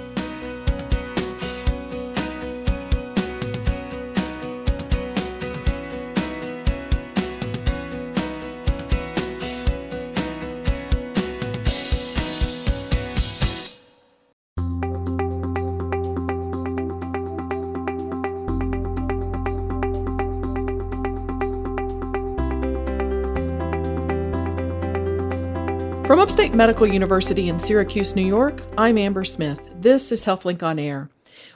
Medical 26.60 26.88
University 26.88 27.48
in 27.48 27.58
Syracuse, 27.58 28.17
New 28.17 28.22
York, 28.22 28.62
I'm 28.78 28.98
Amber 28.98 29.24
Smith. 29.24 29.69
This 29.82 30.12
is 30.12 30.26
HealthLink 30.26 30.62
on 30.62 30.78
Air. 30.78 31.10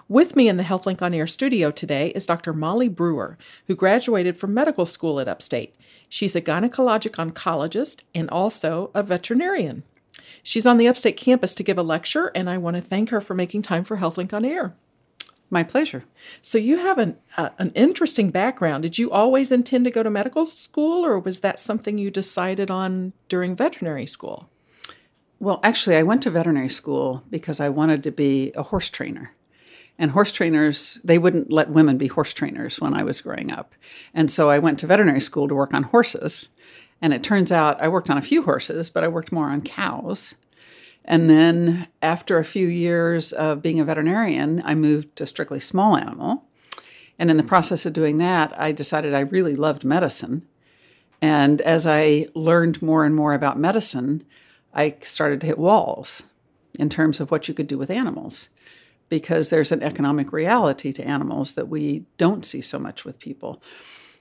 With 0.08 0.38
me 0.38 0.48
in 0.48 0.56
the 0.56 0.64
HealthLink 0.64 1.02
on 1.02 1.14
Air 1.14 1.28
studio 1.28 1.72
today 1.72 2.12
is 2.12 2.26
Dr. 2.26 2.54
Molly 2.54 2.88
Brewer, 2.88 3.38
who 3.68 3.76
graduated 3.76 4.38
from 4.38 4.54
medical 4.54 4.86
school 4.86 5.20
at 5.20 5.28
Upstate. 5.28 5.76
She's 6.08 6.38
a 6.38 6.42
gynecologic 6.42 7.16
oncologist 7.16 8.04
and 8.16 8.30
also 8.30 8.92
a 8.96 9.04
veterinarian. 9.04 9.84
She's 10.42 10.66
on 10.66 10.78
the 10.78 10.88
Upstate 10.88 11.18
campus 11.18 11.54
to 11.56 11.64
give 11.64 11.78
a 11.78 11.84
lecture, 11.84 12.32
and 12.34 12.50
I 12.50 12.58
want 12.58 12.78
to 12.78 12.82
thank 12.82 13.10
her 13.10 13.20
for 13.20 13.34
making 13.34 13.64
time 13.64 13.84
for 13.84 13.98
HealthLink 13.98 14.32
on 14.32 14.46
Air. 14.46 14.74
My 15.50 15.64
pleasure. 15.64 16.06
So 16.42 16.58
you 16.58 16.78
have 16.78 16.98
an 16.98 17.18
uh, 17.36 17.50
an 17.60 17.74
interesting 17.76 18.32
background. 18.32 18.84
Did 18.84 18.98
you 18.98 19.12
always 19.12 19.52
intend 19.52 19.84
to 19.84 19.92
go 19.92 20.02
to 20.02 20.10
medical 20.10 20.48
school, 20.48 21.06
or 21.06 21.20
was 21.20 21.42
that 21.42 21.60
something 21.60 21.98
you 21.98 22.10
decided 22.10 22.72
on 22.72 23.12
during 23.28 23.54
veterinary 23.54 24.06
school? 24.06 24.50
Well, 25.44 25.60
actually, 25.62 25.98
I 25.98 26.04
went 26.04 26.24
to 26.24 26.30
veterinary 26.30 26.70
school 26.70 27.22
because 27.30 27.60
I 27.60 27.68
wanted 27.68 28.02
to 28.04 28.12
be 28.12 28.54
a 28.56 28.64
horse 28.64 28.90
trainer. 28.90 29.34
And 30.00 30.12
horse 30.12 30.32
trainers, 30.32 31.02
they 31.04 31.18
wouldn't 31.18 31.52
let 31.52 31.70
women 31.70 31.98
be 31.98 32.08
horse 32.08 32.34
trainers 32.34 32.80
when 32.80 32.94
I 32.94 33.04
was 33.04 33.20
growing 33.20 33.52
up. 33.52 33.76
And 34.14 34.32
so 34.32 34.50
I 34.50 34.60
went 34.60 34.80
to 34.80 34.88
veterinary 34.88 35.20
school 35.20 35.50
to 35.50 35.54
work 35.54 35.74
on 35.74 35.84
horses. 35.84 36.48
And 37.02 37.14
it 37.14 37.24
turns 37.24 37.52
out 37.52 37.82
I 37.82 37.90
worked 37.90 38.10
on 38.10 38.18
a 38.18 38.22
few 38.22 38.44
horses, 38.44 38.90
but 38.90 39.04
I 39.04 39.10
worked 39.10 39.34
more 39.34 39.50
on 39.50 39.64
cows. 39.64 40.36
And 41.04 41.30
then 41.30 41.90
after 42.02 42.38
a 42.38 42.46
few 42.46 42.68
years 42.68 43.34
of 43.34 43.62
being 43.62 43.82
a 43.82 43.84
veterinarian, 43.84 44.62
I 44.64 44.76
moved 44.76 45.14
to 45.18 45.28
strictly 45.28 45.60
small 45.60 45.98
animal. 45.98 46.46
And 47.20 47.30
in 47.30 47.36
the 47.36 47.44
process 47.44 47.86
of 47.86 47.92
doing 47.92 48.18
that, 48.20 48.58
I 48.58 48.72
decided 48.72 49.14
I 49.14 49.20
really 49.20 49.58
loved 49.58 49.84
medicine. 49.84 50.48
And 51.22 51.60
as 51.60 51.86
I 51.86 52.28
learned 52.34 52.82
more 52.82 53.04
and 53.04 53.14
more 53.14 53.34
about 53.34 53.60
medicine, 53.60 54.24
I 54.74 54.96
started 55.02 55.42
to 55.42 55.48
hit 55.48 55.58
walls 55.58 56.24
in 56.78 56.90
terms 56.90 57.20
of 57.20 57.32
what 57.32 57.48
you 57.48 57.54
could 57.54 57.68
do 57.68 57.78
with 57.78 57.92
animals 57.92 58.50
because 59.10 59.50
there's 59.50 59.72
an 59.72 59.84
economic 59.84 60.32
reality 60.32 60.92
to 60.92 61.04
animals 61.04 61.54
that 61.54 61.68
we 61.68 62.06
don't 62.18 62.46
see 62.46 62.62
so 62.62 62.80
much 62.80 63.06
with 63.06 63.20
people. 63.20 63.62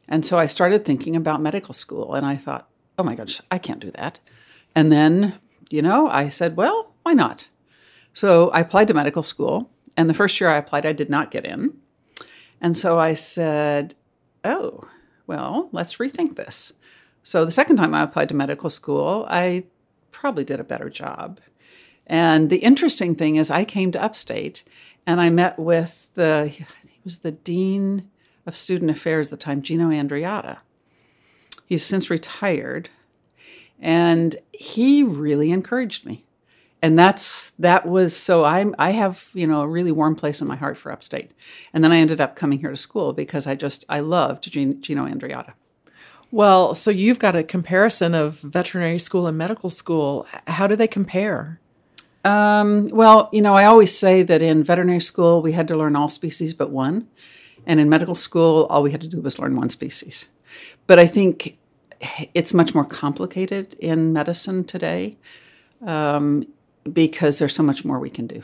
And 0.08 0.26
so 0.26 0.38
I 0.38 0.46
started 0.46 0.84
thinking 0.84 1.16
about 1.16 1.40
medical 1.40 1.72
school 1.72 2.14
and 2.14 2.26
I 2.26 2.36
thought, 2.36 2.68
oh 2.98 3.02
my 3.02 3.14
gosh, 3.14 3.40
I 3.50 3.58
can't 3.58 3.80
do 3.80 3.90
that. 3.92 4.18
And 4.74 4.92
then, 4.92 5.38
you 5.70 5.80
know, 5.80 6.08
I 6.08 6.28
said, 6.28 6.56
well, 6.56 6.92
why 7.02 7.14
not? 7.14 7.48
So 8.12 8.50
I 8.50 8.60
applied 8.60 8.88
to 8.88 8.94
medical 8.94 9.22
school. 9.22 9.70
And 9.96 10.10
the 10.10 10.14
first 10.14 10.40
year 10.40 10.50
I 10.50 10.58
applied, 10.58 10.84
I 10.84 10.92
did 10.92 11.08
not 11.08 11.30
get 11.30 11.46
in. 11.46 11.78
And 12.60 12.76
so 12.76 12.98
I 12.98 13.14
said, 13.14 13.94
oh, 14.44 14.84
well, 15.26 15.68
let's 15.72 15.96
rethink 15.96 16.36
this. 16.36 16.72
So 17.22 17.44
the 17.44 17.50
second 17.50 17.76
time 17.76 17.94
I 17.94 18.02
applied 18.02 18.28
to 18.30 18.34
medical 18.34 18.70
school, 18.70 19.26
I 19.30 19.64
probably 20.12 20.44
did 20.44 20.60
a 20.60 20.64
better 20.64 20.88
job. 20.88 21.40
And 22.06 22.50
the 22.50 22.58
interesting 22.58 23.14
thing 23.14 23.36
is, 23.36 23.50
I 23.50 23.64
came 23.64 23.92
to 23.92 24.02
Upstate 24.02 24.64
and 25.06 25.20
I 25.20 25.30
met 25.30 25.58
with 25.58 26.10
the, 26.14 26.48
he 26.48 26.66
was 27.04 27.20
the 27.20 27.32
dean 27.32 28.10
of 28.46 28.56
student 28.56 28.90
affairs 28.90 29.28
at 29.28 29.38
the 29.38 29.44
time, 29.44 29.62
Gino 29.62 29.90
Andreatta. 29.90 30.58
He's 31.66 31.84
since 31.84 32.10
retired, 32.10 32.90
and 33.80 34.36
he 34.52 35.02
really 35.02 35.50
encouraged 35.50 36.04
me. 36.04 36.24
And 36.82 36.98
that's 36.98 37.50
that 37.52 37.86
was 37.86 38.14
so 38.16 38.44
I'm 38.44 38.74
I 38.76 38.90
have 38.90 39.28
you 39.34 39.46
know 39.46 39.62
a 39.62 39.68
really 39.68 39.92
warm 39.92 40.16
place 40.16 40.40
in 40.40 40.48
my 40.48 40.56
heart 40.56 40.76
for 40.76 40.90
Upstate, 40.90 41.30
and 41.72 41.84
then 41.84 41.92
I 41.92 41.98
ended 41.98 42.20
up 42.20 42.34
coming 42.34 42.58
here 42.58 42.70
to 42.70 42.76
school 42.76 43.12
because 43.12 43.46
I 43.46 43.54
just 43.54 43.84
I 43.88 44.00
loved 44.00 44.50
Gino 44.50 45.06
Andreatta. 45.06 45.52
Well, 46.32 46.74
so 46.74 46.90
you've 46.90 47.18
got 47.18 47.36
a 47.36 47.42
comparison 47.42 48.14
of 48.14 48.40
veterinary 48.40 48.98
school 48.98 49.26
and 49.26 49.36
medical 49.36 49.68
school. 49.68 50.26
How 50.46 50.66
do 50.66 50.74
they 50.74 50.88
compare? 50.88 51.60
Um, 52.24 52.86
well, 52.86 53.28
you 53.32 53.42
know, 53.42 53.54
I 53.54 53.66
always 53.66 53.96
say 53.96 54.22
that 54.22 54.40
in 54.40 54.64
veterinary 54.64 55.00
school 55.00 55.42
we 55.42 55.52
had 55.52 55.68
to 55.68 55.76
learn 55.76 55.94
all 55.94 56.08
species 56.08 56.54
but 56.54 56.70
one, 56.70 57.06
and 57.66 57.78
in 57.78 57.90
medical 57.90 58.14
school 58.14 58.66
all 58.70 58.82
we 58.82 58.92
had 58.92 59.02
to 59.02 59.08
do 59.08 59.20
was 59.20 59.38
learn 59.38 59.56
one 59.56 59.68
species. 59.68 60.24
But 60.86 60.98
I 60.98 61.06
think 61.06 61.58
it's 62.32 62.54
much 62.54 62.74
more 62.74 62.86
complicated 62.86 63.74
in 63.74 64.14
medicine 64.14 64.64
today 64.64 65.18
um, 65.86 66.46
because 66.90 67.38
there's 67.38 67.54
so 67.54 67.62
much 67.62 67.84
more 67.84 67.98
we 67.98 68.08
can 68.08 68.26
do. 68.26 68.40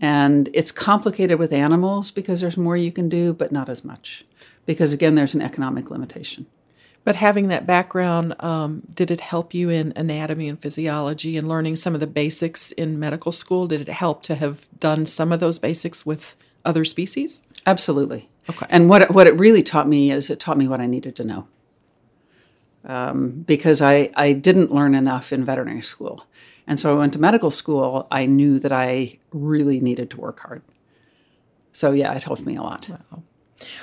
And 0.00 0.48
it's 0.54 0.70
complicated 0.70 1.40
with 1.40 1.52
animals 1.52 2.12
because 2.12 2.40
there's 2.40 2.56
more 2.56 2.76
you 2.76 2.92
can 2.92 3.08
do, 3.08 3.32
but 3.32 3.50
not 3.50 3.68
as 3.68 3.84
much. 3.84 4.24
Because 4.64 4.92
again, 4.92 5.16
there's 5.16 5.34
an 5.34 5.42
economic 5.42 5.90
limitation. 5.90 6.46
But 7.04 7.16
having 7.16 7.48
that 7.48 7.66
background, 7.66 8.34
um, 8.40 8.82
did 8.92 9.10
it 9.10 9.20
help 9.20 9.52
you 9.52 9.68
in 9.68 9.92
anatomy 9.94 10.48
and 10.48 10.58
physiology 10.58 11.36
and 11.36 11.46
learning 11.46 11.76
some 11.76 11.94
of 11.94 12.00
the 12.00 12.06
basics 12.06 12.72
in 12.72 12.98
medical 12.98 13.30
school? 13.30 13.66
Did 13.66 13.82
it 13.82 13.88
help 13.88 14.22
to 14.24 14.34
have 14.34 14.66
done 14.80 15.04
some 15.04 15.30
of 15.30 15.38
those 15.38 15.58
basics 15.58 16.06
with 16.06 16.34
other 16.64 16.84
species? 16.84 17.42
Absolutely. 17.66 18.28
Okay. 18.48 18.66
And 18.70 18.88
what 18.88 19.10
what 19.10 19.26
it 19.26 19.38
really 19.38 19.62
taught 19.62 19.88
me 19.88 20.10
is 20.10 20.30
it 20.30 20.40
taught 20.40 20.56
me 20.56 20.66
what 20.66 20.80
I 20.80 20.86
needed 20.86 21.14
to 21.16 21.24
know. 21.24 21.46
Um, 22.86 23.30
because 23.46 23.80
I, 23.80 24.10
I 24.14 24.32
didn't 24.32 24.70
learn 24.70 24.94
enough 24.94 25.32
in 25.32 25.42
veterinary 25.44 25.80
school. 25.80 26.26
And 26.66 26.78
so 26.78 26.94
I 26.94 26.98
went 26.98 27.14
to 27.14 27.18
medical 27.18 27.50
school. 27.50 28.06
I 28.10 28.26
knew 28.26 28.58
that 28.58 28.72
I 28.72 29.18
really 29.32 29.80
needed 29.80 30.10
to 30.10 30.20
work 30.20 30.40
hard. 30.40 30.62
So, 31.72 31.92
yeah, 31.92 32.14
it 32.14 32.24
helped 32.24 32.44
me 32.44 32.56
a 32.56 32.62
lot. 32.62 32.88
Wow. 32.88 33.22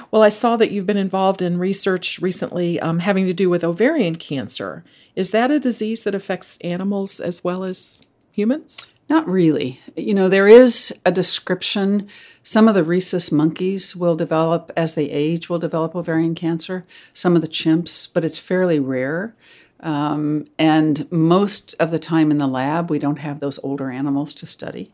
Well, 0.10 0.22
I 0.22 0.30
saw 0.30 0.58
that 0.58 0.72
you've 0.72 0.86
been 0.86 0.98
involved 0.98 1.42
in 1.42 1.58
research 1.58 2.20
recently 2.20 2.80
um, 2.80 3.00
having 3.00 3.26
to 3.26 3.34
do 3.34 3.50
with 3.50 3.64
ovarian 3.64 4.16
cancer. 4.16 4.84
Is 5.16 5.32
that 5.32 5.52
a 5.52 5.60
disease 5.60 6.04
that 6.04 6.16
affects 6.16 6.58
animals 6.60 7.20
as 7.20 7.44
well 7.44 7.64
as 7.64 8.06
humans? 8.32 8.94
Not 9.10 9.28
really. 9.28 9.82
You 9.96 10.14
know, 10.14 10.30
there 10.30 10.48
is 10.48 10.94
a 11.06 11.12
description. 11.12 12.08
Some 12.44 12.68
of 12.68 12.76
the 12.76 12.84
rhesus 12.84 13.32
monkeys 13.32 13.96
will 13.96 14.16
develop, 14.16 14.72
as 14.78 14.96
they 14.96 15.10
age, 15.10 15.50
will 15.50 15.60
develop 15.60 15.96
ovarian 15.96 16.34
cancer, 16.34 16.86
some 17.14 17.36
of 17.36 17.42
the 17.42 17.48
chimps, 17.48 18.08
but 18.12 18.24
it's 18.24 18.38
fairly 18.40 18.80
rare. 18.80 19.36
Um, 19.82 20.48
and 20.58 21.12
most 21.12 21.76
of 21.80 21.92
the 21.92 22.00
time 22.00 22.32
in 22.32 22.38
the 22.38 22.48
lab, 22.48 22.90
we 22.90 23.00
don't 23.00 23.20
have 23.20 23.40
those 23.40 23.60
older 23.64 23.92
animals 23.92 24.34
to 24.36 24.46
study. 24.46 24.92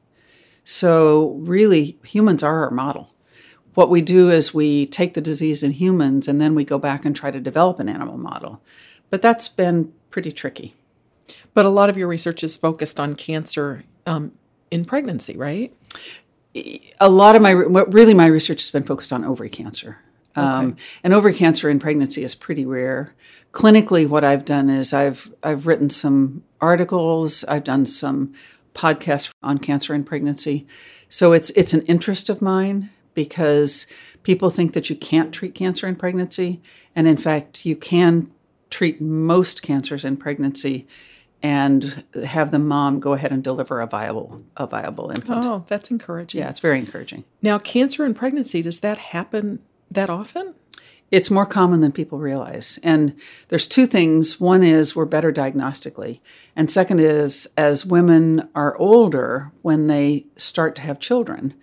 So, 0.63 1.35
really, 1.39 1.97
humans 2.03 2.41
are 2.41 2.63
our 2.63 2.71
model 2.71 3.11
what 3.77 3.91
we 3.91 4.01
do 4.01 4.31
is 4.31 4.55
we 4.55 4.87
take 4.87 5.13
the 5.13 5.21
disease 5.21 5.61
in 5.61 5.69
humans 5.69 6.27
and 6.27 6.41
then 6.41 6.55
we 6.55 6.65
go 6.65 6.79
back 6.79 7.05
and 7.05 7.15
try 7.15 7.29
to 7.29 7.39
develop 7.39 7.77
an 7.77 7.87
animal 7.87 8.17
model. 8.17 8.59
But 9.11 9.21
that's 9.21 9.47
been 9.47 9.93
pretty 10.09 10.31
tricky. 10.31 10.73
But 11.53 11.67
a 11.67 11.69
lot 11.69 11.87
of 11.87 11.95
your 11.95 12.07
research 12.07 12.43
is 12.43 12.57
focused 12.57 12.99
on 12.99 13.13
cancer 13.13 13.83
um, 14.07 14.31
in 14.71 14.83
pregnancy, 14.83 15.37
right? 15.37 15.71
A 16.99 17.07
lot 17.07 17.35
of 17.35 17.43
my, 17.43 17.51
really, 17.51 18.15
my 18.15 18.25
research 18.25 18.63
has 18.63 18.71
been 18.71 18.81
focused 18.81 19.13
on 19.13 19.23
ovary 19.23 19.51
cancer. 19.51 19.99
Um, 20.35 20.75
and 21.03 21.13
ovary 21.13 21.35
cancer 21.35 21.69
in 21.69 21.77
pregnancy 21.77 22.23
is 22.23 22.33
pretty 22.33 22.65
rare. 22.65 23.13
Clinically, 23.51 24.09
what 24.09 24.23
I've 24.23 24.43
done 24.43 24.71
is 24.71 24.91
I've 24.91 25.31
I've 25.43 25.67
written 25.67 25.91
some 25.91 26.43
articles. 26.59 27.43
I've 27.43 27.63
done 27.63 27.85
some 27.85 28.33
podcasts 28.73 29.31
on 29.43 29.59
cancer 29.59 29.93
in 29.93 30.03
pregnancy. 30.03 30.65
So 31.09 31.31
it's 31.31 31.51
it's 31.51 31.75
an 31.75 31.81
interest 31.83 32.27
of 32.29 32.41
mine 32.41 32.89
because 33.17 33.87
people 34.21 34.51
think 34.51 34.73
that 34.73 34.91
you 34.91 34.95
can't 34.95 35.33
treat 35.33 35.55
cancer 35.55 35.87
in 35.87 35.95
pregnancy. 35.95 36.61
And 36.95 37.07
in 37.07 37.17
fact, 37.17 37.65
you 37.65 37.75
can 37.75 38.31
treat 38.69 39.01
most 39.01 39.63
cancers 39.63 40.05
in 40.05 40.17
pregnancy 40.17 40.85
and 41.41 42.03
have 42.25 42.51
the 42.51 42.59
mom 42.59 42.99
go 42.99 43.13
ahead 43.13 43.31
and 43.31 43.43
deliver 43.43 43.81
a 43.81 43.87
viable 43.87 44.43
a 44.55 44.67
viable 44.67 45.09
infant. 45.09 45.45
Oh, 45.45 45.65
that's 45.65 45.89
encouraging. 45.89 46.41
Yeah, 46.41 46.49
it's 46.49 46.59
very 46.59 46.77
encouraging. 46.77 47.23
Now, 47.41 47.57
cancer 47.57 48.05
in 48.05 48.13
pregnancy, 48.13 48.61
does 48.61 48.81
that 48.81 48.99
happen 48.99 49.63
that 49.89 50.11
often? 50.11 50.53
It's 51.09 51.31
more 51.31 51.45
common 51.47 51.81
than 51.81 51.91
people 51.91 52.19
realize. 52.19 52.77
And 52.83 53.15
there's 53.47 53.67
two 53.67 53.87
things. 53.87 54.39
One 54.39 54.61
is 54.61 54.95
we're 54.95 55.05
better 55.05 55.33
diagnostically. 55.33 56.19
And 56.55 56.69
second 56.69 56.99
is 56.99 57.47
as 57.57 57.83
women 57.83 58.47
are 58.53 58.77
older, 58.77 59.51
when 59.63 59.87
they 59.87 60.27
start 60.35 60.75
to 60.75 60.81
have 60.83 60.99
children, 60.99 61.55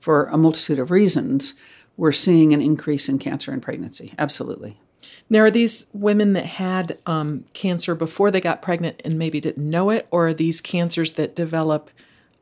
for 0.00 0.24
a 0.26 0.38
multitude 0.38 0.78
of 0.78 0.90
reasons, 0.90 1.54
we're 1.96 2.10
seeing 2.10 2.52
an 2.52 2.62
increase 2.62 3.08
in 3.08 3.18
cancer 3.18 3.52
in 3.52 3.60
pregnancy. 3.60 4.14
Absolutely. 4.18 4.80
Now, 5.28 5.40
are 5.40 5.50
these 5.50 5.86
women 5.92 6.32
that 6.32 6.46
had 6.46 6.98
um, 7.06 7.44
cancer 7.52 7.94
before 7.94 8.30
they 8.30 8.40
got 8.40 8.62
pregnant 8.62 9.00
and 9.04 9.18
maybe 9.18 9.38
didn't 9.38 9.68
know 9.68 9.90
it, 9.90 10.08
or 10.10 10.28
are 10.28 10.34
these 10.34 10.60
cancers 10.60 11.12
that 11.12 11.36
develop 11.36 11.90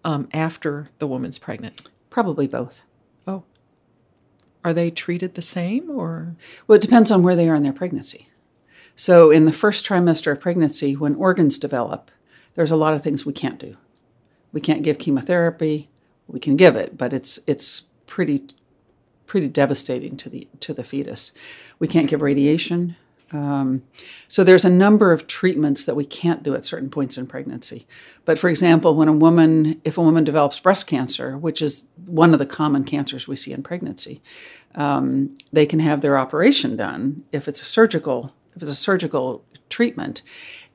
um, 0.04 0.28
after 0.32 0.88
the 0.98 1.06
woman's 1.06 1.38
pregnant? 1.38 1.82
Probably 2.08 2.46
both. 2.46 2.82
Oh. 3.26 3.42
Are 4.64 4.72
they 4.72 4.90
treated 4.90 5.34
the 5.34 5.42
same, 5.42 5.90
or? 5.90 6.36
Well, 6.66 6.76
it 6.76 6.82
depends 6.82 7.10
on 7.10 7.22
where 7.22 7.36
they 7.36 7.48
are 7.48 7.54
in 7.54 7.62
their 7.62 7.72
pregnancy. 7.72 8.28
So, 8.96 9.30
in 9.30 9.44
the 9.44 9.52
first 9.52 9.84
trimester 9.84 10.32
of 10.32 10.40
pregnancy, 10.40 10.96
when 10.96 11.14
organs 11.16 11.58
develop, 11.58 12.10
there's 12.54 12.72
a 12.72 12.76
lot 12.76 12.94
of 12.94 13.02
things 13.02 13.26
we 13.26 13.32
can't 13.32 13.58
do. 13.58 13.76
We 14.52 14.60
can't 14.60 14.82
give 14.82 14.98
chemotherapy 14.98 15.90
we 16.28 16.38
can 16.38 16.56
give 16.56 16.76
it, 16.76 16.96
but 16.96 17.12
it's 17.12 17.40
it's 17.46 17.82
pretty 18.06 18.44
pretty 19.26 19.48
devastating 19.48 20.16
to 20.18 20.28
the 20.28 20.46
to 20.60 20.72
the 20.72 20.84
fetus. 20.84 21.32
We 21.78 21.88
can't 21.88 22.08
give 22.08 22.22
radiation. 22.22 22.96
Um, 23.30 23.82
so 24.26 24.42
there's 24.42 24.64
a 24.64 24.70
number 24.70 25.12
of 25.12 25.26
treatments 25.26 25.84
that 25.84 25.94
we 25.94 26.04
can't 26.06 26.42
do 26.42 26.54
at 26.54 26.64
certain 26.64 26.88
points 26.88 27.18
in 27.18 27.26
pregnancy. 27.26 27.86
But 28.24 28.38
for 28.38 28.48
example, 28.48 28.94
when 28.94 29.08
a 29.08 29.12
woman, 29.12 29.82
if 29.84 29.98
a 29.98 30.02
woman 30.02 30.24
develops 30.24 30.58
breast 30.58 30.86
cancer, 30.86 31.36
which 31.36 31.60
is 31.60 31.84
one 32.06 32.32
of 32.32 32.38
the 32.38 32.46
common 32.46 32.84
cancers 32.84 33.28
we 33.28 33.36
see 33.36 33.52
in 33.52 33.62
pregnancy, 33.62 34.22
um, 34.74 35.36
they 35.52 35.66
can 35.66 35.80
have 35.80 36.00
their 36.00 36.16
operation 36.16 36.74
done 36.74 37.24
if 37.30 37.48
it's 37.48 37.60
a 37.60 37.66
surgical 37.66 38.34
if 38.56 38.62
it's 38.62 38.70
a 38.70 38.74
surgical 38.74 39.44
treatment, 39.68 40.22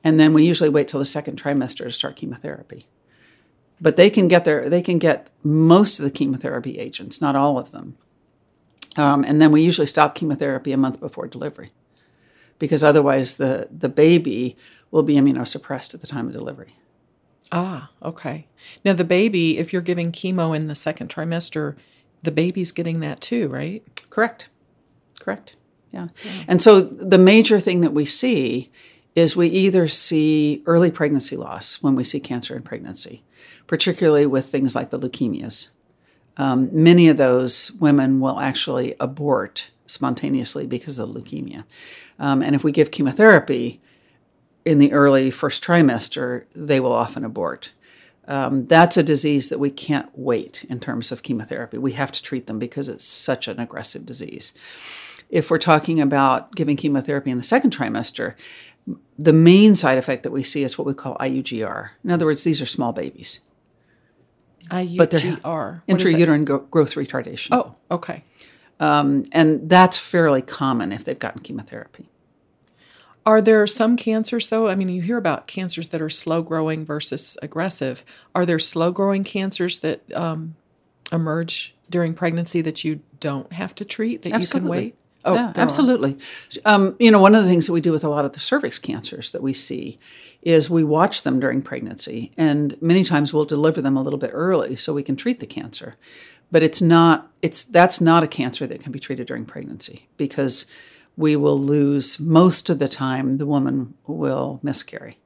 and 0.02 0.18
then 0.18 0.32
we 0.32 0.44
usually 0.44 0.70
wait 0.70 0.88
till 0.88 1.00
the 1.00 1.04
second 1.04 1.40
trimester 1.42 1.84
to 1.84 1.92
start 1.92 2.16
chemotherapy 2.16 2.86
but 3.84 3.96
they 3.96 4.08
can 4.08 4.28
get 4.28 4.46
their 4.46 4.70
they 4.70 4.80
can 4.80 4.98
get 4.98 5.28
most 5.42 5.98
of 5.98 6.04
the 6.04 6.10
chemotherapy 6.10 6.78
agents, 6.78 7.20
not 7.20 7.36
all 7.36 7.58
of 7.58 7.70
them. 7.70 7.98
Um, 8.96 9.24
and 9.24 9.42
then 9.42 9.52
we 9.52 9.60
usually 9.60 9.86
stop 9.86 10.14
chemotherapy 10.14 10.72
a 10.72 10.78
month 10.78 11.00
before 11.00 11.26
delivery, 11.26 11.70
because 12.58 12.82
otherwise 12.82 13.36
the 13.36 13.68
the 13.70 13.90
baby 13.90 14.56
will 14.90 15.02
be 15.02 15.16
immunosuppressed 15.16 15.94
at 15.94 16.00
the 16.00 16.06
time 16.06 16.26
of 16.26 16.32
delivery. 16.32 16.76
Ah, 17.52 17.90
okay. 18.02 18.46
Now 18.86 18.94
the 18.94 19.04
baby, 19.04 19.58
if 19.58 19.70
you're 19.70 19.82
giving 19.82 20.12
chemo 20.12 20.56
in 20.56 20.66
the 20.66 20.74
second 20.74 21.10
trimester, 21.10 21.76
the 22.22 22.32
baby's 22.32 22.72
getting 22.72 23.00
that 23.00 23.20
too, 23.20 23.48
right? 23.48 23.82
Correct. 24.08 24.48
Correct. 25.20 25.56
Yeah. 25.92 26.08
yeah. 26.24 26.44
And 26.48 26.62
so 26.62 26.80
the 26.80 27.18
major 27.18 27.60
thing 27.60 27.82
that 27.82 27.92
we 27.92 28.06
see 28.06 28.70
is 29.14 29.36
we 29.36 29.48
either 29.48 29.86
see 29.88 30.62
early 30.66 30.90
pregnancy 30.90 31.36
loss 31.36 31.82
when 31.82 31.94
we 31.94 32.04
see 32.04 32.20
cancer 32.20 32.56
in 32.56 32.62
pregnancy 32.62 33.22
particularly 33.66 34.26
with 34.26 34.46
things 34.46 34.74
like 34.74 34.90
the 34.90 34.98
leukemias. 34.98 35.68
Um, 36.36 36.68
many 36.72 37.08
of 37.08 37.16
those 37.16 37.72
women 37.72 38.20
will 38.20 38.40
actually 38.40 38.94
abort 38.98 39.70
spontaneously 39.86 40.66
because 40.66 40.98
of 40.98 41.10
leukemia. 41.10 41.64
Um, 42.18 42.42
and 42.42 42.54
if 42.54 42.64
we 42.64 42.72
give 42.72 42.90
chemotherapy, 42.90 43.80
in 44.64 44.78
the 44.78 44.92
early 44.92 45.30
first 45.30 45.62
trimester, 45.62 46.44
they 46.54 46.80
will 46.80 46.92
often 46.92 47.22
abort. 47.22 47.72
Um, 48.26 48.64
that's 48.64 48.96
a 48.96 49.02
disease 49.02 49.50
that 49.50 49.58
we 49.58 49.70
can't 49.70 50.08
wait 50.14 50.64
in 50.70 50.80
terms 50.80 51.12
of 51.12 51.22
chemotherapy. 51.22 51.76
We 51.76 51.92
have 51.92 52.10
to 52.12 52.22
treat 52.22 52.46
them 52.46 52.58
because 52.58 52.88
it's 52.88 53.04
such 53.04 53.46
an 53.46 53.60
aggressive 53.60 54.06
disease. 54.06 54.54
If 55.28 55.50
we're 55.50 55.58
talking 55.58 56.00
about 56.00 56.54
giving 56.54 56.76
chemotherapy 56.76 57.30
in 57.30 57.36
the 57.36 57.42
second 57.42 57.76
trimester, 57.76 58.34
the 59.18 59.32
main 59.32 59.76
side 59.76 59.98
effect 59.98 60.22
that 60.24 60.32
we 60.32 60.42
see 60.42 60.64
is 60.64 60.76
what 60.76 60.86
we 60.86 60.94
call 60.94 61.16
IUGR. 61.16 61.90
In 62.04 62.10
other 62.10 62.26
words, 62.26 62.44
these 62.44 62.60
are 62.60 62.66
small 62.66 62.92
babies. 62.92 63.40
IUGR. 64.70 65.82
Intrauterine 65.88 66.44
gro- 66.44 66.60
growth 66.60 66.94
retardation. 66.94 67.48
Oh, 67.52 67.74
okay. 67.90 68.24
Um, 68.80 69.24
and 69.32 69.68
that's 69.68 69.98
fairly 69.98 70.42
common 70.42 70.92
if 70.92 71.04
they've 71.04 71.18
gotten 71.18 71.42
chemotherapy. 71.42 72.08
Are 73.26 73.40
there 73.40 73.66
some 73.66 73.96
cancers, 73.96 74.48
though? 74.48 74.68
I 74.68 74.74
mean, 74.74 74.90
you 74.90 75.00
hear 75.00 75.16
about 75.16 75.46
cancers 75.46 75.88
that 75.88 76.02
are 76.02 76.10
slow 76.10 76.42
growing 76.42 76.84
versus 76.84 77.38
aggressive. 77.40 78.04
Are 78.34 78.44
there 78.44 78.58
slow 78.58 78.90
growing 78.92 79.24
cancers 79.24 79.78
that 79.78 80.00
um, 80.14 80.56
emerge 81.10 81.74
during 81.88 82.12
pregnancy 82.12 82.60
that 82.60 82.84
you 82.84 83.00
don't 83.20 83.50
have 83.52 83.74
to 83.76 83.84
treat, 83.84 84.22
that 84.22 84.32
Absolutely. 84.32 84.58
you 84.58 84.60
can 84.60 84.68
wait? 84.68 84.96
Oh, 85.24 85.34
yeah, 85.34 85.52
absolutely. 85.56 86.18
Um, 86.64 86.96
you 86.98 87.10
know, 87.10 87.20
one 87.20 87.34
of 87.34 87.42
the 87.42 87.48
things 87.48 87.66
that 87.66 87.72
we 87.72 87.80
do 87.80 87.92
with 87.92 88.04
a 88.04 88.08
lot 88.08 88.24
of 88.24 88.32
the 88.32 88.40
cervix 88.40 88.78
cancers 88.78 89.32
that 89.32 89.42
we 89.42 89.54
see 89.54 89.98
is 90.42 90.68
we 90.68 90.84
watch 90.84 91.22
them 91.22 91.40
during 91.40 91.62
pregnancy, 91.62 92.32
and 92.36 92.80
many 92.82 93.04
times 93.04 93.32
we'll 93.32 93.46
deliver 93.46 93.80
them 93.80 93.96
a 93.96 94.02
little 94.02 94.18
bit 94.18 94.30
early 94.34 94.76
so 94.76 94.92
we 94.92 95.02
can 95.02 95.16
treat 95.16 95.40
the 95.40 95.46
cancer. 95.46 95.96
But 96.50 96.62
it's 96.62 96.82
not. 96.82 97.30
It's 97.40 97.64
that's 97.64 98.00
not 98.00 98.22
a 98.22 98.28
cancer 98.28 98.66
that 98.66 98.82
can 98.82 98.92
be 98.92 99.00
treated 99.00 99.26
during 99.26 99.46
pregnancy 99.46 100.08
because 100.16 100.66
we 101.16 101.36
will 101.36 101.58
lose 101.58 102.20
most 102.20 102.68
of 102.68 102.78
the 102.78 102.88
time. 102.88 103.38
The 103.38 103.46
woman 103.46 103.94
will 104.06 104.60
miscarry. 104.62 105.18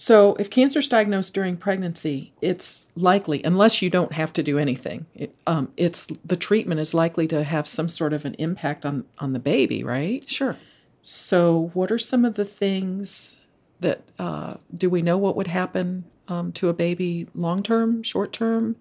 So, 0.00 0.36
if 0.36 0.48
cancer 0.48 0.78
is 0.78 0.86
diagnosed 0.86 1.34
during 1.34 1.56
pregnancy, 1.56 2.32
it's 2.40 2.86
likely, 2.94 3.42
unless 3.42 3.82
you 3.82 3.90
don't 3.90 4.12
have 4.12 4.32
to 4.34 4.44
do 4.44 4.56
anything, 4.56 5.06
it, 5.12 5.34
um, 5.44 5.72
it's 5.76 6.06
the 6.24 6.36
treatment 6.36 6.80
is 6.80 6.94
likely 6.94 7.26
to 7.26 7.42
have 7.42 7.66
some 7.66 7.88
sort 7.88 8.12
of 8.12 8.24
an 8.24 8.34
impact 8.34 8.86
on 8.86 9.06
on 9.18 9.32
the 9.32 9.40
baby, 9.40 9.82
right? 9.82 10.26
Sure. 10.30 10.56
So, 11.02 11.72
what 11.74 11.90
are 11.90 11.98
some 11.98 12.24
of 12.24 12.34
the 12.34 12.44
things 12.44 13.38
that 13.80 14.02
uh, 14.20 14.58
do 14.72 14.88
we 14.88 15.02
know 15.02 15.18
what 15.18 15.34
would 15.34 15.48
happen 15.48 16.04
um, 16.28 16.52
to 16.52 16.68
a 16.68 16.72
baby 16.72 17.26
long 17.34 17.64
term, 17.64 18.04
short 18.04 18.32
term, 18.32 18.76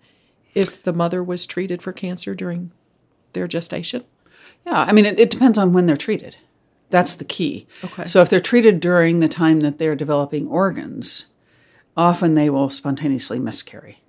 if 0.54 0.84
the 0.84 0.94
mother 0.94 1.24
was 1.24 1.48
treated 1.48 1.82
for 1.82 1.94
cancer 1.94 2.36
during 2.36 2.72
their 3.34 3.48
gestation? 3.48 4.04
Yeah, 4.68 4.82
I 4.82 4.92
mean, 4.92 5.08
it, 5.08 5.20
it 5.20 5.32
depends 5.32 5.58
on 5.58 5.74
when 5.74 5.88
they're 5.88 5.98
treated. 5.98 6.38
That's 6.90 7.16
the 7.16 7.26
key. 7.26 7.68
Okay. 7.84 8.06
So 8.06 8.22
if 8.22 8.30
they're 8.30 8.40
treated 8.40 8.80
during 8.80 9.20
the 9.20 9.28
time 9.28 9.60
that 9.62 9.78
they're 9.78 9.96
developing 9.96 10.48
organs, 10.48 11.28
often 11.96 12.36
they 12.36 12.50
will 12.50 12.70
spontaneously 12.70 13.40
miscarry, 13.40 14.00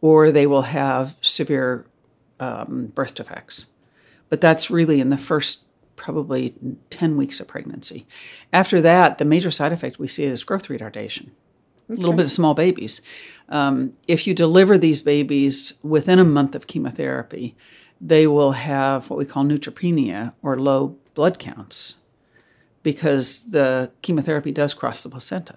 or 0.00 0.30
they 0.30 0.46
will 0.46 0.62
have 0.62 1.16
severe 1.20 1.86
um, 2.38 2.86
birth 2.94 3.14
defects. 3.14 3.66
But 4.28 4.40
that's 4.40 4.70
really 4.70 5.00
in 5.00 5.10
the 5.10 5.18
first 5.18 5.64
probably 5.96 6.54
10 6.90 7.16
weeks 7.16 7.38
of 7.40 7.48
pregnancy. 7.48 8.06
After 8.52 8.80
that, 8.80 9.18
the 9.18 9.24
major 9.24 9.50
side 9.50 9.72
effect 9.72 9.98
we 9.98 10.08
see 10.08 10.24
is 10.24 10.42
growth 10.42 10.68
retardation. 10.68 11.30
A 11.88 11.94
little 11.94 12.14
bit 12.14 12.24
of 12.24 12.32
small 12.32 12.54
babies. 12.54 13.02
Um, 13.48 13.94
if 14.08 14.26
you 14.26 14.34
deliver 14.34 14.78
these 14.78 15.02
babies 15.02 15.74
within 15.82 16.18
a 16.18 16.24
month 16.24 16.54
of 16.54 16.66
chemotherapy, 16.66 17.54
they 18.00 18.26
will 18.26 18.52
have 18.52 19.10
what 19.10 19.18
we 19.18 19.26
call 19.26 19.44
neutropenia 19.44 20.32
or 20.42 20.58
low 20.58 20.96
blood 21.14 21.38
counts 21.38 21.96
because 22.82 23.50
the 23.50 23.90
chemotherapy 24.02 24.52
does 24.52 24.74
cross 24.74 25.02
the 25.02 25.08
placenta. 25.08 25.56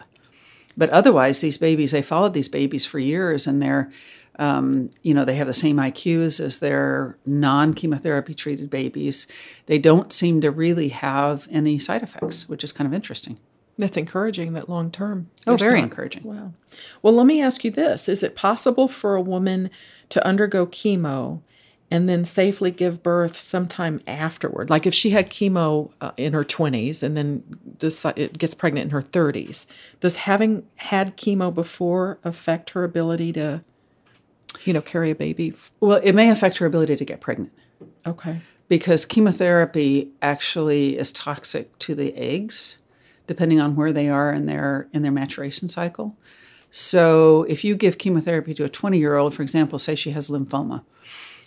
But 0.77 0.89
otherwise, 0.89 1.41
these 1.41 1.57
babies, 1.57 1.91
they 1.91 2.01
followed 2.01 2.33
these 2.33 2.49
babies 2.49 2.85
for 2.85 2.99
years 2.99 3.47
and 3.47 3.61
they're, 3.61 3.91
um, 4.37 4.89
you 5.03 5.13
know, 5.13 5.23
they 5.23 5.35
have 5.35 5.47
the 5.47 5.53
same 5.53 5.77
IQs 5.77 6.39
as 6.39 6.59
their 6.59 7.17
non 7.25 7.73
chemotherapy 7.73 8.33
treated 8.33 8.69
babies. 8.69 9.27
They 9.67 9.79
don't 9.79 10.11
seem 10.11 10.41
to 10.41 10.51
really 10.51 10.89
have 10.89 11.47
any 11.49 11.79
side 11.79 12.03
effects, 12.03 12.49
which 12.49 12.63
is 12.63 12.73
kind 12.73 12.87
of 12.87 12.93
interesting. 12.93 13.39
That's 13.77 13.97
encouraging 13.97 14.53
that 14.53 14.69
long 14.69 14.89
term. 14.89 15.29
Oh, 15.47 15.57
very 15.57 15.79
encouraging. 15.79 16.23
Wow. 16.23 16.53
Well, 17.01 17.13
let 17.13 17.25
me 17.25 17.41
ask 17.41 17.63
you 17.63 17.71
this 17.71 18.07
Is 18.07 18.23
it 18.23 18.35
possible 18.35 18.87
for 18.87 19.15
a 19.15 19.21
woman 19.21 19.69
to 20.09 20.25
undergo 20.25 20.65
chemo 20.65 21.41
and 21.91 22.09
then 22.09 22.25
safely 22.25 22.71
give 22.71 23.03
birth 23.03 23.37
sometime 23.37 24.01
afterward? 24.07 24.69
Like 24.69 24.85
if 24.85 24.93
she 24.93 25.11
had 25.11 25.29
chemo 25.29 25.91
uh, 26.01 26.11
in 26.17 26.33
her 26.33 26.43
20s 26.43 27.03
and 27.03 27.15
then 27.15 27.43
it 28.15 28.37
gets 28.37 28.53
pregnant 28.53 28.85
in 28.85 28.89
her 28.91 29.01
30s, 29.01 29.65
does 29.99 30.17
having 30.17 30.65
had 30.77 31.15
chemo 31.17 31.53
before 31.53 32.19
affect 32.23 32.71
her 32.71 32.83
ability 32.83 33.33
to, 33.33 33.61
you 34.63 34.73
know, 34.73 34.81
carry 34.81 35.11
a 35.11 35.15
baby? 35.15 35.53
Well, 35.79 35.99
it 36.03 36.13
may 36.13 36.29
affect 36.29 36.57
her 36.57 36.65
ability 36.65 36.95
to 36.95 37.05
get 37.05 37.21
pregnant 37.21 37.51
Okay. 38.05 38.41
because 38.67 39.05
chemotherapy 39.05 40.09
actually 40.21 40.97
is 40.97 41.11
toxic 41.11 41.77
to 41.79 41.95
the 41.95 42.15
eggs 42.15 42.79
depending 43.27 43.59
on 43.59 43.75
where 43.75 43.91
they 43.91 44.07
are 44.07 44.31
in 44.31 44.45
their 44.45 44.87
in 44.93 45.01
their 45.01 45.11
maturation 45.11 45.67
cycle. 45.67 46.15
So 46.69 47.43
if 47.49 47.63
you 47.63 47.75
give 47.75 47.97
chemotherapy 47.97 48.53
to 48.55 48.65
a 48.65 48.69
20-year-old, 48.69 49.33
for 49.33 49.41
example, 49.41 49.79
say 49.79 49.95
she 49.95 50.11
has 50.11 50.29
lymphoma. 50.29 50.83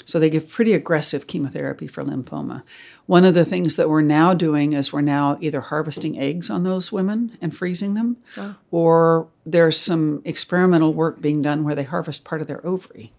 So 0.04 0.18
they 0.18 0.30
give 0.30 0.48
pretty 0.48 0.72
aggressive 0.72 1.26
chemotherapy 1.26 1.86
for 1.86 2.02
lymphoma. 2.02 2.62
One 3.06 3.24
of 3.24 3.34
the 3.34 3.44
things 3.44 3.76
that 3.76 3.88
we're 3.90 4.00
now 4.00 4.34
doing 4.34 4.72
is 4.72 4.92
we're 4.92 5.00
now 5.00 5.38
either 5.40 5.60
harvesting 5.60 6.18
eggs 6.18 6.50
on 6.50 6.62
those 6.62 6.92
women 6.92 7.36
and 7.40 7.56
freezing 7.56 7.94
them, 7.94 8.18
or 8.70 9.28
there's 9.44 9.78
some 9.78 10.22
experimental 10.24 10.94
work 10.94 11.20
being 11.20 11.42
done 11.42 11.64
where 11.64 11.74
they 11.74 11.84
harvest 11.84 12.24
part 12.24 12.40
of 12.40 12.46
their 12.46 12.64
ovary, 12.66 13.12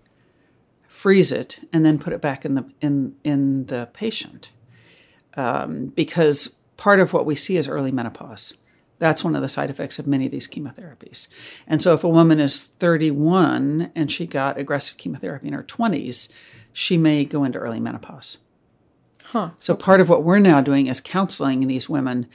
freeze 0.87 1.31
it, 1.31 1.67
and 1.73 1.85
then 1.85 1.99
put 1.99 2.13
it 2.13 2.21
back 2.21 2.45
in 2.45 2.55
the 2.55 2.65
in 2.81 3.15
in 3.23 3.65
the 3.65 3.89
patient. 3.93 4.51
Um, 5.35 5.87
because 5.87 6.55
part 6.77 6.99
of 6.99 7.13
what 7.13 7.25
we 7.25 7.35
see 7.35 7.57
is 7.57 7.67
early 7.67 7.91
menopause. 7.91 8.55
That's 8.99 9.23
one 9.23 9.35
of 9.35 9.41
the 9.41 9.49
side 9.49 9.69
effects 9.69 9.97
of 9.97 10.07
many 10.07 10.25
of 10.25 10.31
these 10.31 10.47
chemotherapies. 10.47 11.27
And 11.67 11.81
so, 11.81 11.93
if 11.93 12.03
a 12.03 12.09
woman 12.09 12.39
is 12.39 12.63
31 12.63 13.91
and 13.95 14.11
she 14.11 14.27
got 14.27 14.57
aggressive 14.57 14.97
chemotherapy 14.97 15.47
in 15.47 15.53
her 15.53 15.63
20s, 15.63 16.29
she 16.73 16.97
may 16.97 17.25
go 17.25 17.43
into 17.43 17.59
early 17.59 17.79
menopause. 17.79 18.37
Huh. 19.25 19.51
So, 19.59 19.75
part 19.75 20.01
of 20.01 20.09
what 20.09 20.23
we're 20.23 20.39
now 20.39 20.61
doing 20.61 20.87
is 20.87 21.01
counseling 21.01 21.67
these 21.67 21.87
women 21.87 22.27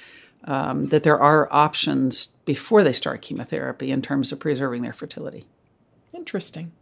um, 0.45 0.87
that 0.89 1.03
there 1.03 1.19
are 1.19 1.53
options 1.53 2.27
before 2.45 2.85
they 2.85 2.93
start 2.93 3.23
chemotherapy 3.23 3.91
in 3.91 4.03
terms 4.03 4.31
of 4.31 4.39
preserving 4.39 4.83
their 4.83 4.93
fertility. 4.93 5.45
Interesting. 6.15 6.73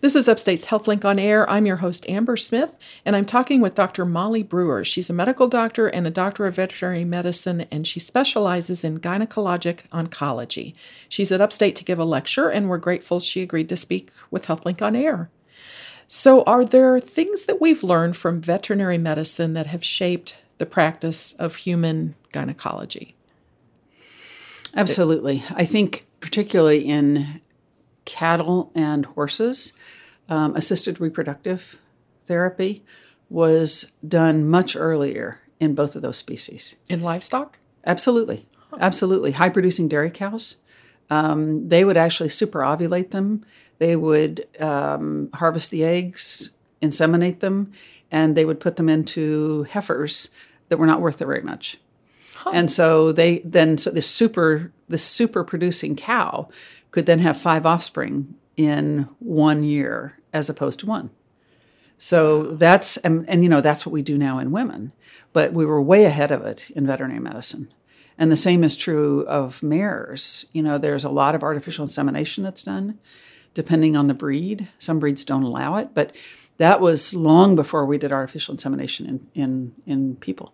This 0.00 0.16
is 0.16 0.26
Upstate's 0.26 0.66
HealthLink 0.66 1.04
on 1.04 1.18
Air. 1.18 1.48
I'm 1.48 1.66
your 1.66 1.76
host, 1.76 2.08
Amber 2.08 2.36
Smith, 2.36 2.76
and 3.04 3.14
I'm 3.14 3.24
talking 3.24 3.60
with 3.60 3.76
Dr. 3.76 4.04
Molly 4.04 4.42
Brewer. 4.42 4.84
She's 4.84 5.08
a 5.08 5.12
medical 5.12 5.46
doctor 5.46 5.86
and 5.86 6.06
a 6.06 6.10
doctor 6.10 6.46
of 6.46 6.56
veterinary 6.56 7.04
medicine, 7.04 7.66
and 7.70 7.86
she 7.86 8.00
specializes 8.00 8.82
in 8.82 8.98
gynecologic 8.98 9.82
oncology. 9.92 10.74
She's 11.08 11.30
at 11.30 11.40
Upstate 11.40 11.76
to 11.76 11.84
give 11.84 12.00
a 12.00 12.04
lecture, 12.04 12.48
and 12.48 12.68
we're 12.68 12.78
grateful 12.78 13.20
she 13.20 13.42
agreed 13.42 13.68
to 13.68 13.76
speak 13.76 14.10
with 14.30 14.46
HealthLink 14.46 14.82
on 14.82 14.96
Air. 14.96 15.30
So, 16.12 16.42
are 16.42 16.64
there 16.64 16.98
things 16.98 17.44
that 17.44 17.60
we've 17.60 17.84
learned 17.84 18.16
from 18.16 18.36
veterinary 18.36 18.98
medicine 18.98 19.52
that 19.52 19.68
have 19.68 19.84
shaped 19.84 20.38
the 20.58 20.66
practice 20.66 21.34
of 21.34 21.54
human 21.54 22.16
gynecology? 22.32 23.14
Absolutely. 24.74 25.44
I 25.54 25.64
think, 25.64 26.08
particularly 26.18 26.80
in 26.80 27.40
cattle 28.06 28.72
and 28.74 29.06
horses, 29.06 29.72
um, 30.28 30.56
assisted 30.56 31.00
reproductive 31.00 31.78
therapy 32.26 32.82
was 33.28 33.92
done 34.06 34.48
much 34.48 34.74
earlier 34.74 35.38
in 35.60 35.76
both 35.76 35.94
of 35.94 36.02
those 36.02 36.16
species. 36.16 36.74
In 36.88 36.98
livestock? 36.98 37.60
Absolutely. 37.86 38.48
Absolutely. 38.80 39.30
High 39.30 39.48
producing 39.48 39.86
dairy 39.86 40.10
cows, 40.10 40.56
um, 41.08 41.68
they 41.68 41.84
would 41.84 41.96
actually 41.96 42.30
superovulate 42.30 43.12
them. 43.12 43.44
They 43.80 43.96
would 43.96 44.46
um, 44.60 45.30
harvest 45.32 45.70
the 45.70 45.84
eggs, 45.84 46.50
inseminate 46.82 47.40
them, 47.40 47.72
and 48.10 48.36
they 48.36 48.44
would 48.44 48.60
put 48.60 48.76
them 48.76 48.90
into 48.90 49.64
heifers 49.64 50.28
that 50.68 50.78
were 50.78 50.86
not 50.86 51.00
worth 51.00 51.18
very 51.18 51.40
much. 51.40 51.78
And 52.52 52.70
so 52.70 53.10
they 53.10 53.38
then 53.38 53.78
so 53.78 53.90
this 53.90 54.08
super 54.08 54.70
this 54.88 55.02
super 55.02 55.44
producing 55.44 55.96
cow 55.96 56.48
could 56.90 57.06
then 57.06 57.20
have 57.20 57.36
five 57.40 57.64
offspring 57.66 58.34
in 58.56 59.08
one 59.18 59.62
year 59.62 60.18
as 60.32 60.50
opposed 60.50 60.80
to 60.80 60.86
one. 60.86 61.10
So 61.96 62.54
that's 62.54 62.98
and, 62.98 63.28
and 63.28 63.42
you 63.42 63.48
know 63.48 63.62
that's 63.62 63.86
what 63.86 63.92
we 63.92 64.02
do 64.02 64.18
now 64.18 64.38
in 64.38 64.52
women, 64.52 64.92
but 65.32 65.52
we 65.54 65.64
were 65.64 65.80
way 65.80 66.04
ahead 66.04 66.32
of 66.32 66.42
it 66.42 66.70
in 66.70 66.86
veterinary 66.86 67.20
medicine. 67.20 67.72
And 68.18 68.30
the 68.30 68.36
same 68.36 68.62
is 68.62 68.76
true 68.76 69.22
of 69.26 69.62
mares. 69.62 70.44
You 70.52 70.62
know, 70.62 70.76
there's 70.76 71.04
a 71.04 71.10
lot 71.10 71.34
of 71.34 71.42
artificial 71.42 71.84
insemination 71.84 72.44
that's 72.44 72.64
done, 72.64 72.98
depending 73.54 73.96
on 73.96 74.06
the 74.06 74.14
breed. 74.14 74.68
Some 74.78 75.00
breeds 75.00 75.24
don't 75.24 75.42
allow 75.42 75.76
it, 75.76 75.90
but 75.94 76.14
that 76.58 76.80
was 76.80 77.14
long 77.14 77.56
before 77.56 77.86
we 77.86 77.98
did 77.98 78.12
artificial 78.12 78.52
insemination 78.52 79.06
in 79.06 79.28
in, 79.34 79.74
in 79.86 80.16
people. 80.16 80.52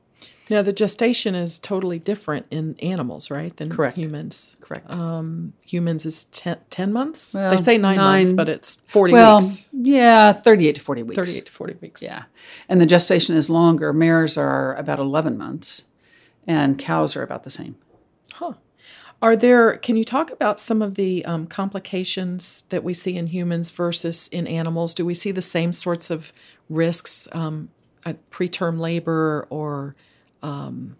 Now, 0.48 0.62
the 0.62 0.72
gestation 0.72 1.34
is 1.34 1.58
totally 1.58 1.98
different 1.98 2.46
in 2.52 2.76
animals, 2.78 3.30
right, 3.30 3.56
than 3.56 3.68
Correct. 3.68 3.96
humans. 3.96 4.56
Correct. 4.60 4.88
Um, 4.88 5.54
humans 5.66 6.06
is 6.06 6.26
10, 6.26 6.58
10 6.70 6.92
months. 6.92 7.32
they 7.32 7.56
say 7.56 7.78
nine, 7.78 7.96
months, 7.96 8.32
but 8.32 8.48
it's 8.48 8.80
40 8.88 9.12
well, 9.12 9.38
weeks. 9.38 9.68
yeah, 9.72 10.32
38 10.32 10.76
to 10.76 10.80
40 10.80 11.02
weeks. 11.02 11.16
38 11.16 11.46
to 11.46 11.52
40 11.52 11.74
weeks. 11.80 12.02
Yeah. 12.02 12.24
And 12.68 12.80
the 12.80 12.86
gestation 12.86 13.36
is 13.36 13.50
longer. 13.50 13.92
Mares 13.92 14.36
are 14.36 14.76
about 14.76 15.00
11 15.00 15.36
months, 15.36 15.84
and 16.46 16.78
cows 16.78 17.16
are 17.16 17.22
about 17.22 17.42
the 17.42 17.50
same. 17.50 17.76
Are 19.22 19.34
there, 19.34 19.78
can 19.78 19.96
you 19.96 20.04
talk 20.04 20.30
about 20.30 20.60
some 20.60 20.82
of 20.82 20.94
the 20.94 21.24
um, 21.24 21.46
complications 21.46 22.64
that 22.68 22.84
we 22.84 22.92
see 22.92 23.16
in 23.16 23.28
humans 23.28 23.70
versus 23.70 24.28
in 24.28 24.46
animals? 24.46 24.94
Do 24.94 25.06
we 25.06 25.14
see 25.14 25.32
the 25.32 25.42
same 25.42 25.72
sorts 25.72 26.10
of 26.10 26.32
risks 26.68 27.26
um, 27.32 27.70
at 28.04 28.30
preterm 28.30 28.78
labor 28.78 29.46
or 29.48 29.96
um, 30.42 30.96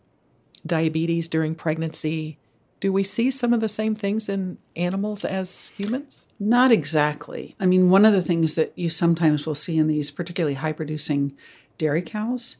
diabetes 0.65 1.29
during 1.29 1.55
pregnancy? 1.55 2.39
Do 2.81 2.93
we 2.93 3.03
see 3.03 3.31
some 3.31 3.53
of 3.53 3.61
the 3.61 3.69
same 3.69 3.95
things 3.95 4.29
in 4.29 4.59
animals 4.75 5.25
as 5.25 5.69
humans? 5.69 6.27
Not 6.39 6.73
exactly. 6.73 7.55
I 7.61 7.67
mean, 7.67 7.91
one 7.91 8.05
of 8.05 8.13
the 8.13 8.23
things 8.23 8.55
that 8.55 8.73
you 8.77 8.89
sometimes 8.91 9.47
will 9.47 9.55
see 9.55 9.79
in 9.79 9.89
these 9.89 10.11
particularly 10.11 10.55
high 10.55 10.73
producing 10.73 11.37
dairy 11.79 12.03
cows, 12.03 12.57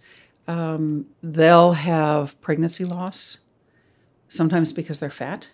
um, 0.47 1.07
they'll 1.23 1.73
have 1.73 2.41
pregnancy 2.41 2.85
loss, 2.85 3.39
sometimes 4.29 4.73
because 4.73 5.01
they're 5.01 5.11
fat. 5.11 5.49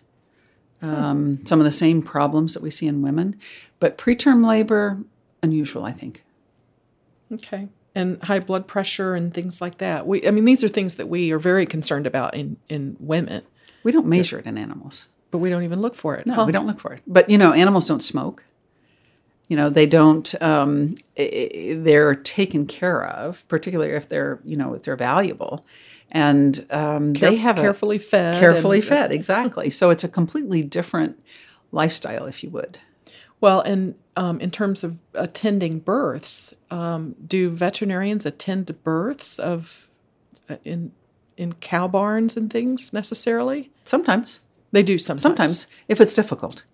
Um, 0.80 1.44
Some 1.46 1.60
of 1.60 1.64
the 1.64 1.70
same 1.72 2.02
problems 2.02 2.54
that 2.54 2.62
we 2.62 2.70
see 2.70 2.88
in 2.88 3.02
women. 3.02 3.36
But 3.78 3.96
preterm 3.96 4.44
labor, 4.44 4.98
unusual, 5.42 5.84
I 5.84 5.92
think. 5.92 6.24
Okay. 7.32 7.68
And 7.94 8.20
high 8.24 8.40
blood 8.40 8.66
pressure 8.66 9.14
and 9.14 9.32
things 9.32 9.60
like 9.60 9.78
that. 9.78 10.06
We, 10.06 10.26
I 10.26 10.30
mean, 10.32 10.44
these 10.44 10.64
are 10.64 10.68
things 10.68 10.96
that 10.96 11.08
we 11.08 11.30
are 11.32 11.38
very 11.38 11.66
concerned 11.66 12.06
about 12.06 12.34
in, 12.34 12.56
in 12.68 12.96
women, 12.98 13.42
We 13.84 13.92
don't 13.92 14.06
measure 14.06 14.38
it 14.38 14.46
in 14.46 14.58
animals. 14.58 15.08
but 15.30 15.38
we 15.38 15.50
don't 15.50 15.62
even 15.62 15.80
look 15.80 15.94
for 15.94 16.16
it. 16.16 16.26
No, 16.26 16.34
huh? 16.34 16.44
we 16.46 16.52
don't 16.52 16.66
look 16.66 16.80
for 16.80 16.92
it. 16.94 17.02
But 17.06 17.30
you 17.30 17.38
know, 17.38 17.52
animals 17.52 17.86
don't 17.86 18.02
smoke. 18.02 18.44
You 19.48 19.56
know, 19.56 19.68
they 19.68 19.86
don't. 19.86 20.34
Um, 20.42 20.94
they're 21.16 22.14
taken 22.14 22.66
care 22.66 23.04
of, 23.06 23.44
particularly 23.48 23.92
if 23.92 24.08
they're 24.08 24.40
you 24.44 24.56
know 24.56 24.72
if 24.74 24.82
they're 24.82 24.96
valuable, 24.96 25.64
and 26.12 26.64
um, 26.70 27.14
they 27.14 27.36
have 27.36 27.58
a- 27.58 27.62
carefully 27.62 27.98
fed 27.98 28.38
carefully 28.38 28.78
and- 28.78 28.86
fed. 28.86 29.12
Exactly. 29.12 29.70
So 29.70 29.90
it's 29.90 30.04
a 30.04 30.08
completely 30.08 30.62
different 30.62 31.18
lifestyle, 31.72 32.26
if 32.26 32.44
you 32.44 32.50
would. 32.50 32.78
Well, 33.40 33.60
and 33.62 33.96
um, 34.16 34.40
in 34.40 34.50
terms 34.52 34.84
of 34.84 35.00
attending 35.14 35.80
births, 35.80 36.54
um, 36.70 37.16
do 37.26 37.50
veterinarians 37.50 38.24
attend 38.26 38.66
to 38.68 38.72
births 38.72 39.38
of 39.38 39.88
uh, 40.48 40.56
in 40.64 40.92
in 41.36 41.54
cow 41.54 41.88
barns 41.88 42.36
and 42.36 42.52
things 42.52 42.92
necessarily? 42.92 43.70
Sometimes, 43.84 44.40
They 44.70 44.82
do 44.82 44.98
sometimes. 44.98 45.22
sometimes 45.22 45.66
if 45.88 46.00
it's 46.00 46.14
difficult, 46.14 46.64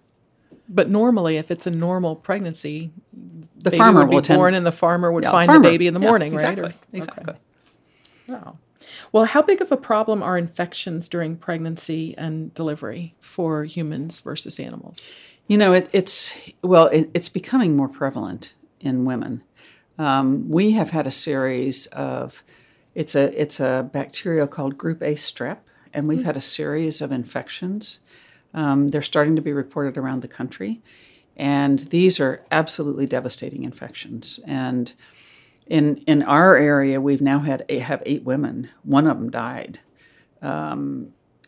but 0.69 0.91
normally, 0.91 1.37
if 1.39 1.51
it's 1.51 1.67
a 1.67 1.71
normal 1.71 2.17
pregnancy, 2.17 2.91
the 3.57 3.71
baby 3.71 3.79
farmer 3.79 4.01
would 4.01 4.11
be 4.11 4.15
will 4.17 4.21
attend. 4.21 4.39
born, 4.39 4.55
and 4.55 4.67
the 4.67 4.73
farmer 4.73 5.11
would 5.13 5.25
Yeah, 5.25 5.31
find 5.31 5.47
farmer. 5.47 5.63
the 5.63 5.69
baby 5.71 5.87
in 5.87 5.95
the 5.95 6.01
Yeah, 6.01 6.09
morning, 6.09 6.35
exactly, 6.35 6.63
right? 6.65 6.75
Exactly. 6.93 7.25
okay. 7.33 7.39
Wow. 8.29 8.59
Well, 9.13 9.25
how 9.25 9.43
big 9.43 9.61
of 9.61 9.73
a 9.73 9.77
problem 9.77 10.23
are 10.23 10.39
infections 10.39 11.09
during 11.09 11.37
pregnancy 11.37 12.15
and 12.17 12.53
delivery 12.55 13.15
for 13.21 13.65
humans 13.65 14.21
versus 14.21 14.59
animals? 14.59 15.15
You 15.47 15.57
know, 15.57 15.73
it, 15.73 15.89
it's 15.93 16.37
well, 16.63 16.87
it, 16.89 17.11
it's 17.15 17.29
becoming 17.29 17.77
more 17.77 17.89
prevalent 17.89 18.55
in 18.81 19.05
women. 19.05 19.43
Um, 19.99 20.49
we 20.49 20.73
have 20.73 20.91
had 20.91 21.07
a 21.07 21.11
series 21.11 21.87
of 21.89 22.45
it's 22.95 23.15
a 23.15 23.41
it's 23.41 23.61
a 23.61 23.89
bacteria 23.93 24.47
called 24.47 24.79
Group 24.79 25.03
A 25.03 25.15
strep, 25.15 25.59
and 25.93 26.07
we've 26.07 26.25
had 26.25 26.37
a 26.37 26.41
series 26.41 27.01
of 27.01 27.13
infections. 27.13 27.99
Um, 28.55 28.91
they're 28.91 29.03
starting 29.03 29.37
to 29.37 29.43
be 29.43 29.53
reported 29.53 29.97
around 29.97 30.23
the 30.23 30.29
country, 30.29 30.81
and 31.37 31.79
these 31.79 32.21
are 32.21 32.45
absolutely 32.51 33.07
devastating 33.07 33.65
infections. 33.65 34.41
And 34.47 34.93
in 35.69 35.99
in 36.07 36.23
our 36.23 36.57
area, 36.57 37.01
we've 37.01 37.21
now 37.21 37.41
had 37.41 37.65
have 37.71 38.03
eight 38.07 38.25
women. 38.25 38.71
One 38.83 39.07
of 39.07 39.19
them 39.19 39.31
died 39.31 39.81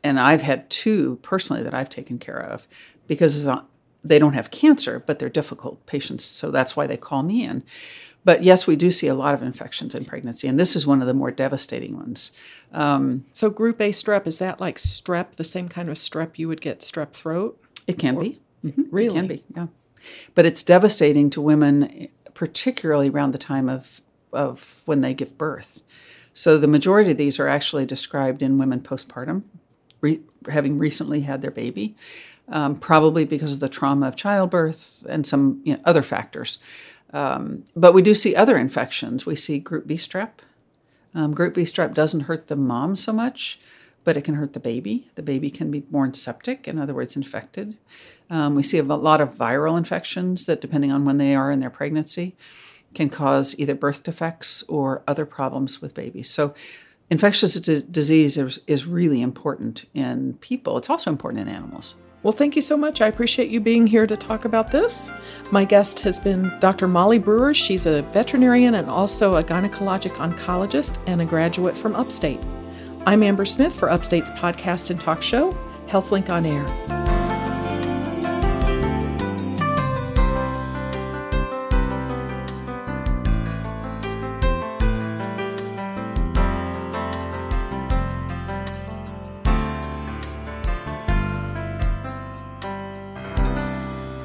and 0.03 0.19
I've 0.19 0.43
had 0.43 0.69
two 0.71 1.17
personally 1.23 1.63
that 1.63 1.75
I've 1.75 1.89
taken 1.91 2.19
care 2.19 2.41
of 2.41 2.67
because 3.07 3.47
they 4.03 4.19
don't 4.19 4.33
have 4.33 4.51
cancer, 4.51 5.03
but 5.05 5.19
they're 5.19 5.29
difficult 5.29 5.85
patients. 5.87 6.25
So 6.25 6.51
that's 6.51 6.77
why 6.77 6.87
they 6.87 6.97
call 6.97 7.23
me 7.23 7.45
in. 7.45 7.65
But 8.25 8.43
yes, 8.45 8.67
we 8.67 8.77
do 8.77 8.91
see 8.91 9.07
a 9.09 9.15
lot 9.15 9.35
of 9.35 9.43
infections 9.43 9.95
in 9.95 10.05
pregnancy, 10.05 10.47
and 10.47 10.61
this 10.61 10.77
is 10.77 10.87
one 10.87 11.01
of 11.01 11.07
the 11.07 11.15
more 11.15 11.31
devastating 11.31 11.97
ones. 11.97 12.33
So, 13.33 13.51
group 13.51 13.81
A 13.81 13.91
strep 13.91 14.27
is 14.27 14.39
that 14.39 14.61
like 14.61 14.77
strep, 14.77 15.37
the 15.37 15.45
same 15.45 15.69
kind 15.69 15.89
of 15.89 15.95
strep 15.97 16.39
you 16.39 16.47
would 16.49 16.61
get 16.61 16.81
strep 16.81 17.13
throat? 17.13 17.59
It 17.87 17.99
can 17.99 18.19
be. 18.19 18.41
Mhm, 18.65 18.87
Really? 18.91 19.17
It 19.17 19.21
can 19.21 19.27
be, 19.27 19.45
yeah. 19.57 19.67
But 20.35 20.45
it's 20.45 20.63
devastating 20.63 21.31
to 21.31 21.41
women, 21.41 22.09
particularly 22.35 23.09
around 23.09 23.33
the 23.33 23.39
time 23.39 23.71
of, 23.71 24.03
of 24.33 24.83
when 24.85 25.01
they 25.01 25.15
give 25.15 25.39
birth. 25.39 25.81
So 26.33 26.59
the 26.59 26.67
majority 26.67 27.11
of 27.11 27.17
these 27.17 27.41
are 27.41 27.49
actually 27.49 27.87
described 27.87 28.43
in 28.43 28.59
women 28.59 28.81
postpartum, 28.81 29.43
re- 30.01 30.23
having 30.49 30.79
recently 30.79 31.23
had 31.23 31.43
their 31.43 31.51
baby, 31.51 31.97
um, 32.49 32.77
probably 32.77 33.25
because 33.25 33.55
of 33.55 33.61
the 33.61 33.69
trauma 33.69 34.09
of 34.09 34.17
childbirth 34.17 35.05
and 35.09 35.27
some 35.27 35.61
you 35.65 35.75
know, 35.75 35.81
other 35.85 36.03
factors. 36.03 36.59
Um, 37.13 37.65
but 37.75 37.93
we 37.93 38.03
do 38.03 38.15
see 38.15 38.37
other 38.37 38.57
infections. 38.57 39.27
We 39.27 39.37
see 39.37 39.59
group 39.59 39.87
B 39.87 39.97
strep. 39.97 40.31
Um, 41.15 41.35
group 41.35 41.55
B 41.55 41.63
strep 41.63 41.95
doesn't 41.95 42.21
hurt 42.21 42.47
the 42.47 42.57
mom 42.57 42.95
so 42.95 43.13
much, 43.13 43.61
but 44.05 44.17
it 44.17 44.23
can 44.23 44.35
hurt 44.35 44.53
the 44.53 44.61
baby. 44.61 45.11
The 45.17 45.23
baby 45.23 45.51
can 45.51 45.71
be 45.71 45.81
born 45.81 46.15
septic, 46.15 46.69
in 46.69 46.79
other 46.79 46.95
words, 46.95 47.17
infected. 47.17 47.77
Um, 48.31 48.55
we 48.55 48.63
see 48.63 48.79
a 48.79 48.85
lot 48.85 49.21
of 49.21 49.35
viral 49.35 49.77
infections 49.77 50.47
that, 50.47 50.61
depending 50.61 50.93
on 50.93 51.05
when 51.05 51.19
they 51.19 51.35
are 51.35 51.51
in 51.51 51.59
their 51.59 51.71
pregnancy, 51.71 52.37
can 52.95 53.09
cause 53.09 53.55
either 53.59 53.75
birth 53.75 54.03
defects 54.03 54.63
or 54.65 55.03
other 55.07 55.27
problems 55.27 55.81
with 55.81 55.95
babies. 55.95 56.29
So, 56.31 56.55
infectious 57.11 57.55
d- 57.55 57.85
disease 57.91 58.37
is, 58.37 58.61
is 58.67 58.87
really 58.87 59.21
important 59.21 59.85
in 59.95 60.35
people. 60.35 60.79
It's 60.79 60.91
also 60.91 61.11
important 61.11 61.49
in 61.49 61.55
animals. 61.55 61.95
Well, 62.23 62.33
thank 62.33 62.55
you 62.55 62.63
so 62.63 62.77
much. 62.77 63.01
I 63.01 63.07
appreciate 63.07 63.49
you 63.49 63.61
being 63.61 63.87
here 63.87 64.07
to 64.07 64.17
talk 64.17 64.45
about 64.45 64.71
this. 64.71 65.11
My 65.51 65.65
guest 65.65 66.01
has 66.01 66.21
been 66.21 66.53
Dr. 66.61 66.87
Molly 66.87 67.19
Brewer. 67.19 67.55
She's 67.55 67.87
a 67.87 68.03
veterinarian 68.03 68.75
and 68.75 68.91
also 68.91 69.37
a 69.37 69.45
gynecologic 69.45 70.13
oncologist 70.17 70.99
and 71.07 71.23
a 71.23 71.25
graduate 71.25 71.77
from 71.77 71.97
Upstate. 71.97 72.41
I'm 73.07 73.23
Amber 73.23 73.47
Smith 73.47 73.75
for 73.75 73.89
Upstate's 73.89 74.31
podcast 74.33 74.91
and 74.91 75.01
talk 75.01 75.23
show, 75.23 75.53
HealthLink 75.87 76.29
on 76.29 76.45
Air. 76.45 77.30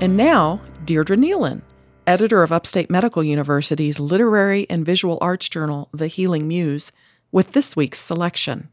And 0.06 0.18
now, 0.18 0.62
Deirdre 0.86 1.18
Neilen, 1.18 1.64
editor 2.06 2.44
of 2.44 2.52
Upstate 2.52 2.92
Medical 2.92 3.24
University's 3.24 4.00
literary 4.00 4.68
and 4.70 4.86
visual 4.86 5.18
arts 5.20 5.50
journal, 5.50 5.90
The 5.94 6.06
Healing 6.06 6.48
Muse, 6.48 6.92
with 7.32 7.54
this 7.54 7.76
week's 7.76 8.02
selection. 8.02 8.70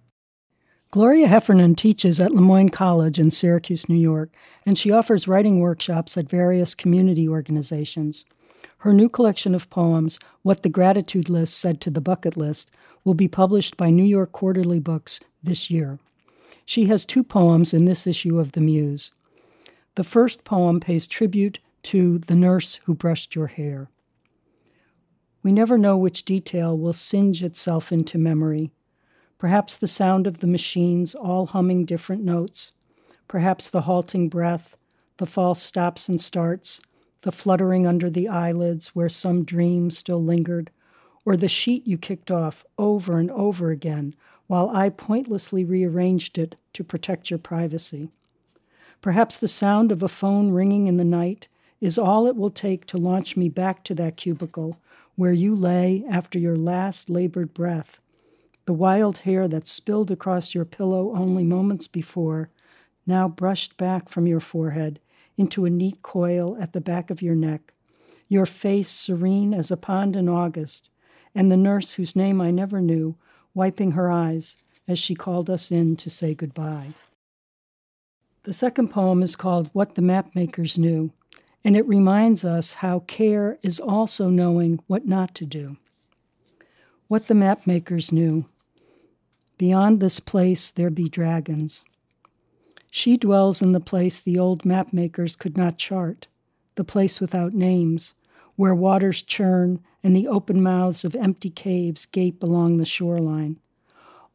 Gloria 0.90 1.28
Heffernan 1.28 1.74
teaches 1.74 2.20
at 2.20 2.32
Le 2.32 2.42
Moyne 2.42 2.68
College 2.68 3.18
in 3.18 3.30
Syracuse, 3.30 3.88
New 3.88 3.96
York, 3.96 4.28
and 4.66 4.76
she 4.76 4.92
offers 4.92 5.26
writing 5.26 5.58
workshops 5.58 6.18
at 6.18 6.28
various 6.28 6.74
community 6.74 7.26
organizations. 7.26 8.26
Her 8.80 8.92
new 8.92 9.08
collection 9.08 9.54
of 9.54 9.70
poems, 9.70 10.18
What 10.42 10.62
the 10.62 10.68
Gratitude 10.68 11.30
List 11.30 11.58
Said 11.58 11.80
to 11.80 11.90
the 11.90 12.02
Bucket 12.02 12.36
List, 12.36 12.70
will 13.04 13.14
be 13.14 13.26
published 13.26 13.78
by 13.78 13.88
New 13.88 14.04
York 14.04 14.32
Quarterly 14.32 14.80
Books 14.80 15.20
this 15.42 15.70
year. 15.70 15.98
She 16.66 16.84
has 16.88 17.06
two 17.06 17.24
poems 17.24 17.72
in 17.72 17.86
this 17.86 18.06
issue 18.06 18.38
of 18.38 18.52
The 18.52 18.60
Muse. 18.60 19.12
The 19.94 20.04
first 20.04 20.44
poem 20.44 20.80
pays 20.80 21.06
tribute 21.06 21.58
to 21.82 22.18
the 22.18 22.34
nurse 22.34 22.76
who 22.84 22.94
brushed 22.94 23.34
your 23.34 23.48
hair. 23.48 23.90
We 25.42 25.52
never 25.52 25.76
know 25.76 25.98
which 25.98 26.24
detail 26.24 26.76
will 26.78 26.92
singe 26.92 27.42
itself 27.42 27.92
into 27.92 28.16
memory. 28.16 28.70
Perhaps 29.38 29.76
the 29.76 29.88
sound 29.88 30.26
of 30.26 30.38
the 30.38 30.46
machines 30.46 31.14
all 31.14 31.46
humming 31.46 31.84
different 31.84 32.22
notes. 32.22 32.72
Perhaps 33.28 33.68
the 33.68 33.82
halting 33.82 34.28
breath, 34.28 34.76
the 35.16 35.26
false 35.26 35.60
stops 35.60 36.08
and 36.08 36.20
starts, 36.20 36.80
the 37.22 37.32
fluttering 37.32 37.86
under 37.86 38.08
the 38.08 38.28
eyelids 38.28 38.94
where 38.94 39.08
some 39.08 39.44
dream 39.44 39.90
still 39.90 40.22
lingered, 40.22 40.70
or 41.24 41.36
the 41.36 41.48
sheet 41.48 41.86
you 41.86 41.98
kicked 41.98 42.30
off 42.30 42.64
over 42.78 43.18
and 43.18 43.30
over 43.32 43.70
again 43.70 44.14
while 44.46 44.70
I 44.70 44.88
pointlessly 44.88 45.64
rearranged 45.64 46.38
it 46.38 46.56
to 46.72 46.84
protect 46.84 47.30
your 47.30 47.38
privacy. 47.38 48.10
Perhaps 49.02 49.36
the 49.36 49.48
sound 49.48 49.90
of 49.90 50.02
a 50.02 50.08
phone 50.08 50.52
ringing 50.52 50.86
in 50.86 50.96
the 50.96 51.04
night 51.04 51.48
is 51.80 51.98
all 51.98 52.28
it 52.28 52.36
will 52.36 52.50
take 52.50 52.86
to 52.86 52.96
launch 52.96 53.36
me 53.36 53.48
back 53.48 53.82
to 53.82 53.94
that 53.96 54.16
cubicle 54.16 54.78
where 55.16 55.32
you 55.32 55.54
lay 55.54 56.04
after 56.08 56.38
your 56.38 56.56
last 56.56 57.10
labored 57.10 57.52
breath, 57.52 58.00
The 58.64 58.72
wild 58.72 59.18
hair 59.18 59.48
that 59.48 59.66
spilled 59.66 60.12
across 60.12 60.54
your 60.54 60.64
pillow 60.64 61.12
only 61.16 61.42
moments 61.42 61.88
before, 61.88 62.48
now 63.04 63.26
brushed 63.26 63.76
back 63.76 64.08
from 64.08 64.28
your 64.28 64.38
forehead 64.38 65.00
into 65.36 65.64
a 65.64 65.70
neat 65.70 66.00
coil 66.02 66.56
at 66.60 66.72
the 66.72 66.80
back 66.80 67.10
of 67.10 67.20
your 67.20 67.34
neck, 67.34 67.74
your 68.28 68.46
face 68.46 68.88
serene 68.88 69.52
as 69.52 69.72
a 69.72 69.76
pond 69.76 70.14
in 70.14 70.28
August, 70.28 70.90
and 71.34 71.50
the 71.50 71.56
nurse 71.56 71.94
whose 71.94 72.14
name 72.14 72.40
I 72.40 72.52
never 72.52 72.80
knew, 72.80 73.16
wiping 73.52 73.92
her 73.92 74.12
eyes 74.12 74.56
as 74.86 75.00
she 75.00 75.16
called 75.16 75.50
us 75.50 75.72
in 75.72 75.96
to 75.96 76.08
say 76.08 76.34
goodbye. 76.34 76.94
The 78.44 78.52
second 78.52 78.88
poem 78.88 79.22
is 79.22 79.36
called 79.36 79.70
What 79.72 79.94
the 79.94 80.02
Mapmakers 80.02 80.76
Knew, 80.76 81.12
and 81.62 81.76
it 81.76 81.86
reminds 81.86 82.44
us 82.44 82.74
how 82.74 83.00
care 83.00 83.56
is 83.62 83.78
also 83.78 84.30
knowing 84.30 84.80
what 84.88 85.06
not 85.06 85.32
to 85.36 85.46
do. 85.46 85.76
What 87.06 87.28
the 87.28 87.34
mapmakers 87.34 88.10
knew. 88.10 88.46
Beyond 89.58 90.00
this 90.00 90.18
place 90.18 90.72
there 90.72 90.90
be 90.90 91.04
dragons. 91.04 91.84
She 92.90 93.16
dwells 93.16 93.62
in 93.62 93.70
the 93.70 93.78
place 93.78 94.18
the 94.18 94.40
old 94.40 94.64
mapmakers 94.64 95.38
could 95.38 95.56
not 95.56 95.78
chart, 95.78 96.26
the 96.74 96.82
place 96.82 97.20
without 97.20 97.54
names, 97.54 98.14
where 98.56 98.74
waters 98.74 99.22
churn 99.22 99.78
and 100.02 100.16
the 100.16 100.26
open 100.26 100.60
mouths 100.60 101.04
of 101.04 101.14
empty 101.14 101.50
caves 101.50 102.06
gape 102.06 102.42
along 102.42 102.78
the 102.78 102.84
shoreline. 102.84 103.60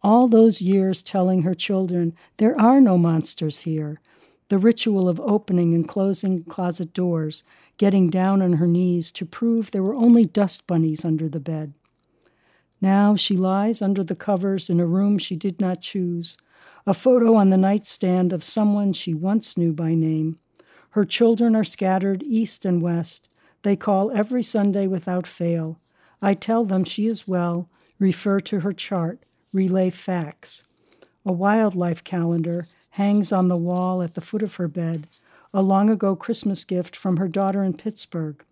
All 0.03 0.27
those 0.27 0.61
years 0.61 1.01
telling 1.01 1.41
her 1.41 1.55
children, 1.55 2.13
there 2.37 2.59
are 2.59 2.79
no 2.79 2.97
monsters 2.97 3.61
here. 3.61 3.99
The 4.49 4.57
ritual 4.57 5.09
of 5.09 5.19
opening 5.19 5.73
and 5.73 5.87
closing 5.87 6.43
closet 6.43 6.93
doors, 6.93 7.43
getting 7.77 8.09
down 8.09 8.41
on 8.41 8.53
her 8.53 8.67
knees 8.67 9.11
to 9.13 9.25
prove 9.25 9.71
there 9.71 9.83
were 9.83 9.95
only 9.95 10.23
dust 10.23 10.67
bunnies 10.67 11.03
under 11.03 11.27
the 11.27 11.39
bed. 11.39 11.73
Now 12.79 13.15
she 13.15 13.35
lies 13.35 13.81
under 13.81 14.03
the 14.03 14.15
covers 14.15 14.69
in 14.69 14.79
a 14.79 14.85
room 14.85 15.17
she 15.17 15.35
did 15.35 15.59
not 15.59 15.81
choose, 15.81 16.37
a 16.85 16.93
photo 16.93 17.35
on 17.35 17.49
the 17.49 17.57
nightstand 17.57 18.31
of 18.31 18.43
someone 18.43 18.93
she 18.93 19.13
once 19.13 19.57
knew 19.57 19.73
by 19.73 19.95
name. 19.95 20.37
Her 20.91 21.03
children 21.05 21.55
are 21.55 21.63
scattered 21.63 22.23
east 22.25 22.65
and 22.65 22.81
west. 22.81 23.29
They 23.63 23.75
call 23.75 24.11
every 24.11 24.43
Sunday 24.43 24.87
without 24.87 25.27
fail. 25.27 25.79
I 26.21 26.33
tell 26.33 26.63
them 26.63 26.83
she 26.83 27.07
is 27.07 27.27
well, 27.27 27.69
refer 27.99 28.39
to 28.41 28.61
her 28.61 28.73
chart, 28.73 29.23
relay 29.57 29.89
facts. 29.89 30.63
A 31.25 31.31
wildlife 31.31 32.03
calendar 32.03 32.67
hangs 32.91 33.31
on 33.31 33.47
the 33.47 33.57
wall 33.57 34.03
at 34.03 34.13
the 34.13 34.21
foot 34.21 34.43
of 34.43 34.57
her 34.57 34.67
bed, 34.67 35.07
a 35.51 35.63
long 35.63 35.89
ago 35.89 36.15
Christmas 36.15 36.63
gift 36.63 36.95
from 36.95 37.17
her 37.17 37.27
daughter 37.27 37.63
in 37.63 37.73
Pittsburgh. 37.73 38.43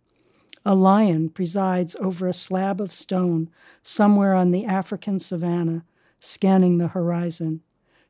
A 0.65 0.73
lion 0.73 1.29
presides 1.29 1.95
over 1.99 2.27
a 2.27 2.33
slab 2.33 2.81
of 2.81 2.91
stone 2.91 3.51
somewhere 3.83 4.33
on 4.33 4.49
the 4.49 4.65
African 4.65 5.19
savannah, 5.19 5.85
scanning 6.19 6.79
the 6.79 6.87
horizon. 6.87 7.61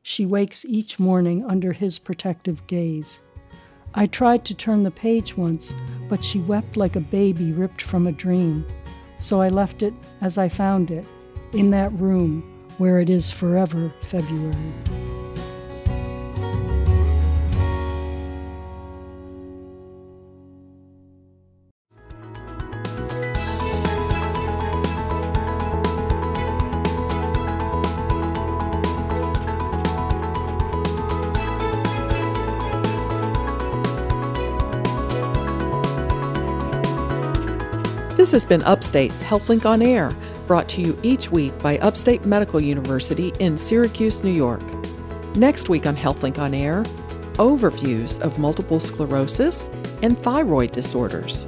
She 0.02 0.24
wakes 0.24 0.64
each 0.64 0.98
morning 0.98 1.44
under 1.44 1.74
his 1.74 1.98
protective 1.98 2.66
gaze. 2.66 3.20
I 3.94 4.06
tried 4.06 4.46
to 4.46 4.54
turn 4.54 4.84
the 4.84 4.90
page 4.90 5.36
once, 5.36 5.74
but 6.08 6.24
she 6.24 6.38
wept 6.38 6.78
like 6.78 6.96
a 6.96 7.00
baby 7.00 7.52
ripped 7.52 7.82
from 7.82 8.06
a 8.06 8.12
dream. 8.12 8.66
So 9.18 9.42
I 9.42 9.48
left 9.48 9.82
it 9.82 9.92
as 10.22 10.38
I 10.38 10.48
found 10.48 10.90
it, 10.90 11.04
in 11.52 11.68
that 11.70 11.92
room 11.92 12.55
where 12.78 13.00
it 13.00 13.08
is 13.08 13.30
forever 13.30 13.92
February. 14.02 14.56
This 38.16 38.32
has 38.32 38.44
been 38.44 38.62
Upstate's 38.62 39.22
HealthLink 39.22 39.64
on 39.64 39.80
Air, 39.80 40.10
brought 40.46 40.68
to 40.70 40.80
you 40.80 40.98
each 41.02 41.30
week 41.30 41.58
by 41.60 41.78
Upstate 41.78 42.24
Medical 42.24 42.60
University 42.60 43.32
in 43.40 43.56
Syracuse, 43.56 44.22
New 44.22 44.30
York. 44.30 44.62
Next 45.36 45.68
week 45.68 45.86
on 45.86 45.96
HealthLink 45.96 46.38
on 46.38 46.54
Air, 46.54 46.82
overviews 47.34 48.20
of 48.22 48.38
multiple 48.38 48.80
sclerosis 48.80 49.68
and 50.02 50.18
thyroid 50.18 50.72
disorders. 50.72 51.46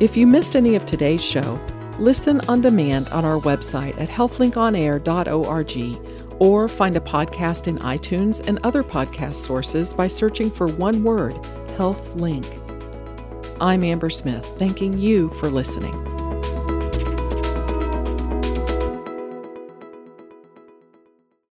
If 0.00 0.16
you 0.16 0.26
missed 0.26 0.56
any 0.56 0.74
of 0.74 0.86
today's 0.86 1.24
show, 1.24 1.58
listen 1.98 2.40
on 2.48 2.60
demand 2.60 3.08
on 3.10 3.24
our 3.24 3.40
website 3.40 3.98
at 4.00 4.08
healthlinkonair.org 4.08 6.40
or 6.40 6.68
find 6.68 6.96
a 6.96 7.00
podcast 7.00 7.68
in 7.68 7.78
iTunes 7.78 8.46
and 8.48 8.58
other 8.64 8.82
podcast 8.82 9.36
sources 9.36 9.94
by 9.94 10.08
searching 10.08 10.50
for 10.50 10.68
one 10.68 11.04
word, 11.04 11.34
HealthLink. 11.76 12.60
I'm 13.60 13.84
Amber 13.84 14.10
Smith, 14.10 14.44
thanking 14.44 14.98
you 14.98 15.28
for 15.30 15.48
listening. 15.48 16.13